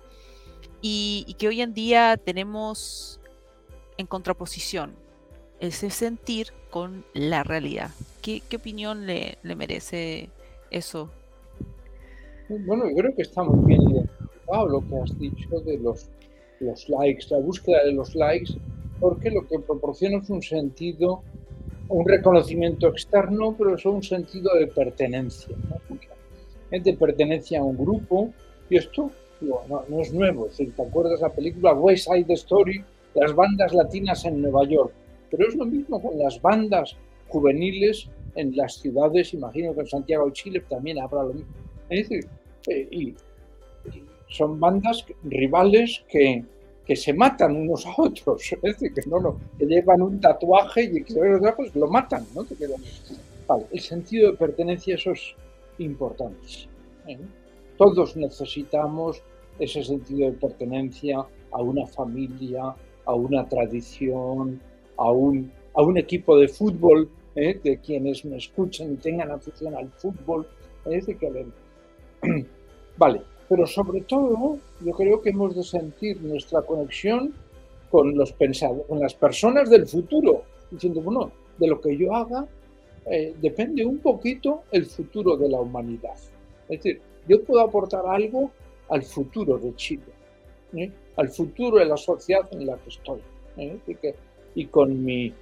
y, 0.82 1.36
que 1.38 1.48
hoy 1.48 1.62
en 1.62 1.76
día 1.76 2.18
tenemos 2.18 3.20
en 4.00 4.08
contraposición 4.08 4.96
ese 5.60 5.92
sentir 5.92 6.48
con 6.72 7.06
la 7.14 7.44
realidad. 7.44 7.92
¿Qué, 8.24 8.42
opinión 8.56 9.06
le, 9.06 9.38
merece 9.44 10.32
eso? 10.72 11.12
Bueno, 12.50 12.90
yo 12.90 12.96
creo 12.96 13.16
que 13.16 13.22
está 13.22 13.44
muy 13.44 13.64
bien 13.64 13.82
identificado 13.92 14.70
lo 14.70 14.82
que 14.88 14.98
has 14.98 15.20
dicho 15.20 15.60
de 15.60 15.78
los, 15.78 16.10
los 16.62 16.90
likes, 16.90 17.28
la 17.30 17.38
búsqueda 17.38 17.84
de 17.84 17.92
los 17.92 18.16
likes, 18.16 18.54
porque 19.04 19.32
lo 19.32 19.46
que 19.46 19.60
proporciona 19.60 20.20
es 20.20 20.30
un 20.30 20.42
sentido, 20.42 21.24
un 21.90 22.08
reconocimiento 22.08 22.88
externo, 22.88 23.54
pero 23.58 23.76
es 23.76 23.86
un 23.86 24.02
sentido 24.02 24.56
de 24.58 24.68
pertenencia. 24.68 25.54
¿no? 25.58 25.98
gente 26.70 26.94
pertenece 26.94 27.58
a 27.58 27.64
un 27.64 27.78
grupo 27.78 28.32
y 28.70 28.78
esto 28.78 29.12
no, 29.42 29.84
no, 29.90 30.00
es 30.00 30.14
nuevo. 30.14 30.48
Si 30.50 30.68
¿te 30.68 30.82
acuerdas 30.84 31.20
la 31.20 31.28
película 31.28 31.74
West 31.74 32.08
Side 32.08 32.34
Story? 32.34 32.82
Las 33.14 33.36
bandas 33.36 33.74
latinas 33.74 34.24
en 34.24 34.42
Nueva 34.42 34.64
York. 34.70 34.94
Pero 35.30 35.50
es 35.50 35.56
lo 35.58 35.66
mismo 35.66 36.02
con 36.02 36.18
las 36.18 36.42
bandas 36.42 36.96
juveniles 37.28 38.08
en 38.36 38.56
las 38.56 38.76
ciudades, 38.76 39.34
imagino 39.34 39.74
que 39.74 39.82
en 39.82 39.88
Santiago 39.88 40.28
de 40.28 40.32
Chile 40.32 40.64
también 40.70 40.98
habrá 41.00 41.24
lo 41.24 41.34
mismo. 41.34 41.52
Es 41.90 42.08
decir, 42.08 42.30
eh, 42.70 42.88
y, 42.90 43.16
son 44.30 44.62
bandas 44.62 45.06
rivales 45.24 46.06
que, 46.08 46.46
que, 46.86 46.96
se 46.96 47.14
matan 47.14 47.56
unos 47.56 47.86
a 47.86 47.94
otros, 47.98 48.52
es 48.52 48.62
decir, 48.62 48.94
que, 48.94 49.02
no, 49.10 49.20
no, 49.20 49.40
que 49.58 49.66
llevan 49.66 50.02
un 50.02 50.20
tatuaje 50.20 50.84
y 50.84 51.04
que 51.04 51.14
pues 51.56 51.76
lo 51.76 51.88
matan. 51.88 52.26
¿no? 52.36 52.46
Vale, 53.48 53.66
el 53.72 53.80
sentido 53.80 54.32
de 54.32 54.38
pertenencia, 54.38 54.96
eso 54.96 55.12
es 55.12 55.36
importantes. 55.80 56.68
¿eh? 57.08 57.18
Todos 57.78 58.16
necesitamos 58.16 59.22
ese 59.60 59.84
sentido 59.84 60.32
de 60.32 60.38
pertenencia 60.38 61.26
a 61.52 61.62
una 61.62 61.86
familia, 61.88 62.76
a 63.06 63.14
una 63.14 63.48
tradición, 63.48 64.60
a 64.98 65.12
un, 65.12 65.52
a 65.74 65.82
un 65.82 65.98
equipo 65.98 66.38
de 66.38 66.48
fútbol, 66.48 67.10
¿eh? 67.36 67.60
de 67.64 67.80
quienes 67.80 68.26
me 68.26 68.38
escuchen 68.38 68.94
y 68.94 68.98
tengan 68.98 69.32
afición 69.32 69.76
al 69.76 69.90
fútbol. 69.92 70.48
¿eh? 70.86 71.02
que, 71.20 71.48
vale, 72.98 73.22
pero 73.50 73.68
sobre 73.68 74.02
todo 74.02 74.58
yo 74.84 74.92
creo 74.92 75.22
que 75.22 75.30
hemos 75.30 75.56
de 75.56 75.64
sentir 75.64 76.22
nuestra 76.22 76.62
conexión 76.62 77.34
con, 77.92 78.16
los 78.16 78.32
pensados, 78.34 78.86
con 78.88 79.00
las 79.00 79.14
personas 79.14 79.70
del 79.70 79.88
futuro, 79.88 80.44
diciendo, 80.72 81.02
bueno, 81.02 81.32
de 81.58 81.68
lo 81.68 81.80
que 81.80 81.96
yo 81.96 82.14
haga 82.14 82.48
eh, 83.06 83.36
depende 83.42 83.86
un 83.86 84.00
poquito 84.00 84.64
el 84.72 84.86
futuro 84.86 85.36
de 85.36 85.50
la 85.50 85.60
humanidad. 85.60 86.16
Es 86.70 86.82
decir, 86.82 87.02
yo 87.28 87.44
puedo 87.44 87.62
aportar 87.62 88.06
algo 88.08 88.52
al 88.90 89.04
futuro 89.04 89.58
de 89.58 89.76
Chile, 89.76 90.04
¿eh? 90.76 90.92
al 91.18 91.30
futuro 91.30 91.78
de 91.78 91.86
la 91.86 91.98
sociedad 91.98 92.48
en 92.52 92.66
la 92.66 92.78
que 92.78 92.90
estoy. 92.90 93.20
¿eh? 93.58 93.78
Y, 94.56 94.66
con 94.66 95.04
mi 95.04 95.34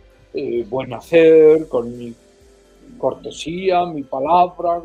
buen 0.69 0.93
hacer, 0.93 1.67
con 1.67 1.97
mi 1.97 2.13
cortesía, 2.97 3.85
mi 3.85 4.03
palabra, 4.03 4.81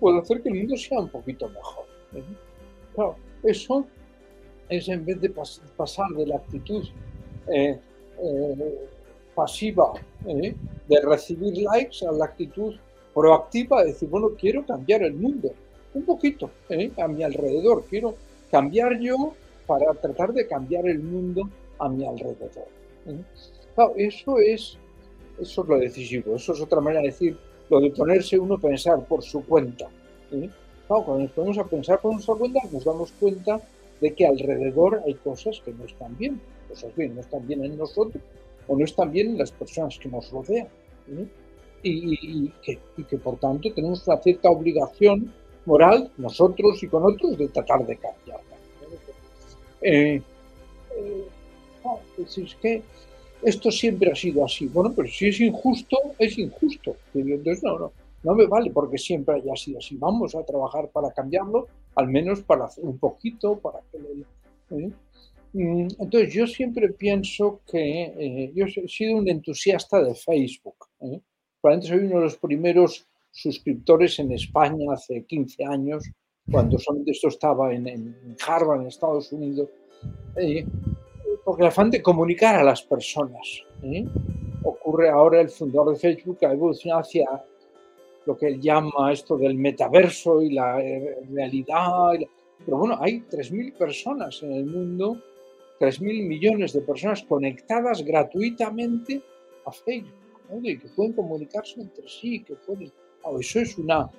puedo 0.00 0.18
hacer 0.18 0.42
que 0.42 0.48
el 0.48 0.56
mundo 0.56 0.76
sea 0.76 1.00
un 1.00 1.08
poquito 1.08 1.48
mejor. 1.48 1.87
Eso 3.42 3.86
es 4.68 4.88
en 4.88 5.04
vez 5.04 5.20
de 5.20 5.30
pasar 5.76 6.08
de 6.10 6.26
la 6.26 6.36
actitud 6.36 6.84
pasiva 9.38 9.92
¿eh? 10.26 10.52
de 10.88 11.00
recibir 11.00 11.56
likes 11.58 12.04
a 12.04 12.10
la 12.10 12.24
actitud 12.24 12.74
proactiva 13.14 13.82
de 13.82 13.92
decir, 13.92 14.08
bueno, 14.08 14.30
quiero 14.36 14.66
cambiar 14.66 15.04
el 15.04 15.14
mundo 15.14 15.52
un 15.94 16.02
poquito 16.02 16.50
¿eh? 16.68 16.90
a 16.98 17.06
mi 17.06 17.22
alrededor, 17.22 17.84
quiero 17.88 18.16
cambiar 18.50 18.98
yo 18.98 19.34
para 19.64 19.94
tratar 19.94 20.32
de 20.32 20.44
cambiar 20.48 20.88
el 20.88 20.98
mundo 20.98 21.48
a 21.78 21.88
mi 21.88 22.04
alrededor. 22.04 22.66
¿eh? 23.06 23.22
eso 23.96 24.38
es, 24.40 24.76
eso 25.40 25.62
es 25.62 25.68
lo 25.68 25.78
decisivo, 25.78 26.34
eso 26.34 26.52
es 26.52 26.60
otra 26.60 26.80
manera 26.80 27.02
de 27.02 27.08
decir 27.08 27.38
lo 27.70 27.78
de 27.78 27.90
ponerse 27.90 28.36
uno 28.40 28.54
a 28.54 28.58
pensar 28.58 29.04
por 29.04 29.22
su 29.22 29.44
cuenta. 29.44 29.88
Cuando 30.88 31.18
nos 31.18 31.32
ponemos 31.32 31.58
a 31.58 31.64
pensar 31.64 32.00
por 32.00 32.12
nuestra 32.12 32.34
cuenta, 32.34 32.60
nos 32.72 32.84
damos 32.84 33.12
cuenta 33.12 33.60
de 34.00 34.14
que 34.14 34.26
alrededor 34.26 35.02
hay 35.06 35.14
cosas 35.14 35.60
que 35.64 35.72
no 35.72 35.84
están 35.84 36.16
bien, 36.16 36.40
cosas 36.68 36.94
bien, 36.96 37.14
no 37.14 37.20
están 37.20 37.46
bien 37.46 37.64
en 37.64 37.76
nosotros, 37.76 38.22
o 38.66 38.76
no 38.76 38.84
están 38.84 39.12
bien 39.12 39.36
las 39.36 39.50
personas 39.52 39.98
que 39.98 40.08
nos 40.08 40.30
rodean. 40.30 40.68
Y, 41.82 42.48
que, 42.62 43.18
por 43.18 43.38
tanto 43.38 43.72
tenemos 43.72 44.06
una 44.06 44.18
cierta 44.18 44.50
obligación 44.50 45.32
moral, 45.64 46.10
nosotros 46.16 46.82
y 46.82 46.88
con 46.88 47.04
otros, 47.04 47.38
de 47.38 47.48
tratar 47.48 47.86
de 47.86 47.96
cambiarla. 47.96 48.56
Eh, 49.80 50.20
eh, 50.96 51.24
es 52.18 52.56
que 52.60 52.82
esto 53.42 53.70
siempre 53.70 54.10
ha 54.10 54.16
sido 54.16 54.44
así. 54.44 54.66
Bueno, 54.66 54.92
pero 54.94 55.08
si 55.08 55.28
es 55.28 55.40
injusto, 55.40 55.96
es 56.18 56.36
injusto. 56.38 56.96
Entonces, 57.14 57.62
no, 57.62 57.78
no, 57.78 57.92
no 58.28 58.34
me 58.34 58.46
vale 58.46 58.70
porque 58.70 58.98
siempre 58.98 59.36
haya 59.36 59.56
sido 59.56 59.78
así. 59.78 59.96
Vamos 59.96 60.34
a 60.34 60.44
trabajar 60.44 60.90
para 60.90 61.10
cambiarlo, 61.12 61.66
al 61.94 62.08
menos 62.08 62.42
para 62.42 62.66
hacer 62.66 62.84
un 62.84 62.98
poquito, 62.98 63.58
para 63.58 63.80
que... 63.90 63.96
¿eh? 64.76 64.90
Mm, 65.54 65.88
entonces, 65.98 66.34
yo 66.34 66.46
siempre 66.46 66.90
pienso 66.90 67.62
que 67.66 68.02
eh, 68.18 68.52
yo 68.54 68.66
he 68.66 68.86
sido 68.86 69.16
un 69.16 69.30
entusiasta 69.30 70.02
de 70.02 70.14
Facebook. 70.14 70.76
¿eh? 71.00 71.22
Probablemente 71.62 71.88
soy 71.88 72.06
uno 72.06 72.16
de 72.16 72.24
los 72.24 72.36
primeros 72.36 73.06
suscriptores 73.30 74.18
en 74.18 74.32
España 74.32 74.92
hace 74.92 75.24
15 75.24 75.64
años, 75.64 76.04
cuando 76.50 76.78
solamente 76.78 77.12
esto 77.12 77.28
estaba 77.28 77.72
en, 77.72 78.36
Harvard, 78.46 78.82
en 78.82 78.88
Estados 78.88 79.32
Unidos, 79.32 79.70
eh, 80.36 80.66
porque 81.46 81.62
el 81.62 81.68
afán 81.68 81.90
de 81.90 82.02
comunicar 82.02 82.56
a 82.56 82.62
las 82.62 82.82
personas. 82.82 83.62
Ocurre 84.64 85.08
ahora 85.08 85.40
el 85.40 85.48
fundador 85.48 85.94
de 85.94 85.98
Facebook 85.98 86.38
ha 86.42 86.52
evolucionado 86.52 87.00
hacia 87.00 87.26
lo 88.28 88.36
que 88.36 88.46
él 88.46 88.60
llama 88.60 89.10
esto 89.10 89.36
del 89.38 89.54
metaverso 89.54 90.42
y 90.42 90.50
la 90.50 90.78
realidad. 91.30 92.12
Pero 92.64 92.76
bueno, 92.76 92.98
hay 93.00 93.20
3.000 93.20 93.76
personas 93.76 94.42
en 94.42 94.52
el 94.52 94.66
mundo 94.66 95.16
3.000 95.78 96.26
millones 96.26 96.72
de 96.72 96.80
personas 96.80 97.22
conectadas 97.22 98.02
gratuitamente 98.02 99.22
a 99.64 99.70
Facebook, 99.70 100.12
y 100.62 100.78
que 100.78 100.88
pueden 100.88 101.12
comunicarse 101.12 101.80
entre 101.80 102.08
sí, 102.08 102.42
que 102.42 102.56
pueden... 102.56 102.92
eso 103.40 103.60
es 103.60 103.78
una, 103.78 104.10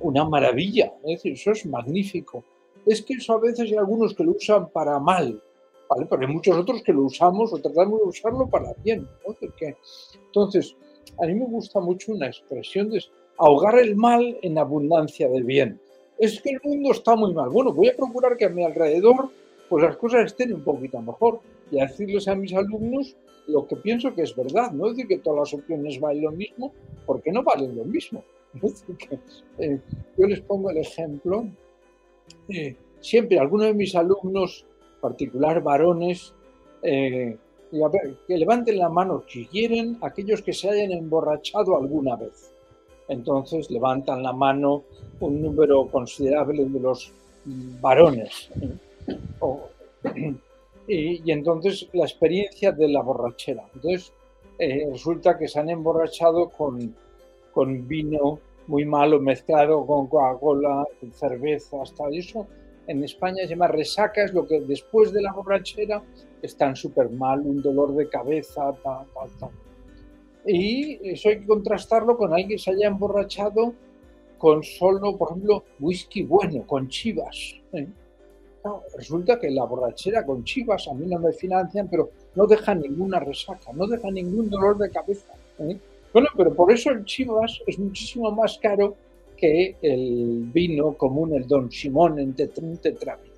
una 0.00 0.24
maravilla, 0.28 0.92
es 1.04 1.16
decir, 1.16 1.32
eso 1.32 1.52
es 1.52 1.66
magnífico. 1.66 2.44
Es 2.84 3.02
que 3.02 3.14
eso 3.14 3.34
a 3.34 3.40
veces 3.40 3.70
hay 3.70 3.76
algunos 3.76 4.14
que 4.14 4.24
lo 4.24 4.32
usan 4.32 4.68
para 4.70 4.98
mal, 4.98 5.40
¿vale? 5.88 6.06
pero 6.08 6.22
hay 6.22 6.32
muchos 6.32 6.56
otros 6.56 6.82
que 6.82 6.92
lo 6.92 7.04
usamos 7.04 7.52
o 7.52 7.58
tratamos 7.58 8.00
de 8.00 8.06
usarlo 8.06 8.48
para 8.48 8.74
bien. 8.84 9.08
Entonces, 10.26 10.76
a 11.18 11.26
mí 11.26 11.34
me 11.34 11.46
gusta 11.46 11.80
mucho 11.80 12.12
una 12.12 12.26
expresión 12.26 12.90
de 12.90 13.02
ahogar 13.38 13.78
el 13.78 13.96
mal 13.96 14.38
en 14.42 14.58
abundancia 14.58 15.28
de 15.28 15.42
bien. 15.42 15.80
Es 16.18 16.40
que 16.40 16.50
el 16.50 16.60
mundo 16.64 16.92
está 16.92 17.14
muy 17.14 17.34
mal. 17.34 17.50
Bueno, 17.50 17.72
voy 17.72 17.88
a 17.88 17.96
procurar 17.96 18.36
que 18.36 18.46
a 18.46 18.48
mi 18.48 18.64
alrededor 18.64 19.30
pues 19.68 19.84
las 19.84 19.96
cosas 19.96 20.26
estén 20.26 20.52
un 20.54 20.62
poquito 20.62 21.00
mejor 21.00 21.40
y 21.70 21.80
decirles 21.80 22.28
a 22.28 22.34
mis 22.34 22.54
alumnos 22.54 23.16
lo 23.48 23.66
que 23.66 23.76
pienso 23.76 24.14
que 24.14 24.22
es 24.22 24.34
verdad, 24.34 24.72
no 24.72 24.88
decir 24.88 25.06
que 25.06 25.18
todas 25.18 25.52
las 25.52 25.60
opiniones 25.60 26.00
valen 26.00 26.24
lo 26.24 26.32
mismo, 26.32 26.72
porque 27.04 27.30
no 27.30 27.42
valen 27.42 27.76
lo 27.76 27.84
mismo. 27.84 28.22
Eh, 29.58 29.80
yo 30.18 30.26
les 30.26 30.40
pongo 30.40 30.70
el 30.70 30.78
ejemplo, 30.78 31.46
eh, 32.48 32.76
siempre 33.00 33.38
algunos 33.38 33.68
de 33.68 33.74
mis 33.74 33.94
alumnos, 33.94 34.66
particular 35.00 35.62
varones, 35.62 36.34
eh, 36.82 37.36
que 38.26 38.38
levanten 38.38 38.78
la 38.78 38.88
mano 38.88 39.24
si 39.28 39.46
quieren 39.46 39.98
aquellos 40.00 40.42
que 40.42 40.52
se 40.52 40.68
hayan 40.70 40.92
emborrachado 40.92 41.76
alguna 41.76 42.16
vez. 42.16 42.52
Entonces 43.08 43.70
levantan 43.70 44.22
la 44.22 44.32
mano 44.32 44.84
un 45.20 45.40
número 45.40 45.86
considerable 45.88 46.64
de 46.64 46.80
los 46.80 47.12
varones. 47.80 48.50
y, 50.88 51.30
entonces 51.30 51.88
la 51.92 52.04
experiencia 52.04 52.72
de 52.72 52.88
la 52.88 53.02
borrachera. 53.02 53.64
Entonces 53.74 54.12
eh, 54.58 54.88
resulta 54.90 55.38
que 55.38 55.48
se 55.48 55.60
han 55.60 55.70
emborrachado 55.70 56.48
con, 56.48 56.94
con 57.52 57.86
vino 57.86 58.40
muy 58.66 58.84
malo 58.84 59.20
mezclado 59.20 59.86
con 59.86 60.08
Coca-Cola, 60.08 60.84
cerveza, 61.12 61.82
hasta 61.82 62.08
eso. 62.10 62.46
en 62.86 63.02
España 63.04 63.42
se 63.42 63.48
llama 63.48 63.68
resaca, 63.68 64.24
es 64.24 64.32
lo 64.32 64.46
que 64.46 64.60
después 64.60 65.12
de 65.12 65.22
la 65.22 65.32
borrachera 65.32 66.02
están 66.42 66.76
súper 66.76 67.10
mal, 67.10 67.40
un 67.40 67.62
dolor 67.62 67.94
de 67.94 68.08
cabeza, 68.08 68.72
tal, 68.82 69.06
tal, 69.14 69.30
tal. 69.38 69.50
Y 70.46 71.10
eso 71.10 71.28
hay 71.28 71.40
que 71.40 71.46
contrastarlo 71.46 72.16
con 72.16 72.32
alguien 72.32 72.50
que 72.50 72.58
se 72.58 72.70
haya 72.70 72.88
emborrachado 72.88 73.74
con 74.38 74.62
solo, 74.62 75.16
por 75.16 75.30
ejemplo, 75.30 75.64
whisky 75.80 76.22
bueno, 76.22 76.66
con 76.66 76.88
chivas. 76.88 77.54
¿eh? 77.72 77.86
resulta 78.96 79.38
que 79.38 79.50
la 79.50 79.64
borrachera 79.64 80.24
con 80.24 80.44
chivas 80.44 80.88
a 80.88 80.94
mí 80.94 81.06
no 81.06 81.18
me 81.18 81.32
financian, 81.32 81.88
pero 81.88 82.10
no 82.34 82.46
deja 82.46 82.74
ninguna 82.74 83.20
resaca, 83.20 83.72
no 83.72 83.86
deja 83.86 84.10
ningún 84.10 84.50
dolor 84.50 84.78
de 84.78 84.90
cabeza. 84.90 85.32
¿eh? 85.58 85.78
Bueno, 86.12 86.28
pero 86.36 86.54
por 86.54 86.72
eso 86.72 86.90
el 86.90 87.04
chivas 87.04 87.60
es 87.66 87.78
muchísimo 87.78 88.30
más 88.30 88.58
caro 88.58 88.96
que 89.36 89.76
el 89.82 90.48
vino 90.52 90.94
común, 90.94 91.34
el 91.34 91.46
Don 91.46 91.70
Simón 91.70 92.18
en 92.18 92.34
tetrámico. 92.34 93.36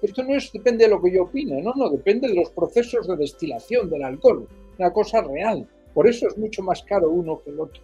Esto 0.00 0.22
no 0.22 0.34
es, 0.34 0.50
depende 0.50 0.84
de 0.84 0.90
lo 0.90 1.02
que 1.02 1.12
yo 1.12 1.24
opine, 1.24 1.60
no, 1.60 1.74
no, 1.76 1.90
depende 1.90 2.28
de 2.28 2.34
los 2.34 2.50
procesos 2.50 3.06
de 3.06 3.16
destilación 3.16 3.90
del 3.90 4.02
alcohol, 4.02 4.48
una 4.78 4.90
cosa 4.92 5.20
real. 5.20 5.68
Por 5.94 6.08
eso 6.08 6.26
es 6.28 6.36
mucho 6.38 6.62
más 6.62 6.82
caro 6.82 7.10
uno 7.10 7.40
que 7.42 7.50
el 7.50 7.60
otro. 7.60 7.82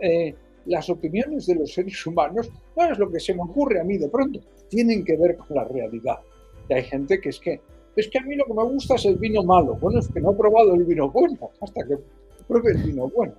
Eh, 0.00 0.34
las 0.66 0.88
opiniones 0.90 1.46
de 1.46 1.54
los 1.54 1.72
seres 1.72 2.06
humanos 2.06 2.50
no 2.76 2.90
es 2.90 2.98
lo 2.98 3.10
que 3.10 3.20
se 3.20 3.34
me 3.34 3.42
ocurre 3.42 3.80
a 3.80 3.84
mí 3.84 3.98
de 3.98 4.08
pronto, 4.08 4.40
tienen 4.68 5.04
que 5.04 5.16
ver 5.16 5.36
con 5.36 5.56
la 5.56 5.64
realidad. 5.64 6.20
Y 6.68 6.74
hay 6.74 6.82
gente 6.84 7.20
que 7.20 7.30
es 7.30 7.40
que, 7.40 7.60
es 7.96 8.08
que 8.08 8.18
a 8.18 8.22
mí 8.22 8.36
lo 8.36 8.44
que 8.44 8.54
me 8.54 8.64
gusta 8.64 8.94
es 8.94 9.04
el 9.06 9.16
vino 9.16 9.42
malo. 9.42 9.76
Bueno, 9.76 9.98
es 9.98 10.08
que 10.08 10.20
no 10.20 10.32
he 10.32 10.34
probado 10.34 10.74
el 10.74 10.84
vino 10.84 11.10
bueno 11.10 11.50
hasta 11.60 11.84
que 11.84 11.98
pruebe 12.46 12.72
el 12.72 12.78
vino 12.78 13.08
bueno. 13.08 13.34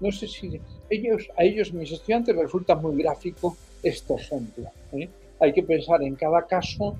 No, 0.00 0.12
sé 0.12 0.28
si 0.28 0.60
ellos, 0.90 1.28
a 1.36 1.44
ellos, 1.44 1.72
mis 1.72 1.90
estudiantes, 1.90 2.36
resulta 2.36 2.74
muy 2.74 3.02
gráfico 3.02 3.56
este 3.82 4.14
ejemplo. 4.14 4.68
¿eh? 4.92 5.08
Hay 5.40 5.52
que 5.52 5.62
pensar 5.62 6.02
en 6.02 6.14
cada 6.16 6.46
caso 6.46 6.96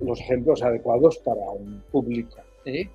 los 0.00 0.20
ejemplos 0.20 0.62
adecuados 0.62 1.18
para 1.18 1.50
un 1.50 1.82
público. 1.90 2.36
¿eh? 2.64 2.88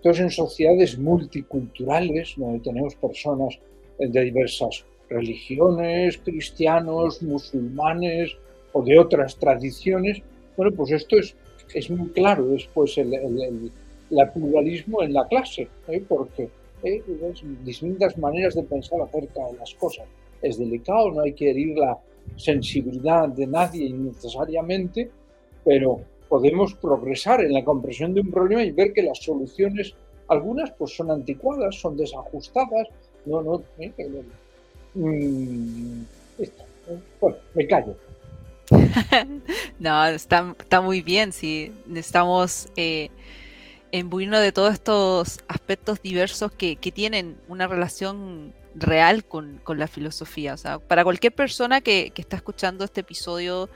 Entonces, 0.00 0.22
en 0.22 0.30
sociedades 0.30 0.98
multiculturales, 0.98 2.32
donde 2.38 2.60
tenemos 2.60 2.94
personas 2.94 3.58
de 3.98 4.24
diversas 4.24 4.86
religiones, 5.10 6.16
cristianos, 6.16 7.22
musulmanes 7.22 8.34
o 8.72 8.82
de 8.82 8.98
otras 8.98 9.36
tradiciones, 9.36 10.22
bueno, 10.56 10.74
pues 10.74 10.92
esto 10.92 11.18
es, 11.18 11.36
es 11.74 11.90
muy 11.90 12.08
claro 12.08 12.46
después 12.46 12.96
el, 12.96 13.12
el, 13.12 13.70
pluralismo 14.32 15.02
en 15.02 15.12
la 15.12 15.28
clase, 15.28 15.68
¿eh? 15.88 16.02
porque 16.08 16.48
¿eh? 16.82 17.02
distintas 17.62 18.16
maneras 18.16 18.54
de 18.54 18.62
pensar 18.62 19.02
acerca 19.02 19.48
de 19.48 19.58
las 19.58 19.74
cosas. 19.74 20.06
Es 20.40 20.58
delicado, 20.58 21.10
no 21.10 21.20
hay 21.20 21.34
que 21.34 21.50
herir 21.50 21.76
la 21.76 21.98
sensibilidad 22.36 23.28
de 23.28 23.46
nadie 23.46 23.84
innecesariamente, 23.84 25.10
pero 25.62 26.00
podemos 26.30 26.74
progresar 26.74 27.40
en 27.40 27.52
la 27.52 27.64
comprensión 27.64 28.14
de 28.14 28.20
un 28.20 28.30
problema 28.30 28.62
y 28.62 28.70
ver 28.70 28.92
que 28.92 29.02
las 29.02 29.18
soluciones, 29.18 29.94
algunas 30.28 30.70
pues 30.70 30.94
son 30.96 31.10
anticuadas, 31.10 31.74
son 31.74 31.96
desajustadas, 31.96 32.86
no, 33.26 33.42
no, 33.42 33.62
¿eh? 33.80 33.92
mm, 34.94 36.02
bueno, 37.20 37.36
me 37.54 37.66
callo. 37.66 37.96
no, 39.80 40.06
está, 40.06 40.54
está, 40.56 40.80
muy 40.80 41.02
bien, 41.02 41.32
sí, 41.32 41.72
necesitamos 41.86 42.68
eh, 42.76 43.10
de 43.90 44.52
todos 44.52 44.72
estos 44.72 45.40
aspectos 45.48 46.00
diversos 46.00 46.52
que, 46.52 46.76
que 46.76 46.92
tienen 46.92 47.36
una 47.48 47.66
relación 47.66 48.54
real 48.74 49.24
con, 49.24 49.60
con, 49.64 49.78
la 49.78 49.88
filosofía. 49.88 50.54
O 50.54 50.56
sea, 50.56 50.78
para 50.78 51.04
cualquier 51.04 51.34
persona 51.34 51.80
que, 51.80 52.10
que 52.14 52.22
está 52.22 52.36
escuchando 52.36 52.84
este 52.84 53.00
episodio, 53.00 53.68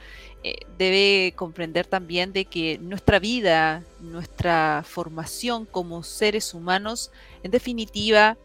eh, 0.43 0.57
debe 0.77 1.33
comprender 1.35 1.87
también 1.87 2.31
de 2.31 2.45
que 2.45 2.77
nuestra 2.77 3.19
vida, 3.19 3.83
nuestra 3.99 4.83
formación 4.85 5.65
como 5.65 6.03
seres 6.03 6.53
humanos, 6.53 7.11
en 7.43 7.51
definitiva, 7.51 8.37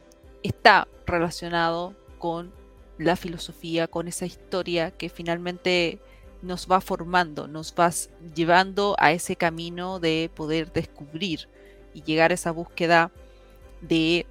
está 0.42 0.88
relacionado 1.06 1.94
con 2.18 2.52
la 2.98 3.16
filosofía, 3.16 3.86
con 3.86 4.08
esa 4.08 4.26
historia 4.26 4.90
que 4.90 5.08
finalmente 5.08 5.98
nos 6.42 6.66
va 6.70 6.80
formando, 6.80 7.48
nos 7.48 7.74
va 7.78 7.90
llevando 8.34 8.96
a 8.98 9.12
ese 9.12 9.36
camino 9.36 10.00
de 10.00 10.30
poder 10.34 10.72
descubrir 10.72 11.48
y 11.92 12.02
llegar 12.02 12.30
a 12.30 12.34
esa 12.34 12.50
búsqueda 12.50 13.10
de 13.82 14.26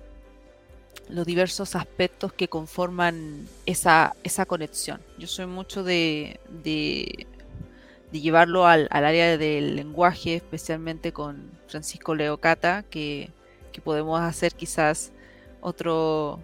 los 1.09 1.25
diversos 1.25 1.75
aspectos 1.75 2.31
que 2.33 2.47
conforman 2.47 3.47
esa, 3.65 4.15
esa 4.23 4.45
conexión. 4.45 5.01
Yo 5.17 5.27
soy 5.27 5.47
mucho 5.47 5.83
de, 5.83 6.39
de, 6.63 7.27
llevarlo 8.11 8.65
al, 8.67 8.87
área 8.91 9.37
del 9.37 9.75
lenguaje, 9.75 10.35
especialmente 10.35 11.11
con 11.11 11.51
Francisco 11.67 12.15
Leocata, 12.15 12.83
que, 12.89 13.31
que 13.71 13.81
podemos 13.81 14.21
hacer 14.21 14.53
quizás 14.53 15.11
otro 15.61 16.39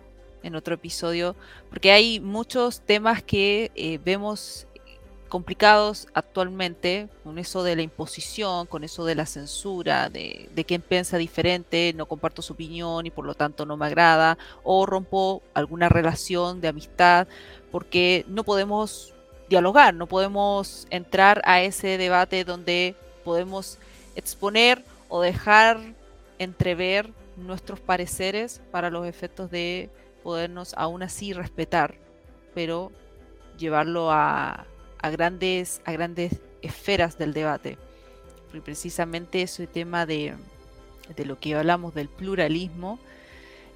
en 0.46 0.56
otro 0.56 0.76
episodio, 0.76 1.36
porque 1.72 1.92
hay 1.92 2.20
muchos 2.20 2.82
temas 2.82 3.24
que 3.24 3.72
eh, 3.74 4.00
vemos 4.06 4.68
complicados 5.30 6.08
actualmente, 6.14 7.10
con 7.24 7.40
eso 7.40 7.64
de 7.64 7.76
la 7.76 7.82
imposición, 7.82 8.68
con 8.68 8.84
eso 8.84 9.06
de 9.06 9.16
la 9.16 9.26
censura, 9.26 10.10
de, 10.10 10.50
de 10.54 10.66
quien 10.66 10.82
piensa 10.82 11.18
diferente, 11.18 11.94
no 11.96 12.06
comparto 12.06 12.42
su 12.42 12.54
opinión 12.54 13.06
y 13.06 13.12
por 13.12 13.26
lo 13.26 13.34
tanto 13.34 13.66
no 13.66 13.78
me 13.78 13.86
agrada, 13.86 14.38
o 14.64 14.86
rompo 14.86 15.42
alguna 15.54 15.90
relación 15.90 16.62
de 16.62 16.68
amistad, 16.68 17.28
porque 17.72 18.26
no 18.28 18.44
podemos 18.44 19.14
dialogar, 19.50 19.94
no 19.94 20.08
podemos 20.08 20.88
entrar 20.90 21.42
a 21.46 21.62
ese 21.62 21.98
debate 21.98 22.44
donde 22.44 22.96
podemos 23.24 23.78
exponer 24.16 24.84
o 25.10 25.22
dejar 25.22 25.80
entrever 26.40 27.12
nuestros 27.38 27.80
pareceres 27.80 28.62
para 28.72 28.90
los 28.90 29.06
efectos 29.06 29.52
de 29.52 29.90
podernos 30.24 30.74
aún 30.78 31.04
así 31.04 31.34
respetar, 31.34 31.96
pero 32.54 32.92
llevarlo 33.58 34.12
a, 34.12 34.66
grandes, 35.10 35.82
a 35.86 35.92
grandes 35.92 36.40
esferas 36.62 37.18
del 37.18 37.34
debate. 37.34 37.78
Y 38.54 38.60
precisamente 38.60 39.42
ese 39.42 39.68
tema 39.68 40.06
de, 40.06 40.36
lo 41.18 41.40
que 41.40 41.56
hablamos 41.56 41.94
del 41.94 42.08
pluralismo 42.08 43.00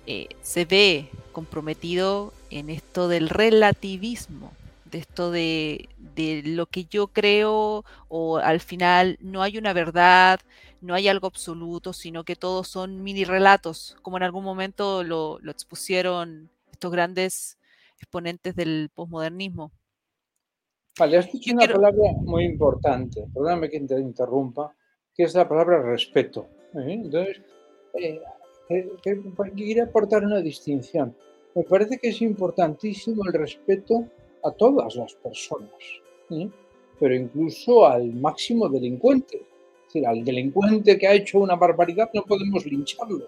eh, 0.08 0.30
se 0.42 0.66
ve 0.66 1.10
comprometido 1.32 2.34
en 2.50 2.70
esto 2.70 3.08
del 3.08 3.30
relativismo, 3.30 4.54
de 4.86 5.00
esto 5.00 5.32
de, 5.32 5.90
de 6.16 6.42
lo 6.44 6.66
que 6.66 6.86
yo 6.86 7.08
creo 7.08 7.86
o 8.08 8.38
al 8.38 8.60
final 8.60 9.18
no 9.22 9.44
hay 9.44 9.58
una 9.58 9.74
verdad, 9.74 10.40
no 10.82 10.94
hay 10.94 11.08
algo 11.08 11.28
absoluto, 11.28 11.94
sino 11.94 12.24
que 12.24 12.36
todos 12.36 12.68
son 12.68 13.04
mini 13.04 13.26
relatos, 13.26 13.98
como 14.02 14.18
en 14.18 14.24
algún 14.24 14.44
momento 14.44 15.04
lo, 15.04 15.40
expusieron 15.50 16.50
estos 16.72 16.92
grandes 16.92 17.58
exponentes 17.98 18.56
del 18.56 18.90
posmodernismo. 18.94 19.72
Vale, 21.00 21.18
has 21.18 21.32
dicho 21.32 21.54
una 21.54 21.66
palabra 21.66 22.12
muy 22.24 22.44
importante, 22.44 23.26
perdóname 23.34 23.70
que 23.70 23.80
te 23.80 23.98
interrumpa, 23.98 24.76
que 25.16 25.24
es 25.24 25.34
la 25.34 25.48
palabra 25.48 25.82
respeto. 25.82 26.48
¿eh? 26.76 27.00
Entonces, 27.04 27.42
eh, 27.94 28.20
eh, 28.68 28.90
quiero 29.02 29.84
aportar 29.84 30.26
una 30.26 30.42
distinción. 30.42 31.16
Me 31.56 31.64
parece 31.64 31.98
que 31.98 32.10
es 32.10 32.22
importantísimo 32.22 33.24
el 33.26 33.34
respeto 33.34 34.10
a 34.44 34.52
todas 34.52 34.96
las 34.98 35.14
personas, 35.16 35.72
pero 37.00 37.16
incluso 37.16 37.86
al 37.86 38.14
máximo 38.14 38.68
delincuente 38.68 39.42
decir, 39.86 40.06
al 40.06 40.24
delincuente 40.24 40.98
que 40.98 41.08
ha 41.08 41.14
hecho 41.14 41.40
una 41.40 41.56
barbaridad 41.56 42.10
no 42.14 42.24
podemos 42.24 42.66
lincharlo. 42.66 43.26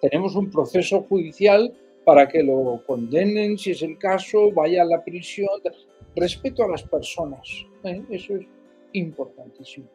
Tenemos 0.00 0.34
un 0.34 0.50
proceso 0.50 1.02
judicial 1.08 1.72
para 2.04 2.28
que 2.28 2.42
lo 2.42 2.82
condenen, 2.86 3.56
si 3.58 3.72
es 3.72 3.82
el 3.82 3.98
caso, 3.98 4.50
vaya 4.52 4.82
a 4.82 4.86
la 4.86 5.04
prisión. 5.04 5.48
Respeto 6.14 6.64
a 6.64 6.68
las 6.68 6.82
personas, 6.82 7.48
¿eh? 7.84 8.02
eso 8.10 8.36
es 8.36 8.46
importantísimo. 8.92 9.86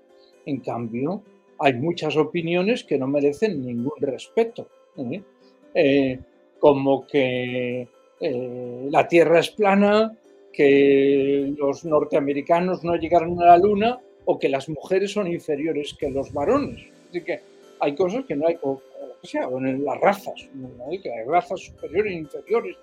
En 0.45 0.61
cambio, 0.61 1.21
hay 1.59 1.73
muchas 1.73 2.17
opiniones 2.17 2.83
que 2.83 2.97
no 2.97 3.07
merecen 3.07 3.63
ningún 3.63 3.99
respeto, 3.99 4.67
¿eh? 4.97 5.21
Eh, 5.73 6.19
como 6.59 7.05
que 7.05 7.87
la 8.19 9.07
Tierra 9.07 9.39
es 9.39 9.51
plana, 9.51 10.17
que 10.51 11.53
los 11.55 11.85
norteamericanos 11.85 12.83
no 12.83 12.95
llegaron 12.95 13.39
a 13.39 13.45
la 13.45 13.57
Luna 13.59 13.99
o 14.25 14.39
que 14.39 14.49
las 14.49 14.67
mujeres 14.69 15.11
son 15.11 15.27
inferiores 15.27 15.93
que 15.93 16.09
los 16.09 16.33
varones. 16.33 16.83
Así 17.09 17.21
que 17.21 17.41
hay 17.79 17.95
cosas 17.95 18.25
que 18.25 18.35
no 18.35 18.47
hay, 18.47 18.57
o, 18.61 18.81
sea, 19.23 19.43
en 19.43 19.83
las 19.83 19.99
razas, 19.99 20.49
que 21.01 21.11
hay 21.11 21.25
razas 21.25 21.61
superiores 21.61 22.13
e 22.13 22.17
inferiores, 22.17 22.77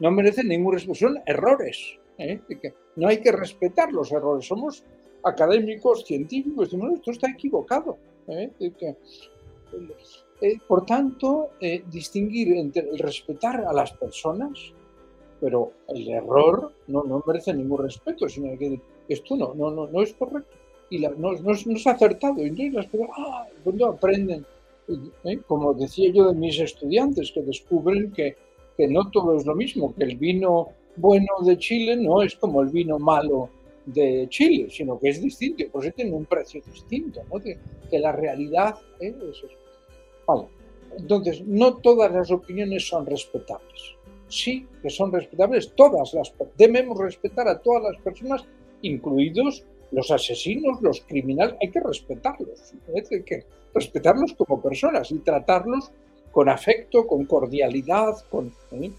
no 0.00 0.10
merecen 0.10 0.48
ningún 0.48 0.74
respeto, 0.74 0.94
son 0.94 1.20
errores. 1.26 1.98
¿eh? 2.18 2.40
No 2.96 3.08
hay 3.08 3.20
que 3.20 3.32
respetar 3.32 3.92
los 3.92 4.10
errores, 4.12 4.46
somos 4.46 4.84
académicos, 5.22 6.04
científicos, 6.04 6.70
decimos, 6.70 6.94
esto 6.94 7.10
está 7.12 7.30
equivocado. 7.30 7.96
¿eh? 8.28 8.50
Eh, 8.60 10.56
por 10.66 10.84
tanto, 10.84 11.50
distinguir 11.90 12.54
entre 12.56 12.88
el 12.88 12.98
respetar 12.98 13.64
a 13.64 13.72
las 13.72 13.92
personas 13.92 14.74
pero 15.40 15.72
el 15.88 16.08
error 16.08 16.72
no, 16.86 17.02
no 17.02 17.20
merece 17.26 17.52
ningún 17.52 17.82
respeto, 17.82 18.28
sino 18.28 18.56
que 18.56 18.80
esto 19.08 19.34
no, 19.34 19.52
no, 19.54 19.72
no, 19.72 19.88
no 19.88 20.00
es 20.00 20.14
correcto 20.14 20.56
y 20.92 20.98
la, 20.98 21.10
no, 21.10 21.32
no, 21.32 21.40
no, 21.42 21.52
es 21.52 21.86
acertado. 21.86 22.38
Entonces 22.40 22.74
las 22.74 22.86
personas, 22.86 23.16
ah, 23.18 23.46
cuando 23.64 23.86
aprenden, 23.86 24.44
¿eh? 25.24 25.38
como 25.46 25.72
decía 25.72 26.10
yo 26.12 26.28
de 26.28 26.34
mis 26.34 26.58
estudiantes, 26.60 27.32
que 27.32 27.42
descubren 27.42 28.12
que, 28.12 28.36
que 28.76 28.86
no 28.88 29.10
todo 29.10 29.36
es 29.36 29.46
lo 29.46 29.54
mismo, 29.54 29.94
que 29.94 30.04
el 30.04 30.16
vino 30.16 30.68
bueno 30.96 31.32
de 31.46 31.56
Chile 31.56 31.96
no 31.96 32.22
es 32.22 32.36
como 32.36 32.60
el 32.60 32.68
vino 32.68 32.98
malo 32.98 33.48
de 33.86 34.26
Chile, 34.28 34.68
sino 34.70 34.98
que 34.98 35.08
es 35.08 35.22
distinto, 35.22 35.64
por 35.72 35.84
eso 35.84 35.94
tiene 35.96 36.12
un 36.12 36.26
precio 36.26 36.60
distinto, 36.64 37.22
¿no? 37.32 37.40
que, 37.40 37.58
que 37.90 37.98
la 37.98 38.12
realidad 38.12 38.76
¿eh? 39.00 39.14
es 39.30 39.38
eso. 39.38 39.48
Vale. 40.26 40.44
Entonces, 40.98 41.42
no 41.46 41.78
todas 41.78 42.12
las 42.12 42.30
opiniones 42.30 42.86
son 42.86 43.06
respetables 43.06 43.96
sí 44.32 44.66
que 44.80 44.88
son 44.88 45.12
respetables 45.12 45.74
todas 45.74 46.14
las 46.14 46.32
debemos 46.56 46.98
respetar 46.98 47.46
a 47.48 47.60
todas 47.60 47.82
las 47.92 48.02
personas, 48.02 48.44
incluidos 48.80 49.64
los 49.92 50.10
asesinos, 50.10 50.80
los 50.80 51.02
criminales, 51.02 51.54
hay 51.60 51.70
que 51.70 51.80
respetarlos, 51.80 52.72
hay 52.94 53.22
que 53.22 53.44
respetarlos 53.74 54.32
como 54.34 54.60
personas 54.60 55.10
y 55.10 55.18
tratarlos 55.18 55.90
con 56.30 56.48
afecto, 56.48 57.06
con 57.06 57.24
cordialidad, 57.26 58.14
con 58.30 58.52
¿eh? 58.72 58.90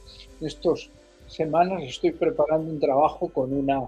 estas 0.42 0.90
semanas 1.28 1.84
estoy 1.84 2.12
preparando 2.12 2.72
un 2.72 2.80
trabajo 2.80 3.28
con 3.30 3.52
una 3.52 3.82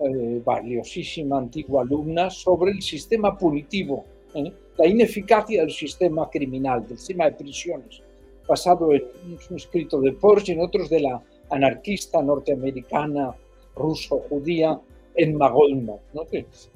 eh, 0.00 0.40
valiosísima 0.44 1.38
antigua 1.38 1.82
alumna 1.82 2.30
sobre 2.30 2.72
el 2.72 2.80
sistema 2.80 3.36
punitivo, 3.36 4.04
¿eh? 4.34 4.50
la 4.78 4.86
ineficacia 4.86 5.60
del 5.60 5.70
sistema 5.70 6.30
criminal, 6.30 6.86
del 6.88 6.98
sistema 6.98 7.26
de 7.26 7.32
prisiones 7.32 8.02
basado 8.50 8.92
en 8.92 9.04
un 9.48 9.56
escrito 9.56 10.00
de 10.00 10.10
Porsche 10.10 10.52
y 10.52 10.56
en 10.56 10.62
otros 10.62 10.90
de 10.90 11.00
la 11.00 11.22
anarquista 11.50 12.20
norteamericana 12.20 13.32
ruso-judía 13.76 14.76
en 15.14 15.36
Magolno. 15.36 16.00
¿no? 16.14 16.22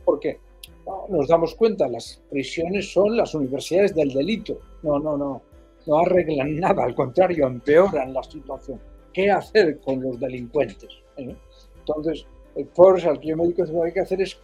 Porque 0.04 0.38
nos 1.08 1.28
damos 1.28 1.54
cuenta, 1.54 1.88
las 1.88 2.22
prisiones 2.30 2.92
son 2.92 3.16
las 3.16 3.34
universidades 3.34 3.94
del 3.94 4.12
delito. 4.12 4.58
No, 4.82 4.98
no, 4.98 5.16
no. 5.16 5.42
No 5.86 5.98
arreglan 5.98 6.56
nada, 6.60 6.84
al 6.84 6.94
contrario, 6.94 7.46
empeoran 7.46 8.12
la 8.12 8.22
situación. 8.22 8.80
¿Qué 9.12 9.30
hacer 9.30 9.78
con 9.80 10.02
los 10.02 10.18
delincuentes? 10.18 10.90
¿Eh? 11.16 11.34
Entonces, 11.78 12.26
el 12.56 12.66
Porsche 12.66 13.08
al 13.08 13.20
digo 13.20 13.36
lo 13.36 13.54
que 13.54 13.86
hay 13.86 13.92
que 13.92 14.00
hacer 14.00 14.20
es 14.22 14.38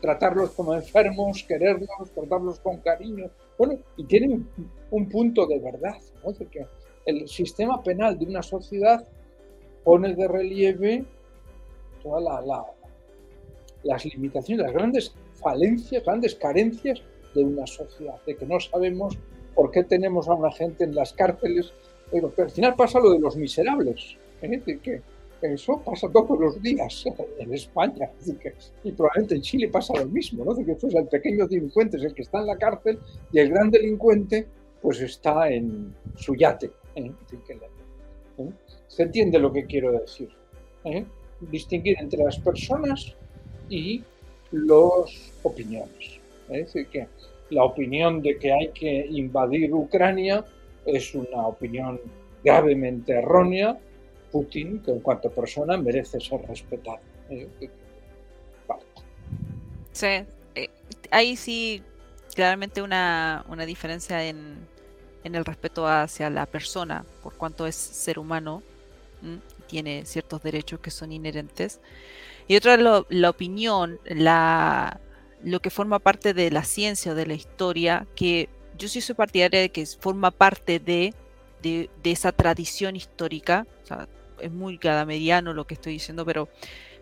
tratarlos 0.00 0.50
como 0.50 0.74
enfermos, 0.74 1.42
quererlos, 1.42 2.10
tratarlos 2.14 2.60
con 2.60 2.78
cariño. 2.78 3.30
Bueno, 3.58 3.78
y 3.96 4.04
tienen 4.04 4.48
un 4.90 5.08
punto 5.08 5.46
de 5.46 5.58
verdad, 5.58 5.96
¿no? 6.24 6.32
que 6.32 6.66
el 7.06 7.28
sistema 7.28 7.82
penal 7.82 8.18
de 8.18 8.26
una 8.26 8.42
sociedad 8.42 9.04
pone 9.82 10.14
de 10.14 10.28
relieve 10.28 11.04
todas 12.02 12.22
la, 12.22 12.64
las 13.82 14.04
limitaciones, 14.04 14.66
las 14.66 14.74
grandes 14.74 15.14
falencias, 15.34 16.04
grandes 16.04 16.34
carencias 16.34 17.02
de 17.34 17.44
una 17.44 17.66
sociedad, 17.66 18.16
de 18.26 18.36
que 18.36 18.46
no 18.46 18.58
sabemos 18.60 19.16
por 19.54 19.70
qué 19.70 19.84
tenemos 19.84 20.28
a 20.28 20.34
una 20.34 20.52
gente 20.52 20.84
en 20.84 20.94
las 20.94 21.12
cárceles, 21.12 21.72
pero, 22.10 22.32
al 22.38 22.50
final 22.50 22.74
pasa 22.74 23.00
lo 23.00 23.10
de 23.10 23.18
los 23.18 23.36
miserables, 23.36 24.16
¿eh? 24.42 24.60
que 24.82 25.02
eso 25.42 25.80
pasa 25.84 26.08
todos 26.10 26.38
los 26.38 26.60
días 26.60 27.04
en 27.38 27.54
España 27.54 28.10
y 28.82 28.92
probablemente 28.92 29.36
en 29.36 29.42
Chile 29.42 29.68
pasa 29.68 29.94
lo 29.94 30.06
mismo, 30.06 30.44
¿no? 30.44 30.54
que 30.54 30.74
pues 30.74 30.94
el 30.94 31.06
pequeño 31.06 31.46
delincuente 31.46 31.96
es 31.96 32.04
el 32.04 32.14
que 32.14 32.22
está 32.22 32.40
en 32.40 32.46
la 32.46 32.56
cárcel 32.56 32.98
y 33.32 33.38
el 33.38 33.50
gran 33.50 33.70
delincuente 33.70 34.46
pues 34.80 35.00
está 35.00 35.48
en 35.48 35.94
su 36.16 36.34
yate. 36.34 36.70
¿eh? 36.94 37.12
¿eh? 38.38 38.50
Se 38.86 39.02
entiende 39.02 39.38
lo 39.38 39.52
que 39.52 39.66
quiero 39.66 39.92
decir. 39.92 40.28
¿eh? 40.84 41.04
Distinguir 41.40 41.96
entre 42.00 42.22
las 42.22 42.38
personas 42.38 43.16
y 43.68 44.02
las 44.50 45.32
opiniones. 45.42 46.20
Es 46.48 46.66
decir, 46.66 46.86
que 46.88 47.06
la 47.50 47.64
opinión 47.64 48.22
de 48.22 48.38
que 48.38 48.52
hay 48.52 48.68
que 48.68 49.06
invadir 49.10 49.72
Ucrania 49.72 50.44
es 50.86 51.14
una 51.14 51.46
opinión 51.46 52.00
gravemente 52.42 53.12
errónea 53.12 53.78
Putin, 54.30 54.80
que 54.82 54.90
en 54.92 55.00
cuanto 55.00 55.30
persona 55.30 55.76
merece 55.76 56.20
ser 56.20 56.42
respetado. 56.42 56.98
Sí, 59.92 60.06
eh, 60.54 60.68
ahí 61.10 61.36
sí 61.36 61.82
claramente 62.34 62.82
una, 62.82 63.44
una 63.48 63.66
diferencia 63.66 64.24
en, 64.24 64.58
en, 65.24 65.34
el 65.34 65.44
respeto 65.44 65.86
hacia 65.86 66.30
la 66.30 66.46
persona, 66.46 67.04
por 67.22 67.34
cuanto 67.34 67.66
es 67.66 67.74
ser 67.74 68.18
humano, 68.18 68.62
tiene 69.66 70.04
ciertos 70.04 70.42
derechos 70.42 70.80
que 70.80 70.90
son 70.90 71.12
inherentes. 71.12 71.80
Y 72.48 72.56
otra 72.56 72.74
es 72.74 72.80
la 73.10 73.30
opinión, 73.30 74.00
la, 74.06 75.00
lo 75.44 75.60
que 75.60 75.70
forma 75.70 75.98
parte 75.98 76.34
de 76.34 76.50
la 76.50 76.64
ciencia 76.64 77.12
o 77.12 77.14
de 77.14 77.26
la 77.26 77.34
historia, 77.34 78.06
que 78.16 78.48
yo 78.76 78.88
sí 78.88 79.00
soy 79.00 79.14
partidaria 79.14 79.60
de 79.60 79.70
que 79.70 79.84
forma 79.86 80.30
parte 80.30 80.78
de, 80.80 81.14
de, 81.62 81.88
esa 82.04 82.32
tradición 82.32 82.96
histórica. 82.96 83.66
Es 84.40 84.52
muy 84.52 84.78
cada 84.78 85.04
mediano 85.04 85.52
lo 85.52 85.66
que 85.66 85.74
estoy 85.74 85.94
diciendo, 85.94 86.24
pero 86.24 86.48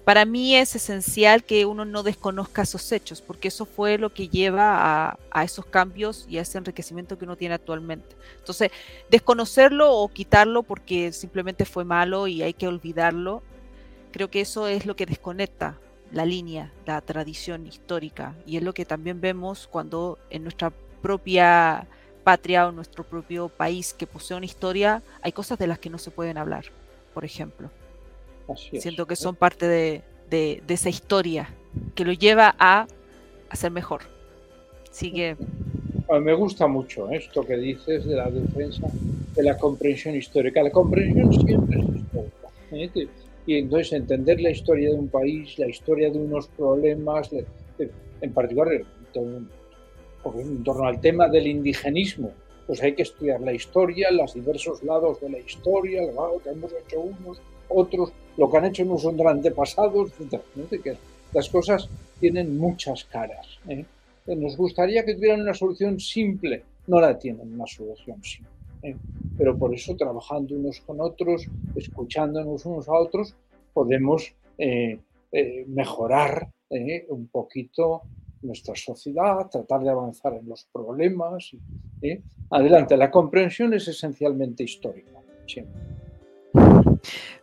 para 0.04 0.24
mí 0.24 0.56
es 0.56 0.74
esencial 0.76 1.44
que 1.44 1.66
uno 1.66 1.84
no 1.84 2.02
desconozca 2.02 2.62
esos 2.62 2.90
hechos, 2.92 3.20
porque 3.20 3.48
eso 3.48 3.66
fue 3.66 3.98
lo 3.98 4.14
que 4.14 4.28
lleva 4.28 5.18
a, 5.30 5.44
esos 5.44 5.66
cambios 5.66 6.26
y 6.28 6.38
a 6.38 6.42
ese 6.42 6.58
enriquecimiento 6.58 7.18
que 7.18 7.24
uno 7.24 7.36
tiene 7.36 7.56
actualmente. 7.56 8.16
Entonces, 8.38 8.70
desconocerlo 9.10 9.92
o 9.92 10.08
quitarlo 10.08 10.62
porque 10.62 11.12
simplemente 11.12 11.64
fue 11.64 11.84
malo 11.84 12.26
y 12.28 12.42
hay 12.42 12.52
que 12.52 12.68
olvidarlo, 12.68 13.42
creo 14.16 14.30
que 14.30 14.40
eso 14.40 14.66
es 14.66 14.86
lo 14.86 14.96
que 14.96 15.06
desconecta 15.06 15.78
la 16.10 16.24
línea, 16.24 16.72
la 16.86 17.00
tradición 17.00 17.66
histórica, 17.66 18.34
y 18.46 18.56
es 18.56 18.62
lo 18.62 18.72
que 18.72 18.84
también 18.84 19.20
vemos 19.20 19.68
cuando 19.68 20.18
en 20.30 20.42
nuestra 20.42 20.72
propia 21.02 21.86
patria 22.24 22.66
o 22.66 22.72
nuestro 22.72 23.04
propio 23.04 23.48
país 23.48 23.92
que 23.92 24.06
posee 24.06 24.36
una 24.36 24.46
historia, 24.46 25.02
hay 25.22 25.32
cosas 25.32 25.58
de 25.58 25.66
las 25.66 25.78
que 25.78 25.90
no 25.90 25.98
se 25.98 26.10
pueden 26.10 26.38
hablar 26.38 26.64
por 27.16 27.24
ejemplo. 27.24 27.70
Siento 28.78 29.06
que 29.06 29.16
son 29.16 29.36
parte 29.36 29.66
de, 29.66 30.62
esa 30.68 30.90
historia 30.90 31.48
que 31.94 32.04
lo 32.04 32.12
lleva 32.12 32.54
a, 32.58 32.86
ser 33.54 33.70
mejor. 33.70 34.02
Sigue. 34.90 35.34
me 36.20 36.34
gusta 36.34 36.66
mucho 36.66 37.08
esto 37.08 37.40
que 37.46 37.56
dices 37.56 38.04
de 38.04 38.16
la 38.16 38.30
defensa 38.30 38.86
de 39.34 39.42
la 39.42 39.56
comprensión 39.56 40.14
histórica. 40.14 40.62
La 40.62 40.70
comprensión 40.70 41.32
siempre 41.32 41.80
es 41.80 41.86
histórica. 41.86 43.25
Y 43.46 43.58
entonces 43.58 43.92
entender 43.92 44.40
la 44.40 44.50
historia 44.50 44.90
de 44.90 44.96
un 44.96 45.08
país, 45.08 45.58
la 45.58 45.68
historia 45.68 46.10
de 46.10 46.18
unos 46.18 46.48
problemas, 46.48 47.30
en 48.20 48.32
particular 48.32 48.84
en 50.34 50.64
torno 50.64 50.84
al 50.84 51.00
tema 51.00 51.28
del 51.28 51.46
indigenismo, 51.46 52.32
pues 52.66 52.82
hay 52.82 52.94
que 52.94 53.02
estudiar 53.02 53.40
la 53.40 53.52
historia, 53.52 54.10
los 54.10 54.34
diversos 54.34 54.82
lados 54.82 55.20
de 55.20 55.30
la 55.30 55.38
historia, 55.38 56.02
lo 56.02 56.40
que 56.42 56.50
hemos 56.50 56.72
hecho 56.72 57.00
unos, 57.00 57.40
otros, 57.68 58.12
lo 58.36 58.50
que 58.50 58.56
han 58.56 58.64
hecho 58.66 58.84
nuestros 58.84 59.14
antepasados, 59.20 60.10
etc. 60.20 60.82
Que 60.82 60.96
las 61.32 61.48
cosas 61.48 61.88
tienen 62.18 62.58
muchas 62.58 63.04
caras. 63.04 63.46
¿eh? 63.68 63.84
Nos 64.26 64.56
gustaría 64.56 65.04
que 65.04 65.14
tuvieran 65.14 65.42
una 65.42 65.54
solución 65.54 66.00
simple, 66.00 66.64
no 66.88 67.00
la 67.00 67.16
tienen 67.16 67.52
una 67.54 67.66
solución 67.66 68.22
simple. 68.24 68.55
¿Eh? 68.86 68.96
Pero 69.36 69.58
por 69.58 69.74
eso, 69.74 69.96
trabajando 69.96 70.54
unos 70.54 70.80
con 70.80 71.00
otros, 71.00 71.46
escuchándonos 71.74 72.64
unos 72.64 72.88
a 72.88 72.92
otros, 72.92 73.34
podemos 73.74 74.34
eh, 74.58 74.98
mejorar 75.66 76.48
un 77.08 77.28
poquito 77.28 78.02
nuestra 78.42 78.74
sociedad, 78.74 79.48
tratar 79.50 79.82
de 79.82 79.90
avanzar 79.90 80.34
en 80.34 80.48
los 80.48 80.66
problemas. 80.72 81.50
¿eh? 82.02 82.20
Adelante, 82.50 82.96
la 82.96 83.10
comprensión 83.10 83.74
es 83.74 83.88
esencialmente 83.88 84.62
histórica. 84.62 85.20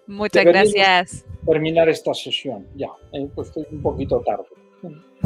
Muchas 0.08 0.46
gracias. 0.46 1.26
Terminar 1.46 1.90
esta 1.90 2.14
sesión, 2.14 2.68
ya, 2.76 2.90
¿eh? 3.12 3.28
pues 3.34 3.50
estoy 3.50 3.66
un 3.72 3.82
poquito 3.82 4.22
tarde. 4.22 4.46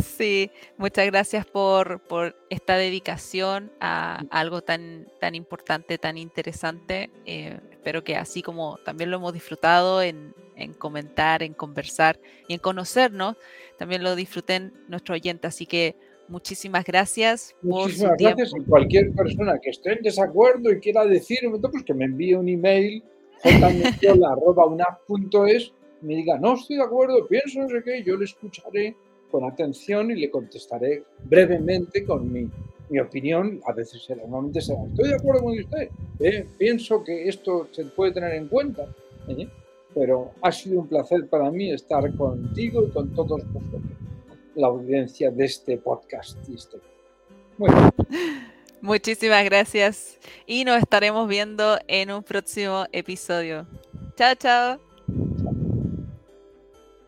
Sí, 0.01 0.51
muchas 0.77 1.05
gracias 1.07 1.45
por, 1.45 1.99
por 2.01 2.35
esta 2.49 2.77
dedicación 2.77 3.71
a, 3.79 4.23
algo 4.29 4.61
tan, 4.61 5.07
tan 5.19 5.35
importante, 5.35 5.97
tan 5.97 6.17
interesante. 6.17 7.09
Eh, 7.25 7.59
espero 7.71 8.03
que 8.03 8.15
así 8.15 8.41
como 8.41 8.77
también 8.85 9.09
lo 9.09 9.17
hemos 9.17 9.33
disfrutado 9.33 10.01
en, 10.01 10.33
en, 10.55 10.73
comentar, 10.73 11.43
en 11.43 11.53
conversar 11.53 12.19
y 12.47 12.53
en 12.53 12.59
conocernos, 12.59 13.35
también 13.77 14.03
lo 14.03 14.15
disfruten 14.15 14.73
nuestro 14.87 15.15
oyente. 15.15 15.47
Así 15.47 15.65
que 15.65 15.95
muchísimas 16.27 16.85
gracias. 16.85 17.55
Muchísimas 17.61 18.11
por 18.11 18.21
gracias. 18.21 18.53
a 18.53 18.57
cualquier 18.67 19.11
persona 19.13 19.57
que 19.59 19.71
esté 19.71 19.93
en 19.93 20.03
desacuerdo 20.03 20.71
y 20.71 20.79
quiera 20.79 21.05
decirme, 21.05 21.57
pues 21.59 21.83
que 21.83 21.95
me 21.95 22.05
envíe 22.05 22.35
un 22.35 22.47
email 22.47 23.03
jmendiola.unap.es 23.43 25.73
me 26.01 26.15
diga, 26.15 26.37
no 26.37 26.53
estoy 26.53 26.77
de 26.77 26.83
acuerdo, 26.83 27.27
pienso 27.27 27.59
no 27.59 27.69
sé 27.69 27.81
qué, 27.83 28.03
yo 28.03 28.17
le 28.17 28.25
escucharé 28.25 28.95
con 29.31 29.43
atención 29.43 30.11
y 30.11 30.15
le 30.15 30.29
contestaré 30.29 31.03
brevemente 31.23 32.05
con 32.05 32.31
mi, 32.31 32.49
mi 32.89 32.99
opinión. 32.99 33.61
A 33.65 33.73
veces 33.73 34.03
será, 34.03 34.21
normalmente 34.21 34.61
será, 34.61 34.83
estoy 34.85 35.09
de 35.09 35.15
acuerdo 35.15 35.43
con 35.43 35.59
usted, 35.59 35.89
eh, 36.19 36.47
pienso 36.57 37.03
que 37.03 37.27
esto 37.27 37.67
se 37.71 37.85
puede 37.85 38.13
tener 38.13 38.33
en 38.33 38.47
cuenta, 38.47 38.87
¿eh? 39.27 39.47
pero 39.93 40.31
ha 40.41 40.51
sido 40.51 40.81
un 40.81 40.87
placer 40.87 41.27
para 41.27 41.49
mí 41.51 41.71
estar 41.71 42.15
contigo 42.15 42.83
y 42.83 42.91
con 42.91 43.13
todos 43.13 43.41
vosotros, 43.51 43.81
la 44.55 44.67
audiencia 44.67 45.31
de 45.31 45.45
este 45.45 45.77
podcast. 45.77 46.37
Este. 46.49 46.77
Muchísimas 48.81 49.43
gracias 49.43 50.19
y 50.45 50.63
nos 50.63 50.77
estaremos 50.77 51.27
viendo 51.27 51.77
en 51.87 52.11
un 52.11 52.23
próximo 52.23 52.85
episodio. 52.91 53.67
Chao, 54.15 54.35
chao. 54.35 54.86